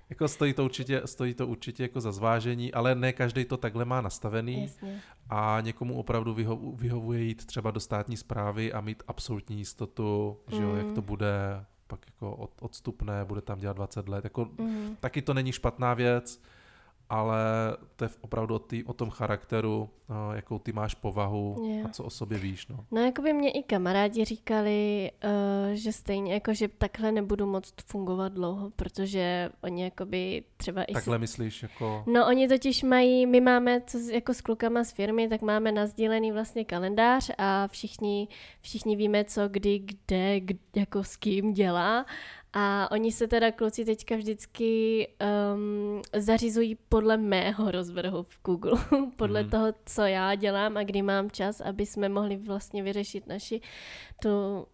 Jako 0.09 0.27
stojí 0.27 0.53
to 0.53 0.65
určitě, 0.65 1.01
stojí 1.05 1.33
to 1.33 1.47
určitě 1.47 1.83
jako 1.83 2.01
za 2.01 2.11
zvážení, 2.11 2.73
ale 2.73 2.95
ne 2.95 3.13
každý 3.13 3.45
to 3.45 3.57
takhle 3.57 3.85
má 3.85 4.01
nastavený 4.01 4.61
Jasně. 4.61 5.01
a 5.29 5.57
někomu 5.61 5.99
opravdu 5.99 6.33
vyho, 6.33 6.55
vyhovuje 6.75 7.21
jít 7.21 7.45
třeba 7.45 7.71
do 7.71 7.79
státní 7.79 8.17
zprávy 8.17 8.73
a 8.73 8.81
mít 8.81 9.03
absolutní 9.07 9.57
jistotu, 9.57 10.37
mm. 10.47 10.57
že 10.57 10.63
jo, 10.63 10.75
jak 10.75 10.91
to 10.91 11.01
mm. 11.01 11.07
bude 11.07 11.65
pak 11.87 11.99
jako 12.07 12.35
od, 12.35 12.51
odstupné, 12.61 13.25
bude 13.25 13.41
tam 13.41 13.59
dělat 13.59 13.77
20 13.77 14.09
let. 14.09 14.23
Jako, 14.23 14.49
mm. 14.57 14.95
Taky 14.99 15.21
to 15.21 15.33
není 15.33 15.51
špatná 15.51 15.93
věc, 15.93 16.41
ale 17.09 17.37
to 17.95 18.05
je 18.05 18.09
opravdu 18.21 18.55
o, 18.55 18.59
tý, 18.59 18.83
o 18.83 18.93
tom 18.93 19.09
charakteru, 19.09 19.89
no, 20.09 20.33
jakou 20.33 20.59
ty 20.59 20.71
máš 20.73 20.93
povahu 20.93 21.63
yeah. 21.65 21.85
a 21.85 21.89
co 21.89 22.03
o 22.03 22.09
sobě 22.09 22.37
víš. 22.37 22.67
No, 22.67 22.85
no 22.91 23.01
jako 23.01 23.21
by 23.21 23.33
mě 23.33 23.51
i 23.51 23.63
kamarádi 23.63 24.25
říkali, 24.25 25.11
uh, 25.23 25.73
že 25.73 25.91
stejně 25.91 26.33
jako, 26.33 26.53
že 26.53 26.67
takhle 26.67 27.11
nebudu 27.11 27.45
moc 27.45 27.73
fungovat 27.85 28.33
dlouho, 28.33 28.69
protože 28.69 29.49
oni 29.61 29.83
jakoby 29.83 30.43
třeba 30.57 30.83
i 30.83 30.93
Takhle 30.93 31.17
si... 31.17 31.19
myslíš 31.19 31.63
jako... 31.63 32.03
No 32.13 32.27
oni 32.27 32.47
totiž 32.47 32.83
mají, 32.83 33.25
my 33.25 33.41
máme 33.41 33.81
co, 33.81 33.97
jako 33.97 34.33
s 34.33 34.41
klukama 34.41 34.83
z 34.83 34.91
firmy, 34.91 35.27
tak 35.27 35.41
máme 35.41 35.71
nazdílený 35.71 36.31
vlastně 36.31 36.65
kalendář 36.65 37.31
a 37.37 37.67
všichni, 37.67 38.27
všichni 38.61 38.95
víme, 38.95 39.23
co 39.23 39.47
kdy, 39.47 39.79
kde, 39.79 40.39
kde 40.39 40.59
jako 40.75 41.03
s 41.03 41.15
kým 41.15 41.53
dělá 41.53 42.05
a 42.53 42.91
oni 42.91 43.11
se 43.11 43.27
teda 43.27 43.51
kluci 43.51 43.85
teďka 43.85 44.15
vždycky 44.15 45.07
um, 45.53 46.01
zařizují 46.15 46.77
podle 46.89 47.17
mého 47.17 47.71
rozvrhu 47.71 48.23
v 48.23 48.39
Google, 48.43 48.79
podle 49.15 49.43
mm. 49.43 49.49
toho, 49.49 49.67
co 49.85 50.01
já 50.01 50.35
dělám 50.35 50.77
a 50.77 50.83
kdy 50.83 51.01
mám 51.01 51.31
čas, 51.31 51.61
aby 51.61 51.85
jsme 51.85 52.09
mohli 52.09 52.37
vlastně 52.37 52.83
vyřešit 52.83 53.27
naši 53.27 53.61
tu, 54.21 54.29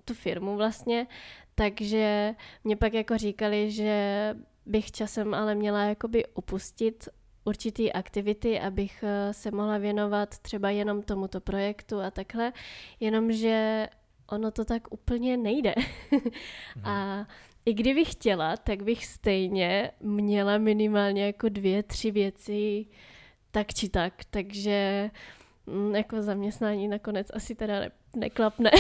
tu 0.05 0.13
firmu 0.13 0.57
vlastně. 0.57 1.07
Takže 1.55 2.35
mě 2.63 2.75
pak 2.75 2.93
jako 2.93 3.17
říkali, 3.17 3.71
že 3.71 4.35
bych 4.65 4.91
časem 4.91 5.33
ale 5.33 5.55
měla 5.55 5.83
jakoby 5.83 6.25
opustit 6.25 7.09
určitý 7.45 7.93
aktivity, 7.93 8.59
abych 8.59 9.03
eh, 9.03 9.33
se 9.33 9.51
mohla 9.51 9.77
věnovat 9.77 10.39
třeba 10.39 10.69
jenom 10.69 11.01
tomuto 11.01 11.41
projektu 11.41 12.01
a 12.01 12.11
takhle, 12.11 12.53
jenomže 12.99 13.87
ono 14.29 14.51
to 14.51 14.65
tak 14.65 14.93
úplně 14.93 15.37
nejde. 15.37 15.73
mm. 16.11 16.31
A 16.83 17.27
i 17.65 17.73
kdybych 17.73 18.11
chtěla, 18.11 18.57
tak 18.57 18.83
bych 18.83 19.05
stejně 19.05 19.91
měla 19.99 20.57
minimálně 20.57 21.25
jako 21.25 21.49
dvě, 21.49 21.83
tři 21.83 22.11
věci 22.11 22.85
tak 23.53 23.73
či 23.73 23.89
tak, 23.89 24.13
takže 24.29 25.09
mm, 25.65 25.95
jako 25.95 26.21
zaměstnání 26.21 26.87
nakonec 26.87 27.27
asi 27.33 27.55
teda 27.55 27.79
ne, 27.79 27.91
neklapne. 28.15 28.71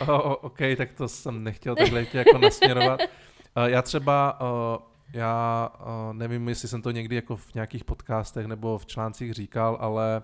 oh, 0.00 0.34
OK, 0.40 0.58
tak 0.76 0.92
to 0.92 1.08
jsem 1.08 1.44
nechtěl 1.44 1.76
takhle 1.76 2.06
tě 2.06 2.18
jako 2.18 2.38
nasměrovat. 2.38 3.00
Uh, 3.00 3.64
já 3.64 3.82
třeba, 3.82 4.40
uh, 4.40 4.46
já 5.12 5.68
uh, 5.80 6.14
nevím, 6.14 6.48
jestli 6.48 6.68
jsem 6.68 6.82
to 6.82 6.90
někdy 6.90 7.16
jako 7.16 7.36
v 7.36 7.54
nějakých 7.54 7.84
podcastech 7.84 8.46
nebo 8.46 8.78
v 8.78 8.86
článcích 8.86 9.32
říkal, 9.32 9.76
ale 9.80 10.22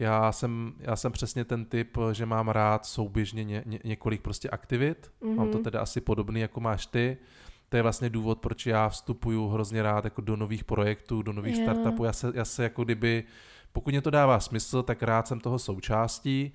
já 0.00 0.32
jsem, 0.32 0.72
já 0.78 0.96
jsem 0.96 1.12
přesně 1.12 1.44
ten 1.44 1.64
typ, 1.64 1.98
že 2.12 2.26
mám 2.26 2.48
rád 2.48 2.86
souběžně 2.86 3.44
ně, 3.44 3.62
ně, 3.66 3.78
několik 3.84 4.22
prostě 4.22 4.50
aktivit. 4.50 5.12
Mm-hmm. 5.22 5.34
Mám 5.34 5.48
to 5.48 5.56
mhm. 5.58 5.64
teda 5.64 5.80
asi 5.80 6.00
podobný, 6.00 6.40
jako 6.40 6.60
máš 6.60 6.86
ty. 6.86 7.16
To 7.68 7.76
je 7.76 7.82
vlastně 7.82 8.10
důvod, 8.10 8.38
proč 8.38 8.66
já 8.66 8.88
vstupuju 8.88 9.48
hrozně 9.48 9.82
rád 9.82 10.04
jako 10.04 10.20
do 10.20 10.36
nových 10.36 10.64
projektů, 10.64 11.22
do 11.22 11.32
nových 11.32 11.56
yeah. 11.56 11.70
startupů. 11.70 12.04
Já 12.04 12.12
se, 12.12 12.32
já 12.34 12.44
se 12.44 12.62
jako 12.62 12.84
kdyby, 12.84 13.24
pokud 13.72 13.90
mě 13.90 14.02
to 14.02 14.10
dává 14.10 14.40
smysl, 14.40 14.82
tak 14.82 15.02
rád 15.02 15.28
jsem 15.28 15.40
toho 15.40 15.58
součástí. 15.58 16.52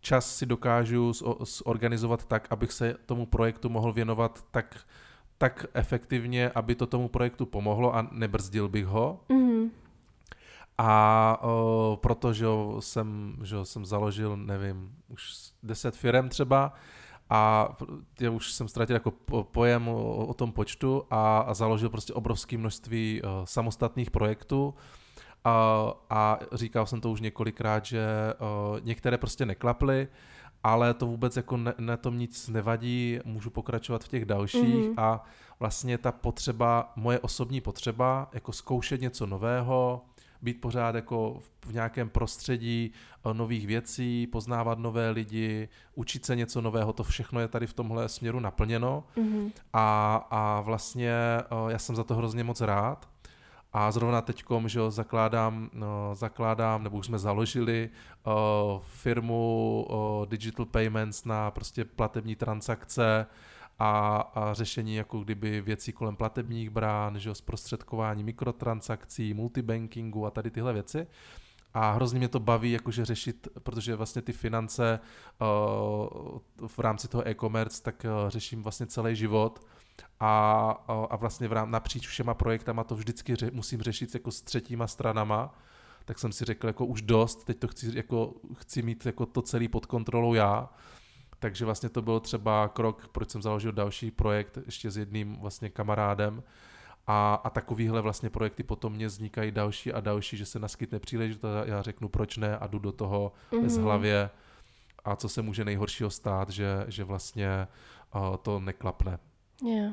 Čas 0.00 0.36
si 0.36 0.46
dokážu 0.46 1.12
zorganizovat 1.40 2.26
tak, 2.26 2.46
abych 2.50 2.72
se 2.72 2.96
tomu 3.06 3.26
projektu 3.26 3.68
mohl 3.68 3.92
věnovat 3.92 4.44
tak, 4.50 4.80
tak 5.38 5.66
efektivně, 5.74 6.50
aby 6.50 6.74
to 6.74 6.86
tomu 6.86 7.08
projektu 7.08 7.46
pomohlo 7.46 7.96
a 7.96 8.08
nebrzdil 8.12 8.68
bych 8.68 8.86
ho. 8.86 9.20
Mm-hmm. 9.28 9.70
A 10.78 11.38
o, 11.42 11.98
protože 12.02 12.46
jsem, 12.80 13.36
že 13.42 13.64
jsem 13.64 13.84
založil, 13.84 14.36
nevím, 14.36 14.94
už 15.08 15.32
10 15.62 15.96
firm 15.96 16.28
třeba 16.28 16.72
a 17.30 17.68
já 18.20 18.30
už 18.30 18.52
jsem 18.52 18.68
ztratil 18.68 18.96
jako 18.96 19.10
pojem 19.42 19.88
o, 19.88 20.26
o 20.26 20.34
tom 20.34 20.52
počtu 20.52 21.04
a, 21.10 21.38
a 21.38 21.54
založil 21.54 21.90
prostě 21.90 22.12
obrovské 22.12 22.58
množství 22.58 23.22
o, 23.22 23.46
samostatných 23.46 24.10
projektů. 24.10 24.74
A, 25.44 25.92
a 26.10 26.38
říkal 26.52 26.86
jsem 26.86 27.00
to 27.00 27.10
už 27.10 27.20
několikrát, 27.20 27.84
že 27.84 28.06
o, 28.38 28.76
některé 28.82 29.18
prostě 29.18 29.46
neklaply, 29.46 30.08
ale 30.62 30.94
to 30.94 31.06
vůbec 31.06 31.36
jako 31.36 31.56
ne, 31.56 31.74
na 31.78 31.96
tom 31.96 32.18
nic 32.18 32.48
nevadí, 32.48 33.18
můžu 33.24 33.50
pokračovat 33.50 34.04
v 34.04 34.08
těch 34.08 34.24
dalších 34.24 34.62
mm-hmm. 34.62 34.94
a 34.96 35.24
vlastně 35.60 35.98
ta 35.98 36.12
potřeba, 36.12 36.92
moje 36.96 37.20
osobní 37.20 37.60
potřeba, 37.60 38.30
jako 38.32 38.52
zkoušet 38.52 39.00
něco 39.00 39.26
nového, 39.26 40.02
být 40.42 40.60
pořád 40.60 40.94
jako 40.94 41.38
v 41.66 41.72
nějakém 41.72 42.08
prostředí 42.08 42.92
eh, 42.92 43.34
nových 43.34 43.66
věcí, 43.66 44.26
poznávat 44.26 44.78
nové 44.78 45.10
lidi, 45.10 45.68
učit 45.94 46.26
se 46.26 46.36
něco 46.36 46.60
nového, 46.60 46.92
to 46.92 47.04
všechno 47.04 47.40
je 47.40 47.48
tady 47.48 47.66
v 47.66 47.72
tomhle 47.72 48.08
směru 48.08 48.40
naplněno 48.40 49.04
mm-hmm. 49.16 49.52
a, 49.72 50.14
a 50.30 50.60
vlastně 50.60 51.10
eh, 51.10 51.44
já 51.68 51.78
jsem 51.78 51.96
za 51.96 52.04
to 52.04 52.14
hrozně 52.14 52.44
moc 52.44 52.60
rád. 52.60 53.08
A 53.72 53.92
zrovna 53.92 54.20
teď, 54.20 54.44
že 54.66 54.78
jo, 54.78 54.90
zakládám, 54.90 55.70
no, 55.72 56.14
zakládám, 56.14 56.82
nebo 56.82 56.96
už 56.96 57.06
jsme 57.06 57.18
založili 57.18 57.90
uh, 58.26 58.32
firmu 58.80 59.86
uh, 59.90 60.26
Digital 60.26 60.66
Payments 60.66 61.24
na 61.24 61.50
prostě 61.50 61.84
platební 61.84 62.36
transakce, 62.36 63.26
a, 63.78 64.16
a 64.34 64.54
řešení 64.54 64.94
jako 64.94 65.18
kdyby 65.20 65.60
věcí 65.60 65.92
kolem 65.92 66.16
platebních 66.16 66.70
brán, 66.70 67.18
že 67.18 67.28
jo, 67.28 67.34
zprostředkování 67.34 68.24
mikrotransakcí, 68.24 69.34
multibankingu 69.34 70.26
a 70.26 70.30
tady 70.30 70.50
tyhle 70.50 70.72
věci. 70.72 71.06
A 71.74 71.92
hrozně 71.92 72.18
mě 72.18 72.28
to 72.28 72.40
baví 72.40 72.72
jakože 72.72 73.04
řešit, 73.04 73.48
protože 73.62 73.96
vlastně 73.96 74.22
ty 74.22 74.32
finance 74.32 75.00
uh, 75.40 76.68
v 76.68 76.78
rámci 76.78 77.08
toho 77.08 77.28
e-commerce 77.28 77.82
tak 77.82 78.04
uh, 78.04 78.30
řeším 78.30 78.62
vlastně 78.62 78.86
celý 78.86 79.16
život. 79.16 79.66
A, 80.20 80.94
uh, 80.94 81.06
a 81.10 81.16
vlastně 81.16 81.48
v 81.48 81.52
rám, 81.52 81.70
napříč 81.70 82.08
všema 82.08 82.34
projektama 82.34 82.84
to 82.84 82.94
vždycky 82.94 83.36
ře, 83.36 83.50
musím 83.52 83.82
řešit 83.82 84.14
jako 84.14 84.30
s 84.30 84.42
třetíma 84.42 84.86
stranama, 84.86 85.54
tak 86.04 86.18
jsem 86.18 86.32
si 86.32 86.44
řekl 86.44 86.66
jako 86.66 86.86
už 86.86 87.02
dost, 87.02 87.44
teď 87.44 87.58
to 87.58 87.68
chci, 87.68 87.96
jako, 87.98 88.34
chci 88.54 88.82
mít 88.82 89.06
jako 89.06 89.26
to 89.26 89.42
celý 89.42 89.68
pod 89.68 89.86
kontrolou 89.86 90.34
já 90.34 90.68
takže 91.38 91.64
vlastně 91.64 91.88
to 91.88 92.02
byl 92.02 92.20
třeba 92.20 92.68
krok, 92.68 93.08
proč 93.08 93.30
jsem 93.30 93.42
založil 93.42 93.72
další 93.72 94.10
projekt 94.10 94.58
ještě 94.66 94.90
s 94.90 94.96
jedným 94.96 95.36
vlastně 95.40 95.70
kamarádem. 95.70 96.42
A, 97.06 97.34
a 97.34 97.50
takovýhle 97.50 98.00
vlastně 98.00 98.30
projekty 98.30 98.62
potom 98.62 98.92
mě 98.92 99.06
vznikají 99.06 99.52
další 99.52 99.92
a 99.92 100.00
další, 100.00 100.36
že 100.36 100.46
se 100.46 100.58
naskytne 100.58 100.98
příležitost 100.98 101.52
já 101.64 101.82
řeknu 101.82 102.08
proč 102.08 102.36
ne 102.36 102.58
a 102.58 102.66
jdu 102.66 102.78
do 102.78 102.92
toho 102.92 103.32
mm-hmm. 103.52 103.62
bez 103.62 103.76
hlavě 103.76 104.30
a 105.04 105.16
co 105.16 105.28
se 105.28 105.42
může 105.42 105.64
nejhoršího 105.64 106.10
stát, 106.10 106.50
že, 106.50 106.84
že 106.88 107.04
vlastně 107.04 107.68
uh, 108.14 108.36
to 108.36 108.60
neklapne. 108.60 109.18
Yeah. 109.64 109.92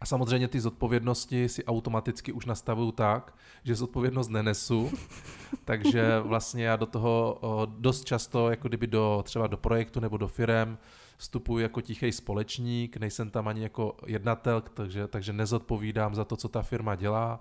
A 0.00 0.06
samozřejmě 0.06 0.48
ty 0.48 0.60
zodpovědnosti 0.60 1.48
si 1.48 1.64
automaticky 1.64 2.32
už 2.32 2.46
nastavuju 2.46 2.92
tak, 2.92 3.34
že 3.64 3.74
zodpovědnost 3.74 4.28
nenesu, 4.28 4.90
takže 5.64 6.20
vlastně 6.20 6.64
já 6.64 6.76
do 6.76 6.86
toho 6.86 7.38
dost 7.66 8.04
často, 8.04 8.50
jako 8.50 8.68
kdyby 8.68 8.86
do 8.86 9.22
třeba 9.26 9.46
do 9.46 9.56
projektu 9.56 10.00
nebo 10.00 10.16
do 10.16 10.28
firem, 10.28 10.78
vstupuji 11.16 11.62
jako 11.62 11.80
tichý 11.80 12.12
společník, 12.12 12.96
nejsem 12.96 13.30
tam 13.30 13.48
ani 13.48 13.62
jako 13.62 13.96
jednatel, 14.06 14.60
takže, 14.60 15.08
takže 15.08 15.32
nezodpovídám 15.32 16.14
za 16.14 16.24
to, 16.24 16.36
co 16.36 16.48
ta 16.48 16.62
firma 16.62 16.94
dělá. 16.94 17.40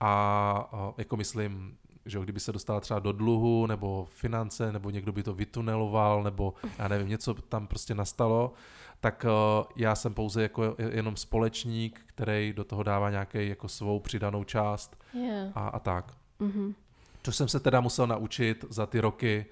A 0.00 0.94
jako 0.98 1.16
myslím, 1.16 1.76
že 2.06 2.18
kdyby 2.18 2.40
se 2.40 2.52
dostala 2.52 2.80
třeba 2.80 3.00
do 3.00 3.12
dluhu 3.12 3.66
nebo 3.66 4.08
finance, 4.10 4.72
nebo 4.72 4.90
někdo 4.90 5.12
by 5.12 5.22
to 5.22 5.34
vytuneloval, 5.34 6.22
nebo 6.22 6.54
já 6.78 6.88
nevím, 6.88 7.08
něco 7.08 7.34
tam 7.34 7.66
prostě 7.66 7.94
nastalo, 7.94 8.52
tak 9.04 9.24
uh, 9.24 9.66
já 9.76 9.94
jsem 9.94 10.14
pouze 10.14 10.42
jako 10.42 10.76
jenom 10.78 11.16
společník, 11.16 12.00
který 12.06 12.52
do 12.52 12.64
toho 12.64 12.82
dává 12.82 13.10
nějaký 13.10 13.48
jako 13.48 13.68
svou 13.68 14.00
přidanou 14.00 14.44
část 14.44 14.96
yeah. 15.14 15.52
a, 15.54 15.68
a 15.68 15.78
tak. 15.78 16.12
Mm-hmm. 16.40 16.74
To 17.22 17.32
jsem 17.32 17.48
se 17.48 17.60
teda 17.60 17.80
musel 17.80 18.06
naučit 18.06 18.64
za 18.68 18.86
ty 18.86 19.00
roky, 19.00 19.46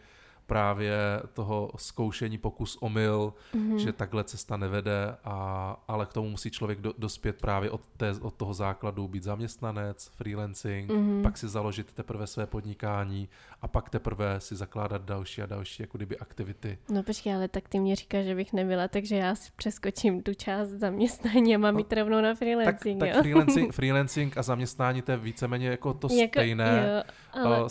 právě 0.53 0.97
toho 1.33 1.71
zkoušení 1.77 2.39
pokus 2.39 2.79
omyl, 2.81 3.35
mm-hmm. 3.55 3.77
že 3.77 3.93
takhle 3.93 4.25
cesta 4.25 4.57
nevede, 4.57 5.17
a, 5.25 5.77
ale 5.89 6.07
k 6.07 6.13
tomu 6.13 6.31
musí 6.31 6.51
člověk 6.51 6.81
do, 6.81 6.95
dospět 6.99 7.41
právě 7.41 7.71
od, 7.71 7.81
té, 7.97 8.13
od 8.21 8.35
toho 8.35 8.55
základu, 8.55 9.09
být 9.09 9.23
zaměstnanec, 9.23 10.11
freelancing, 10.17 10.91
mm-hmm. 10.91 11.23
pak 11.23 11.39
si 11.39 11.49
založit 11.49 11.93
teprve 11.93 12.27
své 12.27 12.47
podnikání 12.47 13.29
a 13.63 13.69
pak 13.69 13.91
teprve 13.91 14.41
si 14.41 14.57
zakládat 14.57 15.03
další 15.03 15.43
a 15.43 15.47
další 15.47 15.83
jako 15.83 15.99
kdyby 15.99 16.19
aktivity. 16.19 16.79
No 16.91 17.03
počkej, 17.03 17.35
ale 17.35 17.49
tak 17.49 17.69
ty 17.69 17.81
mě 17.81 17.97
říkáš, 17.97 18.25
že 18.25 18.35
bych 18.35 18.53
nebyla, 18.53 18.89
takže 18.89 19.17
já 19.17 19.35
si 19.35 19.51
přeskočím 19.57 20.23
tu 20.23 20.35
část 20.35 20.69
zaměstnání 20.69 21.55
a 21.55 21.59
mám 21.59 21.75
no, 21.75 21.81
jít 21.81 21.93
rovnou 21.93 22.21
na 22.21 22.35
freelancing, 22.35 23.01
tak, 23.01 23.09
jo? 23.09 23.15
tak 23.15 23.23
freelancing, 23.23 23.73
freelancing 23.75 24.39
a 24.39 24.43
zaměstnání 24.43 25.03
to 25.03 25.11
je 25.11 25.17
víceméně 25.17 25.69
jako 25.69 25.95
to 25.95 26.09
jako, 26.11 26.33
stejné. 26.33 26.89
Jo, 26.89 27.13
ale... 27.43 27.63
Uh, 27.63 27.69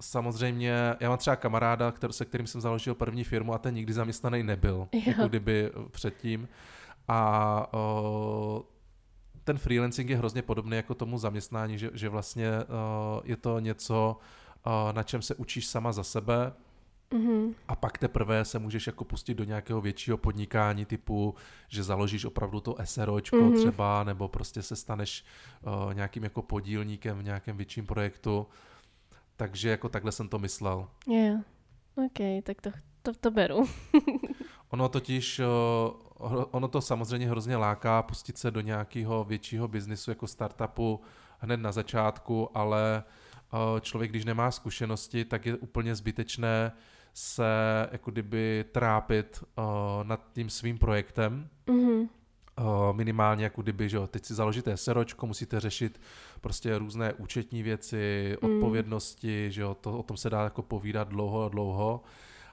samozřejmě, 0.00 0.96
já 1.00 1.08
mám 1.08 1.18
třeba 1.18 1.36
kamaráda, 1.36 1.92
který, 1.92 2.12
se 2.12 2.24
kterým 2.24 2.46
jsem 2.46 2.60
založil 2.60 2.94
první 2.94 3.24
firmu 3.24 3.54
a 3.54 3.58
ten 3.58 3.74
nikdy 3.74 3.92
zaměstnaný 3.92 4.42
nebyl, 4.42 4.88
jo. 4.92 5.02
jako 5.06 5.28
kdyby 5.28 5.70
předtím. 5.90 6.48
A 7.08 7.66
o, 7.72 8.64
ten 9.44 9.58
freelancing 9.58 10.10
je 10.10 10.16
hrozně 10.16 10.42
podobný 10.42 10.76
jako 10.76 10.94
tomu 10.94 11.18
zaměstnání, 11.18 11.78
že, 11.78 11.90
že 11.94 12.08
vlastně 12.08 12.50
o, 12.64 13.22
je 13.24 13.36
to 13.36 13.58
něco, 13.58 14.16
o, 14.62 14.92
na 14.92 15.02
čem 15.02 15.22
se 15.22 15.34
učíš 15.34 15.66
sama 15.66 15.92
za 15.92 16.04
sebe, 16.04 16.52
Mm-hmm. 17.10 17.54
A 17.68 17.76
pak 17.76 17.98
teprve 17.98 18.44
se 18.44 18.58
můžeš 18.58 18.86
jako 18.86 19.04
pustit 19.04 19.34
do 19.34 19.44
nějakého 19.44 19.80
většího 19.80 20.16
podnikání 20.16 20.84
typu, 20.84 21.34
že 21.68 21.82
založíš 21.82 22.24
opravdu 22.24 22.60
to 22.60 22.76
SROčko 22.84 23.36
mm-hmm. 23.36 23.56
třeba, 23.56 24.04
nebo 24.04 24.28
prostě 24.28 24.62
se 24.62 24.76
staneš 24.76 25.24
uh, 25.62 25.94
nějakým 25.94 26.24
jako 26.24 26.42
podílníkem 26.42 27.18
v 27.18 27.22
nějakém 27.22 27.56
větším 27.56 27.86
projektu. 27.86 28.46
Takže 29.38 29.70
jako 29.70 29.88
takhle 29.88 30.12
jsem 30.12 30.28
to 30.28 30.38
myslel. 30.38 30.88
Jo, 31.06 31.14
yeah. 31.14 31.40
ok, 31.96 32.44
tak 32.44 32.60
to, 32.60 32.70
to, 33.02 33.12
to 33.20 33.30
beru. 33.30 33.68
ono 34.70 34.88
totiž, 34.88 35.40
ono 36.50 36.68
to 36.68 36.80
samozřejmě 36.80 37.28
hrozně 37.28 37.56
láká 37.56 38.02
pustit 38.02 38.38
se 38.38 38.50
do 38.50 38.60
nějakého 38.60 39.24
většího 39.24 39.68
biznisu 39.68 40.10
jako 40.10 40.26
startupu 40.26 41.00
hned 41.38 41.56
na 41.56 41.72
začátku, 41.72 42.50
ale 42.54 43.04
člověk, 43.80 44.10
když 44.10 44.24
nemá 44.24 44.50
zkušenosti, 44.50 45.24
tak 45.24 45.46
je 45.46 45.56
úplně 45.56 45.94
zbytečné 45.94 46.72
se 47.14 47.44
jako 47.92 48.10
kdyby 48.10 48.64
trápit 48.72 49.44
nad 50.02 50.32
tím 50.32 50.50
svým 50.50 50.78
projektem. 50.78 51.48
Mm-hmm 51.66 52.08
minimálně 52.92 53.44
jako 53.44 53.62
kdyby, 53.62 53.88
že 53.88 53.96
jo, 53.96 54.06
teď 54.06 54.24
si 54.24 54.34
založíte 54.34 54.76
seročko, 54.76 55.26
musíte 55.26 55.60
řešit 55.60 56.00
prostě 56.40 56.78
různé 56.78 57.12
účetní 57.12 57.62
věci, 57.62 58.36
mm. 58.42 58.50
odpovědnosti, 58.50 59.46
že 59.50 59.62
jo, 59.62 59.76
to, 59.80 59.98
o 59.98 60.02
tom 60.02 60.16
se 60.16 60.30
dá 60.30 60.44
jako 60.44 60.62
povídat 60.62 61.08
dlouho 61.08 61.44
a 61.44 61.48
dlouho. 61.48 62.02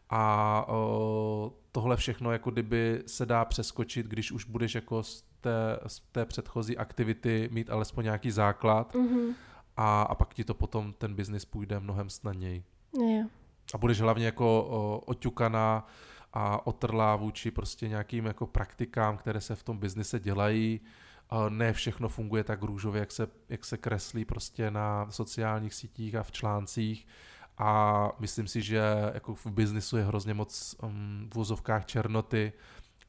A 0.09 0.65
o, 0.67 1.53
tohle 1.71 1.97
všechno 1.97 2.31
jako 2.31 2.51
kdyby 2.51 3.03
se 3.07 3.25
dá 3.25 3.45
přeskočit, 3.45 4.05
když 4.05 4.31
už 4.31 4.45
budeš 4.45 4.75
jako 4.75 5.03
z 5.03 5.23
té, 5.41 5.79
z 5.87 5.99
té 6.11 6.25
předchozí 6.25 6.77
aktivity 6.77 7.49
mít 7.51 7.69
alespoň 7.69 8.03
nějaký 8.03 8.31
základ 8.31 8.93
mm-hmm. 8.95 9.33
a, 9.77 10.01
a 10.01 10.15
pak 10.15 10.33
ti 10.33 10.43
to 10.43 10.53
potom 10.53 10.93
ten 10.93 11.15
biznis 11.15 11.45
půjde 11.45 11.79
mnohem 11.79 12.09
snadněji. 12.09 12.63
Yeah. 12.99 13.27
A 13.73 13.77
budeš 13.77 14.01
hlavně 14.01 14.25
jako 14.25 14.67
o, 14.69 15.01
oťukaná 15.05 15.87
a 16.35 16.67
otrlá 16.67 17.15
vůči 17.15 17.51
prostě 17.51 17.87
nějakým 17.87 18.25
jako 18.25 18.47
praktikám, 18.47 19.17
které 19.17 19.41
se 19.41 19.55
v 19.55 19.63
tom 19.63 19.77
biznise 19.77 20.19
dělají. 20.19 20.81
Ne 21.49 21.73
všechno 21.73 22.09
funguje 22.09 22.43
tak 22.43 22.61
růžově, 22.61 22.99
jak 22.99 23.11
se, 23.11 23.27
jak 23.49 23.65
se 23.65 23.77
kreslí 23.77 24.25
prostě 24.25 24.71
na 24.71 25.11
sociálních 25.11 25.73
sítích 25.73 26.15
a 26.15 26.23
v 26.23 26.31
článcích. 26.31 27.07
A 27.57 28.09
myslím 28.19 28.47
si, 28.47 28.61
že 28.61 28.81
jako 29.13 29.35
v 29.35 29.45
biznisu 29.45 29.97
je 29.97 30.03
hrozně 30.03 30.33
moc 30.33 30.75
um, 30.83 31.29
v 31.33 31.37
úzovkách 31.37 31.85
černoty 31.85 32.53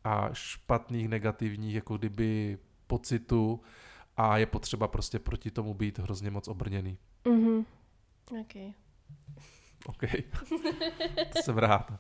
a 0.05 0.29
špatných, 0.33 1.09
negativních 1.09 1.75
jako 1.75 1.97
kdyby 1.99 2.59
pocitů 2.87 3.61
a 4.17 4.39
je 4.39 4.47
potřeba 4.47 4.89
prostě 4.89 5.19
proti 5.19 5.51
tomu 5.51 5.75
být 5.75 5.99
hrozně 5.99 6.31
moc 6.31 6.49
obrněný. 6.49 6.99
Mhm. 7.29 7.65
Okay. 8.41 8.73
OK, 9.87 10.01
to 11.33 11.43
jsem 11.43 11.59
rád. 11.59 11.93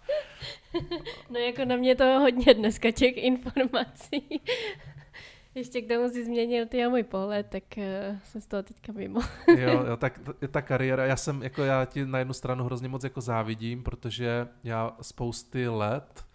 No 1.31 1.39
jako 1.39 1.65
na 1.65 1.77
mě 1.77 1.95
to 1.95 2.05
hodně 2.05 2.55
dneska 2.55 2.91
těch 2.91 3.17
informací. 3.17 4.43
Ještě 5.55 5.83
k 5.83 5.89
tomu 5.89 6.09
si 6.09 6.25
změnil 6.25 6.67
ty 6.67 6.85
a 6.85 6.89
můj 6.89 7.03
pohled, 7.03 7.47
tak 7.47 7.63
uh, 7.77 8.19
jsem 8.25 8.41
z 8.41 8.47
toho 8.47 8.63
teďka 8.63 8.93
mimo. 8.93 9.21
jo, 9.49 9.85
jo, 9.89 9.97
tak 9.97 10.21
ta 10.51 10.63
kariéra, 10.63 11.05
já 11.07 11.17
jsem, 11.17 11.43
jako 11.43 11.63
já 11.63 11.85
ti 11.85 12.07
na 12.07 12.19
jednu 12.19 12.35
stranu 12.35 12.65
hrozně 12.65 12.89
moc 12.89 13.05
jako 13.05 13.21
závidím, 13.21 13.83
protože 13.83 14.49
já 14.65 14.97
spousty 15.03 15.69
let 15.69 16.26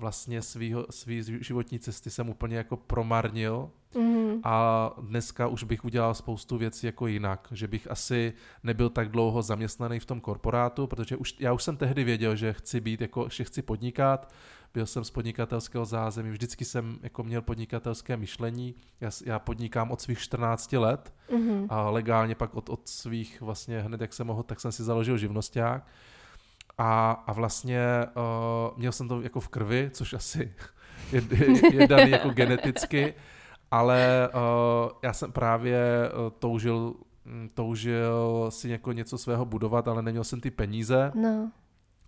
vlastně 0.00 0.42
svýho, 0.42 0.86
svý 0.90 1.22
životní 1.40 1.78
cesty 1.78 2.10
jsem 2.10 2.28
úplně 2.28 2.56
jako 2.56 2.76
promarnil 2.76 3.70
mm. 3.94 4.40
a 4.44 4.90
dneska 5.00 5.46
už 5.46 5.64
bych 5.64 5.84
udělal 5.84 6.14
spoustu 6.14 6.58
věcí 6.58 6.86
jako 6.86 7.06
jinak, 7.06 7.48
že 7.50 7.68
bych 7.68 7.90
asi 7.90 8.32
nebyl 8.62 8.90
tak 8.90 9.08
dlouho 9.08 9.42
zaměstnaný 9.42 10.00
v 10.00 10.06
tom 10.06 10.20
korporátu, 10.20 10.86
protože 10.86 11.16
už, 11.16 11.34
já 11.38 11.52
už 11.52 11.62
jsem 11.62 11.76
tehdy 11.76 12.04
věděl, 12.04 12.36
že 12.36 12.52
chci 12.52 12.80
být, 12.80 13.00
jako, 13.00 13.28
že 13.28 13.44
chci 13.44 13.62
podnikat, 13.62 14.32
byl 14.74 14.86
jsem 14.86 15.04
z 15.04 15.10
podnikatelského 15.10 15.84
zázemí, 15.84 16.30
vždycky 16.30 16.64
jsem 16.64 16.98
jako 17.02 17.22
měl 17.22 17.42
podnikatelské 17.42 18.16
myšlení, 18.16 18.74
já, 19.00 19.10
já 19.24 19.38
podnikám 19.38 19.90
od 19.90 20.00
svých 20.00 20.18
14 20.18 20.72
let 20.72 21.14
mm-hmm. 21.30 21.66
a 21.68 21.90
legálně 21.90 22.34
pak 22.34 22.54
od, 22.54 22.68
od 22.68 22.88
svých 22.88 23.40
vlastně 23.40 23.80
hned 23.80 24.00
jak 24.00 24.12
jsem 24.12 24.26
mohl, 24.26 24.42
tak 24.42 24.60
jsem 24.60 24.72
si 24.72 24.82
založil 24.82 25.18
živnosták 25.18 25.86
a, 26.80 27.10
a 27.26 27.32
vlastně 27.32 27.80
uh, 28.16 28.78
měl 28.78 28.92
jsem 28.92 29.08
to 29.08 29.20
jako 29.20 29.40
v 29.40 29.48
krvi, 29.48 29.90
což 29.92 30.12
asi 30.12 30.52
je, 31.12 31.22
je, 31.30 31.74
je 31.74 31.88
daný 31.88 32.10
jako 32.10 32.28
geneticky, 32.34 33.14
ale 33.70 34.28
uh, 34.34 34.90
já 35.02 35.12
jsem 35.12 35.32
právě 35.32 35.80
uh, 36.12 36.30
toužil, 36.38 36.94
mm, 37.24 37.50
toužil 37.54 38.46
si 38.48 38.68
jako 38.68 38.92
něco 38.92 39.18
svého 39.18 39.44
budovat, 39.44 39.88
ale 39.88 40.02
neměl 40.02 40.24
jsem 40.24 40.40
ty 40.40 40.50
peníze. 40.50 41.12
No. 41.14 41.50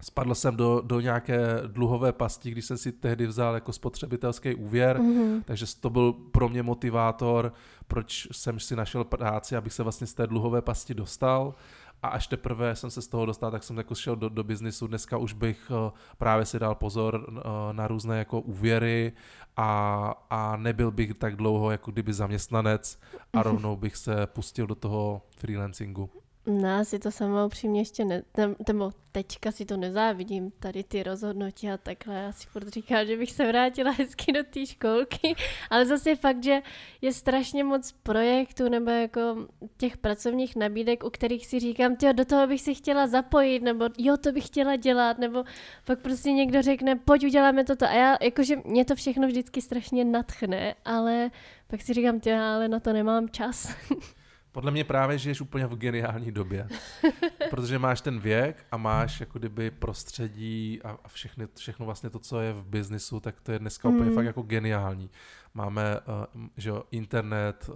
Spadl 0.03 0.35
jsem 0.35 0.57
do, 0.57 0.81
do 0.81 1.01
nějaké 1.01 1.39
dluhové 1.67 2.13
pasti, 2.13 2.51
když 2.51 2.65
jsem 2.65 2.77
si 2.79 2.93
tehdy 2.93 3.27
vzal 3.27 3.55
jako 3.55 3.73
spotřebitelský 3.73 4.55
úvěr, 4.55 4.99
mm-hmm. 4.99 5.43
takže 5.45 5.67
to 5.81 5.91
byl 5.91 6.13
pro 6.13 6.49
mě 6.49 6.63
motivátor, 6.63 7.53
proč 7.89 8.29
jsem 8.33 8.61
si 8.61 8.77
našel 8.77 9.05
práci, 9.05 9.57
abych 9.57 9.73
se 9.73 9.83
vlastně 9.83 10.07
z 10.07 10.15
té 10.15 10.27
dluhové 10.27 10.63
pasti 10.63 10.95
dostal 10.95 11.55
a 12.03 12.09
až 12.09 12.27
teprve 12.27 12.77
jsem 12.77 12.91
se 12.91 13.03
z 13.03 13.09
toho 13.09 13.27
dostal, 13.27 13.51
tak 13.51 13.63
jsem 13.63 13.79
jako 13.79 13.95
šel 13.95 14.17
do, 14.17 14.29
do 14.29 14.45
biznisu. 14.45 14.87
Dneska 14.87 15.17
už 15.17 15.33
bych 15.33 15.71
uh, 15.71 15.91
právě 16.19 16.47
si 16.47 16.59
dal 16.59 16.75
pozor 16.75 17.27
uh, 17.29 17.37
na 17.73 17.89
různé 17.89 18.19
jako 18.19 18.41
úvěry 18.41 19.13
a, 19.57 20.15
a 20.31 20.57
nebyl 20.57 20.91
bych 20.91 21.15
tak 21.15 21.37
dlouho 21.37 21.71
jako 21.71 21.91
kdyby 21.91 22.13
zaměstnanec 22.13 22.99
a 23.33 23.43
rovnou 23.43 23.77
bych 23.77 23.97
se 23.97 24.27
pustil 24.27 24.67
do 24.67 24.75
toho 24.75 25.23
freelancingu. 25.37 26.22
No, 26.47 26.85
si 26.85 26.99
to 26.99 27.11
sama 27.11 27.45
upřímně 27.45 27.81
ještě 27.81 28.05
ne, 28.05 28.23
nebo 28.69 28.91
teďka 29.13 29.53
si 29.53 29.65
to 29.65 29.77
nezávidím, 29.77 30.51
tady 30.51 30.85
ty 30.85 31.03
rozhodnutí 31.03 31.71
a 31.71 31.77
takhle. 31.77 32.15
Já 32.15 32.33
si 32.33 32.47
furt 32.47 32.69
říkám, 32.69 33.07
že 33.07 33.17
bych 33.17 33.31
se 33.31 33.47
vrátila 33.47 33.91
hezky 33.91 34.33
do 34.33 34.45
té 34.45 34.67
školky, 34.67 35.35
ale 35.71 35.87
zase 35.87 36.11
je 36.11 36.17
fakt, 36.17 36.45
že 36.45 36.63
je 37.01 37.13
strašně 37.13 37.65
moc 37.65 37.93
projektů 37.93 38.69
nebo 38.69 38.91
jako 38.91 39.49
těch 39.77 39.97
pracovních 39.97 40.57
nabídek, 40.57 41.05
u 41.05 41.11
kterých 41.11 41.47
si 41.47 41.61
říkám, 41.61 41.97
tyjo, 41.97 42.13
do 42.13 42.25
toho 42.25 42.47
bych 42.47 42.61
si 42.61 42.75
chtěla 42.75 43.07
zapojit, 43.07 43.63
nebo 43.63 43.89
jo, 43.99 44.17
to 44.17 44.33
bych 44.33 44.47
chtěla 44.47 44.77
dělat, 44.77 45.19
nebo 45.19 45.45
pak 45.85 45.99
prostě 45.99 46.33
někdo 46.33 46.63
řekne, 46.63 46.97
pojď 46.97 47.25
uděláme 47.25 47.65
toto. 47.65 47.87
A 47.87 47.93
já, 47.93 48.17
jakože 48.21 48.57
mě 48.65 48.85
to 48.85 48.95
všechno 48.95 49.27
vždycky 49.27 49.63
strašně 49.63 50.05
natchne, 50.05 50.75
ale 50.85 51.31
pak 51.67 51.83
si 51.83 51.95
říkám, 51.95 52.21
tyjo, 52.21 52.39
ale 52.39 52.69
na 52.69 52.81
to 52.81 52.93
nemám 52.93 53.29
čas. 53.29 53.75
Podle 54.53 54.71
mě 54.71 54.85
právě 54.85 55.19
žiješ 55.19 55.41
úplně 55.41 55.67
v 55.67 55.77
geniální 55.77 56.33
době. 56.33 56.69
protože 57.51 57.79
máš 57.79 58.01
ten 58.01 58.21
věk 58.21 58.67
a 58.73 58.77
máš 58.77 59.21
jako 59.21 59.39
kdyby 59.39 59.71
prostředí 59.71 60.81
a, 60.85 60.99
a 61.05 61.09
všechny, 61.09 61.49
všechno 61.57 61.87
vlastně 61.87 62.11
to, 62.11 62.19
co 62.19 62.41
je 62.41 62.53
v 62.53 62.65
biznisu, 62.65 63.21
tak 63.21 63.41
to 63.41 63.53
je 63.53 63.59
dneska 63.59 63.89
mm. 63.89 63.97
úplně 63.97 64.11
fakt 64.11 64.25
jako 64.25 64.43
geniální. 64.43 65.11
Máme, 65.55 66.01
uh, 66.35 66.43
že 66.57 66.71
jo, 66.71 66.83
internet, 66.91 67.69
uh, 67.69 67.75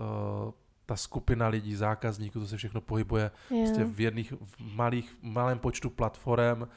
ta 0.87 0.97
skupina 0.97 1.49
lidí, 1.49 1.75
zákazníků, 1.75 2.41
to 2.41 2.47
se 2.47 2.57
všechno 2.57 2.81
pohybuje 2.81 3.31
yeah. 3.51 3.67
prostě 3.67 3.85
v 3.85 4.01
jedných, 4.01 4.33
v 4.33 4.75
malých, 4.75 5.15
malém 5.23 5.59
počtu 5.59 5.91
platform 5.91 6.69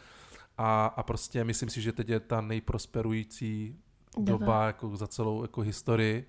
a, 0.58 0.86
a 0.86 1.04
prostě 1.04 1.44
myslím 1.44 1.70
si, 1.70 1.82
že 1.82 1.92
teď 1.92 2.10
je 2.10 2.20
ta 2.20 2.42
nejprosperující 2.42 3.76
doba, 4.18 4.38
doba 4.38 4.68
jako 4.68 4.96
za 4.96 5.08
celou 5.08 5.42
jako 5.42 5.62
historii 5.62 6.28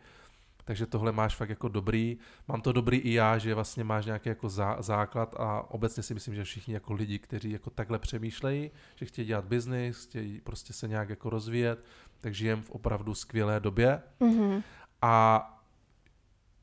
takže 0.70 0.86
tohle 0.86 1.12
máš 1.12 1.36
fakt 1.36 1.48
jako 1.48 1.68
dobrý. 1.68 2.18
Mám 2.48 2.60
to 2.60 2.72
dobrý 2.72 2.96
i 2.96 3.12
já, 3.12 3.38
že 3.38 3.54
vlastně 3.54 3.84
máš 3.84 4.06
nějaký 4.06 4.28
jako 4.28 4.48
zá, 4.48 4.82
základ 4.82 5.34
a 5.38 5.70
obecně 5.70 6.02
si 6.02 6.14
myslím, 6.14 6.34
že 6.34 6.44
všichni 6.44 6.74
jako 6.74 6.92
lidi, 6.92 7.18
kteří 7.18 7.50
jako 7.50 7.70
takhle 7.70 7.98
přemýšlejí, 7.98 8.70
že 8.96 9.06
chtějí 9.06 9.26
dělat 9.26 9.44
biznis, 9.44 10.04
chtějí 10.04 10.40
prostě 10.40 10.72
se 10.72 10.88
nějak 10.88 11.08
jako 11.08 11.30
rozvíjet, 11.30 11.86
tak 12.20 12.34
žijem 12.34 12.62
v 12.62 12.70
opravdu 12.70 13.14
skvělé 13.14 13.60
době. 13.60 14.02
Mm-hmm. 14.20 14.62
A 15.02 15.46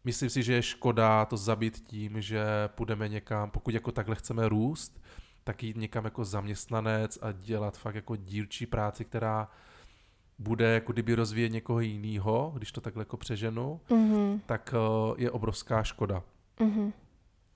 myslím 0.04 0.30
si, 0.30 0.44
že 0.44 0.54
je 0.54 0.62
škoda 0.62 1.26
to 1.26 1.38
zabít 1.38 1.88
tím, 1.88 2.22
že 2.22 2.46
půjdeme 2.68 3.10
někam, 3.10 3.52
pokud 3.52 3.74
jako 3.74 3.92
takhle 3.92 4.16
chceme 4.16 4.50
růst, 4.50 5.02
tak 5.44 5.64
jít 5.64 5.78
někam 5.78 6.06
jako 6.06 6.26
zaměstnanec 6.26 7.20
a 7.22 7.32
dělat 7.32 7.78
fakt 7.78 7.96
jako 7.96 8.16
dílčí 8.16 8.66
práci, 8.66 9.06
která 9.06 9.48
bude 10.40 10.74
jako 10.74 10.94
kdyby 10.94 11.16
rozvíjet 11.16 11.50
někoho 11.50 11.80
jiného, 11.80 12.52
když 12.56 12.72
to 12.72 12.82
takhle 12.82 13.02
jako 13.02 13.18
přeženu, 13.18 13.80
mm-hmm. 13.90 14.40
tak 14.46 14.74
uh, 14.74 15.16
je 15.18 15.32
obrovská 15.32 15.84
škoda. 15.84 16.24
Mm-hmm. 16.60 16.94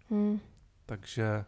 Mm. 0.09 0.39
Takže, 0.85 1.45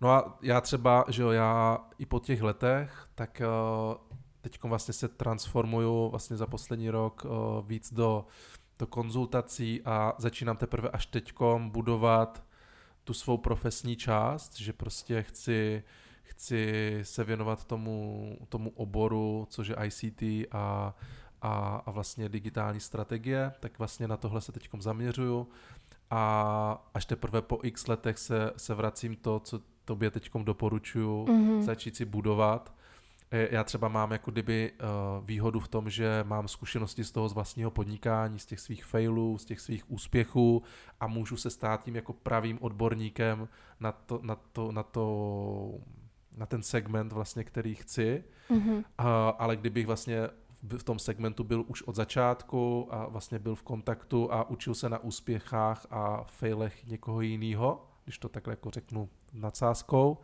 no 0.00 0.10
a 0.10 0.38
já 0.42 0.60
třeba, 0.60 1.04
že 1.08 1.22
jo, 1.22 1.30
já 1.30 1.78
i 1.98 2.06
po 2.06 2.20
těch 2.20 2.42
letech, 2.42 3.08
tak 3.14 3.42
uh, 3.44 4.16
teď 4.40 4.62
vlastně 4.62 4.94
se 4.94 5.08
transformuju 5.08 6.08
vlastně 6.08 6.36
za 6.36 6.46
poslední 6.46 6.90
rok 6.90 7.24
uh, 7.24 7.66
víc 7.66 7.92
do, 7.92 8.26
do 8.78 8.86
konzultací 8.86 9.82
a 9.84 10.14
začínám 10.18 10.56
teprve 10.56 10.88
až 10.88 11.06
teďkom 11.06 11.70
budovat 11.70 12.44
tu 13.04 13.14
svou 13.14 13.38
profesní 13.38 13.96
část, 13.96 14.56
že 14.56 14.72
prostě 14.72 15.22
chci 15.22 15.82
chci 16.32 16.98
se 17.02 17.24
věnovat 17.24 17.64
tomu, 17.64 18.36
tomu 18.48 18.70
oboru, 18.70 19.46
což 19.50 19.68
je 19.68 19.76
ICT 19.84 20.22
a, 20.50 20.94
a, 21.42 21.82
a 21.86 21.90
vlastně 21.90 22.28
digitální 22.28 22.80
strategie, 22.80 23.52
tak 23.60 23.78
vlastně 23.78 24.08
na 24.08 24.16
tohle 24.16 24.40
se 24.40 24.52
teď 24.52 24.68
zaměřuju 24.78 25.48
a 26.10 26.84
až 26.94 27.04
teprve 27.06 27.42
po 27.42 27.58
x 27.62 27.86
letech 27.86 28.18
se, 28.18 28.52
se 28.56 28.74
vracím 28.74 29.16
to, 29.16 29.40
co 29.40 29.60
tobě 29.84 30.10
teď 30.10 30.30
doporučuju, 30.44 31.24
mm-hmm. 31.24 31.62
začít 31.62 31.96
si 31.96 32.04
budovat. 32.04 32.74
E, 33.30 33.54
já 33.54 33.64
třeba 33.64 33.88
mám 33.88 34.12
jako 34.12 34.30
kdyby 34.30 34.72
uh, 34.72 35.26
výhodu 35.26 35.60
v 35.60 35.68
tom, 35.68 35.90
že 35.90 36.24
mám 36.26 36.48
zkušenosti 36.48 37.04
z 37.04 37.10
toho 37.10 37.28
z 37.28 37.32
vlastního 37.32 37.70
podnikání, 37.70 38.38
z 38.38 38.46
těch 38.46 38.60
svých 38.60 38.84
failů, 38.84 39.38
z 39.38 39.44
těch 39.44 39.60
svých 39.60 39.90
úspěchů 39.90 40.62
a 41.00 41.06
můžu 41.06 41.36
se 41.36 41.50
stát 41.50 41.84
tím 41.84 41.96
jako 41.96 42.12
pravým 42.12 42.58
odborníkem 42.60 43.48
na 43.80 43.92
to, 43.92 44.20
na 44.22 44.36
to, 44.52 44.72
na 44.72 44.82
to 44.82 45.04
na 46.36 46.46
ten 46.46 46.62
segment 46.62 47.12
vlastně, 47.12 47.44
který 47.44 47.74
chci, 47.74 48.24
mm-hmm. 48.50 48.84
a, 48.98 49.28
ale 49.28 49.56
kdybych 49.56 49.86
vlastně 49.86 50.28
v 50.62 50.82
tom 50.82 50.98
segmentu 50.98 51.44
byl 51.44 51.64
už 51.68 51.82
od 51.82 51.94
začátku 51.94 52.88
a 52.90 53.06
vlastně 53.08 53.38
byl 53.38 53.54
v 53.54 53.62
kontaktu 53.62 54.32
a 54.32 54.50
učil 54.50 54.74
se 54.74 54.88
na 54.88 54.98
úspěchách 54.98 55.86
a 55.90 56.24
failech 56.24 56.86
někoho 56.86 57.20
jiného, 57.20 57.88
když 58.04 58.18
to 58.18 58.28
takhle 58.28 58.52
jako 58.52 58.70
řeknu 58.70 59.08
nadsázkou, 59.32 60.18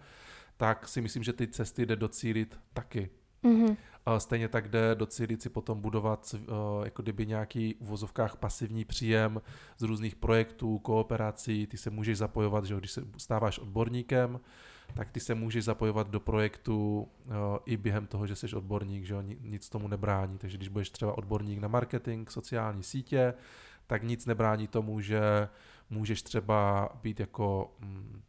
tak 0.56 0.88
si 0.88 1.00
myslím, 1.00 1.22
že 1.22 1.32
ty 1.32 1.46
cesty 1.46 1.86
jde 1.86 1.96
docílit 1.96 2.60
taky. 2.72 3.10
Mm-hmm. 3.44 3.76
A 4.06 4.20
stejně 4.20 4.48
tak 4.48 4.68
jde 4.68 4.94
docílit 4.94 5.42
si 5.42 5.48
potom 5.48 5.80
budovat 5.80 6.34
uh, 6.34 6.84
jako 6.84 7.02
kdyby 7.02 7.26
nějaký 7.26 7.76
v 7.80 7.86
vozovkách 7.86 8.36
pasivní 8.36 8.84
příjem 8.84 9.42
z 9.78 9.82
různých 9.82 10.16
projektů, 10.16 10.78
kooperací, 10.78 11.66
ty 11.66 11.76
se 11.76 11.90
můžeš 11.90 12.18
zapojovat, 12.18 12.64
že 12.64 12.76
když 12.76 12.92
se 12.92 13.02
stáváš 13.16 13.58
odborníkem, 13.58 14.40
tak 14.94 15.10
ty 15.10 15.20
se 15.20 15.34
můžeš 15.34 15.64
zapojovat 15.64 16.08
do 16.08 16.20
projektu 16.20 17.00
uh, 17.00 17.34
i 17.66 17.76
během 17.76 18.06
toho, 18.06 18.26
že 18.26 18.36
jsi 18.36 18.56
odborník, 18.56 19.04
že 19.04 19.14
jo, 19.14 19.22
nic 19.40 19.68
tomu 19.68 19.88
nebrání. 19.88 20.38
Takže 20.38 20.56
když 20.56 20.68
budeš 20.68 20.90
třeba 20.90 21.18
odborník 21.18 21.58
na 21.58 21.68
marketing, 21.68 22.30
sociální 22.30 22.82
sítě, 22.82 23.34
tak 23.86 24.02
nic 24.02 24.26
nebrání 24.26 24.68
tomu, 24.68 25.00
že 25.00 25.48
můžeš 25.90 26.22
třeba 26.22 26.88
být 27.02 27.20
jako 27.20 27.74
mm, 27.80 28.22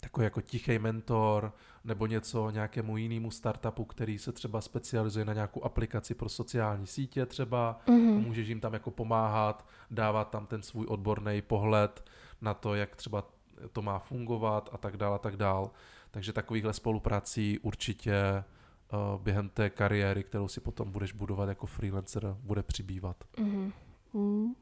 takový 0.00 0.24
jako 0.24 0.40
tichý 0.40 0.78
mentor 0.78 1.52
nebo 1.84 2.06
něco 2.06 2.50
nějakému 2.50 2.96
jinému 2.96 3.30
startupu, 3.30 3.84
který 3.84 4.18
se 4.18 4.32
třeba 4.32 4.60
specializuje 4.60 5.24
na 5.24 5.32
nějakou 5.32 5.64
aplikaci 5.64 6.14
pro 6.14 6.28
sociální 6.28 6.86
sítě 6.86 7.26
třeba 7.26 7.80
mm-hmm. 7.86 8.16
a 8.16 8.20
můžeš 8.20 8.48
jim 8.48 8.60
tam 8.60 8.72
jako 8.72 8.90
pomáhat, 8.90 9.66
dávat 9.90 10.30
tam 10.30 10.46
ten 10.46 10.62
svůj 10.62 10.86
odborný 10.88 11.42
pohled 11.42 12.04
na 12.40 12.54
to, 12.54 12.74
jak 12.74 12.96
třeba 12.96 13.24
to 13.72 13.82
má 13.82 13.98
fungovat 13.98 14.68
a 14.72 14.78
tak 14.78 14.96
dále 14.96 15.14
a 15.14 15.18
tak 15.18 15.36
dál. 15.36 15.70
Takže 16.10 16.32
takovýchhle 16.32 16.72
spoluprací 16.72 17.58
určitě 17.58 18.44
uh, 18.92 19.20
během 19.22 19.48
té 19.48 19.70
kariéry, 19.70 20.24
kterou 20.24 20.48
si 20.48 20.60
potom 20.60 20.92
budeš 20.92 21.12
budovat 21.12 21.48
jako 21.48 21.66
freelancer, 21.66 22.36
bude 22.40 22.62
přibývat. 22.62 23.16
Mm-hmm. 23.38 23.72
Mm. 24.12 24.54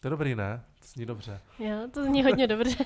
To 0.00 0.06
je 0.06 0.10
dobrý, 0.10 0.34
ne? 0.34 0.64
To 0.80 0.86
zní 0.86 1.06
dobře. 1.06 1.40
Jo, 1.58 1.88
to 1.90 2.04
zní 2.04 2.22
hodně 2.24 2.46
dobře. 2.46 2.76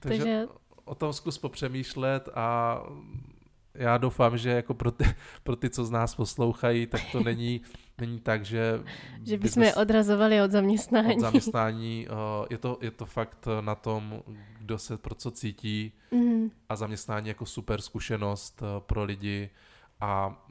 Takže, 0.00 0.18
Takže 0.18 0.46
o 0.84 0.94
tom 0.94 1.12
zkus 1.12 1.38
popřemýšlet 1.38 2.28
a 2.34 2.80
já 3.74 3.98
doufám, 3.98 4.38
že 4.38 4.50
jako 4.50 4.74
pro 4.74 4.90
ty, 4.90 5.04
pro 5.42 5.56
ty, 5.56 5.70
co 5.70 5.84
z 5.84 5.90
nás 5.90 6.14
poslouchají, 6.14 6.86
tak 6.86 7.00
to 7.12 7.22
není, 7.22 7.60
není 7.98 8.20
tak, 8.20 8.44
že... 8.44 8.84
Že 9.22 9.38
bychom 9.38 9.62
je 9.62 9.74
odrazovali 9.74 10.42
od 10.42 10.50
zaměstnání. 10.50 11.16
Od 11.16 11.20
zaměstnání. 11.20 12.06
Eh, 12.08 12.46
je 12.50 12.58
to, 12.58 12.78
je 12.80 12.90
to 12.90 13.06
fakt 13.06 13.48
na 13.60 13.74
tom, 13.74 14.22
kdo 14.58 14.78
se 14.78 14.98
pro 14.98 15.14
co 15.14 15.30
cítí 15.30 15.92
mm. 16.10 16.50
a 16.68 16.76
zaměstnání 16.76 17.28
jako 17.28 17.46
super 17.46 17.80
zkušenost 17.80 18.62
eh, 18.62 18.80
pro 18.80 19.04
lidi 19.04 19.50
a 20.00 20.44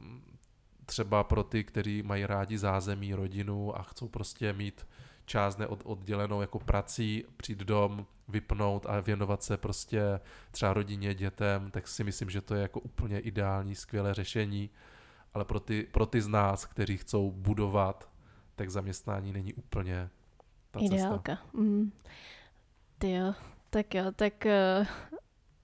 třeba 0.86 1.24
pro 1.24 1.44
ty, 1.44 1.64
kteří 1.64 2.04
mají 2.04 2.26
rádi 2.26 2.58
zázemí, 2.58 3.14
rodinu 3.14 3.78
a 3.78 3.84
chcou 3.84 4.08
prostě 4.08 4.54
mít 4.54 4.88
část 5.26 5.58
neoddělenou 5.58 6.41
jako 6.41 6.60
prací, 6.60 7.26
přijít 7.38 7.60
dom, 7.60 8.06
vypnout 8.28 8.86
a 8.86 9.00
věnovat 9.00 9.44
se 9.44 9.58
prostě 9.58 10.20
třeba 10.52 10.74
rodině, 10.74 11.16
dětem, 11.16 11.72
tak 11.72 11.88
si 11.88 12.04
myslím, 12.04 12.30
že 12.30 12.41
to 12.41 12.56
je 12.56 12.62
jako 12.62 12.80
úplně 12.80 13.20
ideální, 13.20 13.76
skvělé 13.76 14.14
řešení. 14.14 14.70
Ale 15.34 15.46
pro 15.46 15.60
ty, 15.60 15.84
pro 15.92 16.06
ty 16.06 16.22
z 16.22 16.28
nás, 16.28 16.66
kteří 16.66 16.98
chcou 16.98 17.32
budovat, 17.32 18.10
tak 18.56 18.70
zaměstnání 18.70 19.34
není 19.34 19.54
úplně 19.54 20.10
ta 20.72 20.80
Ideálka. 20.80 21.36
cesta. 21.36 21.48
Mm. 21.54 21.92
Ty 22.98 23.12
jo, 23.12 23.34
tak 23.70 23.96
jo, 23.96 24.12
tak 24.16 24.34
uh, 24.46 24.88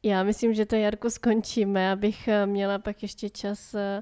já 0.03 0.23
myslím, 0.23 0.53
že 0.53 0.65
to 0.65 0.75
Jarku 0.75 1.09
skončíme, 1.09 1.91
abych 1.91 2.27
eh, 2.27 2.45
měla 2.45 2.79
pak 2.79 3.01
ještě 3.01 3.29
čas 3.29 3.73
eh, 3.73 4.01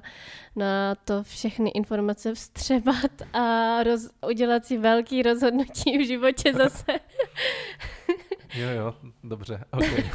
na 0.56 0.94
to 0.94 1.22
všechny 1.22 1.70
informace 1.70 2.34
vstřebat 2.34 3.22
a 3.32 3.82
roz, 3.82 4.10
udělat 4.28 4.66
si 4.66 4.78
velký 4.78 5.22
rozhodnutí 5.22 5.98
v 5.98 6.06
životě 6.06 6.52
zase. 6.56 6.92
Jo, 8.58 8.68
jo, 8.68 8.94
dobře, 9.24 9.64
okay. 9.72 10.10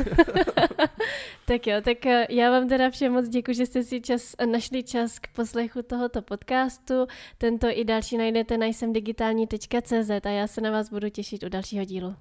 tak 1.45 1.67
jo, 1.67 1.81
tak 1.81 2.05
eh, 2.05 2.27
já 2.29 2.51
vám 2.51 2.69
teda 2.69 2.89
všem 2.89 3.13
moc 3.13 3.29
děkuji, 3.29 3.55
že 3.55 3.65
jste 3.65 3.83
si 3.83 4.01
čas, 4.01 4.35
našli 4.51 4.83
čas 4.83 5.19
k 5.19 5.27
poslechu 5.27 5.81
tohoto 5.81 6.21
podcastu. 6.21 7.07
Tento 7.37 7.67
i 7.71 7.85
další 7.85 8.17
najdete 8.17 8.57
na 8.57 8.67
digitální.cz 8.91 10.09
a 10.25 10.29
já 10.29 10.47
se 10.47 10.61
na 10.61 10.71
vás 10.71 10.89
budu 10.89 11.09
těšit 11.09 11.43
u 11.43 11.49
dalšího 11.49 11.85
dílu. 11.85 12.15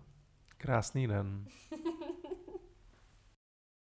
Krásný 0.59 1.07
den. 1.07 1.45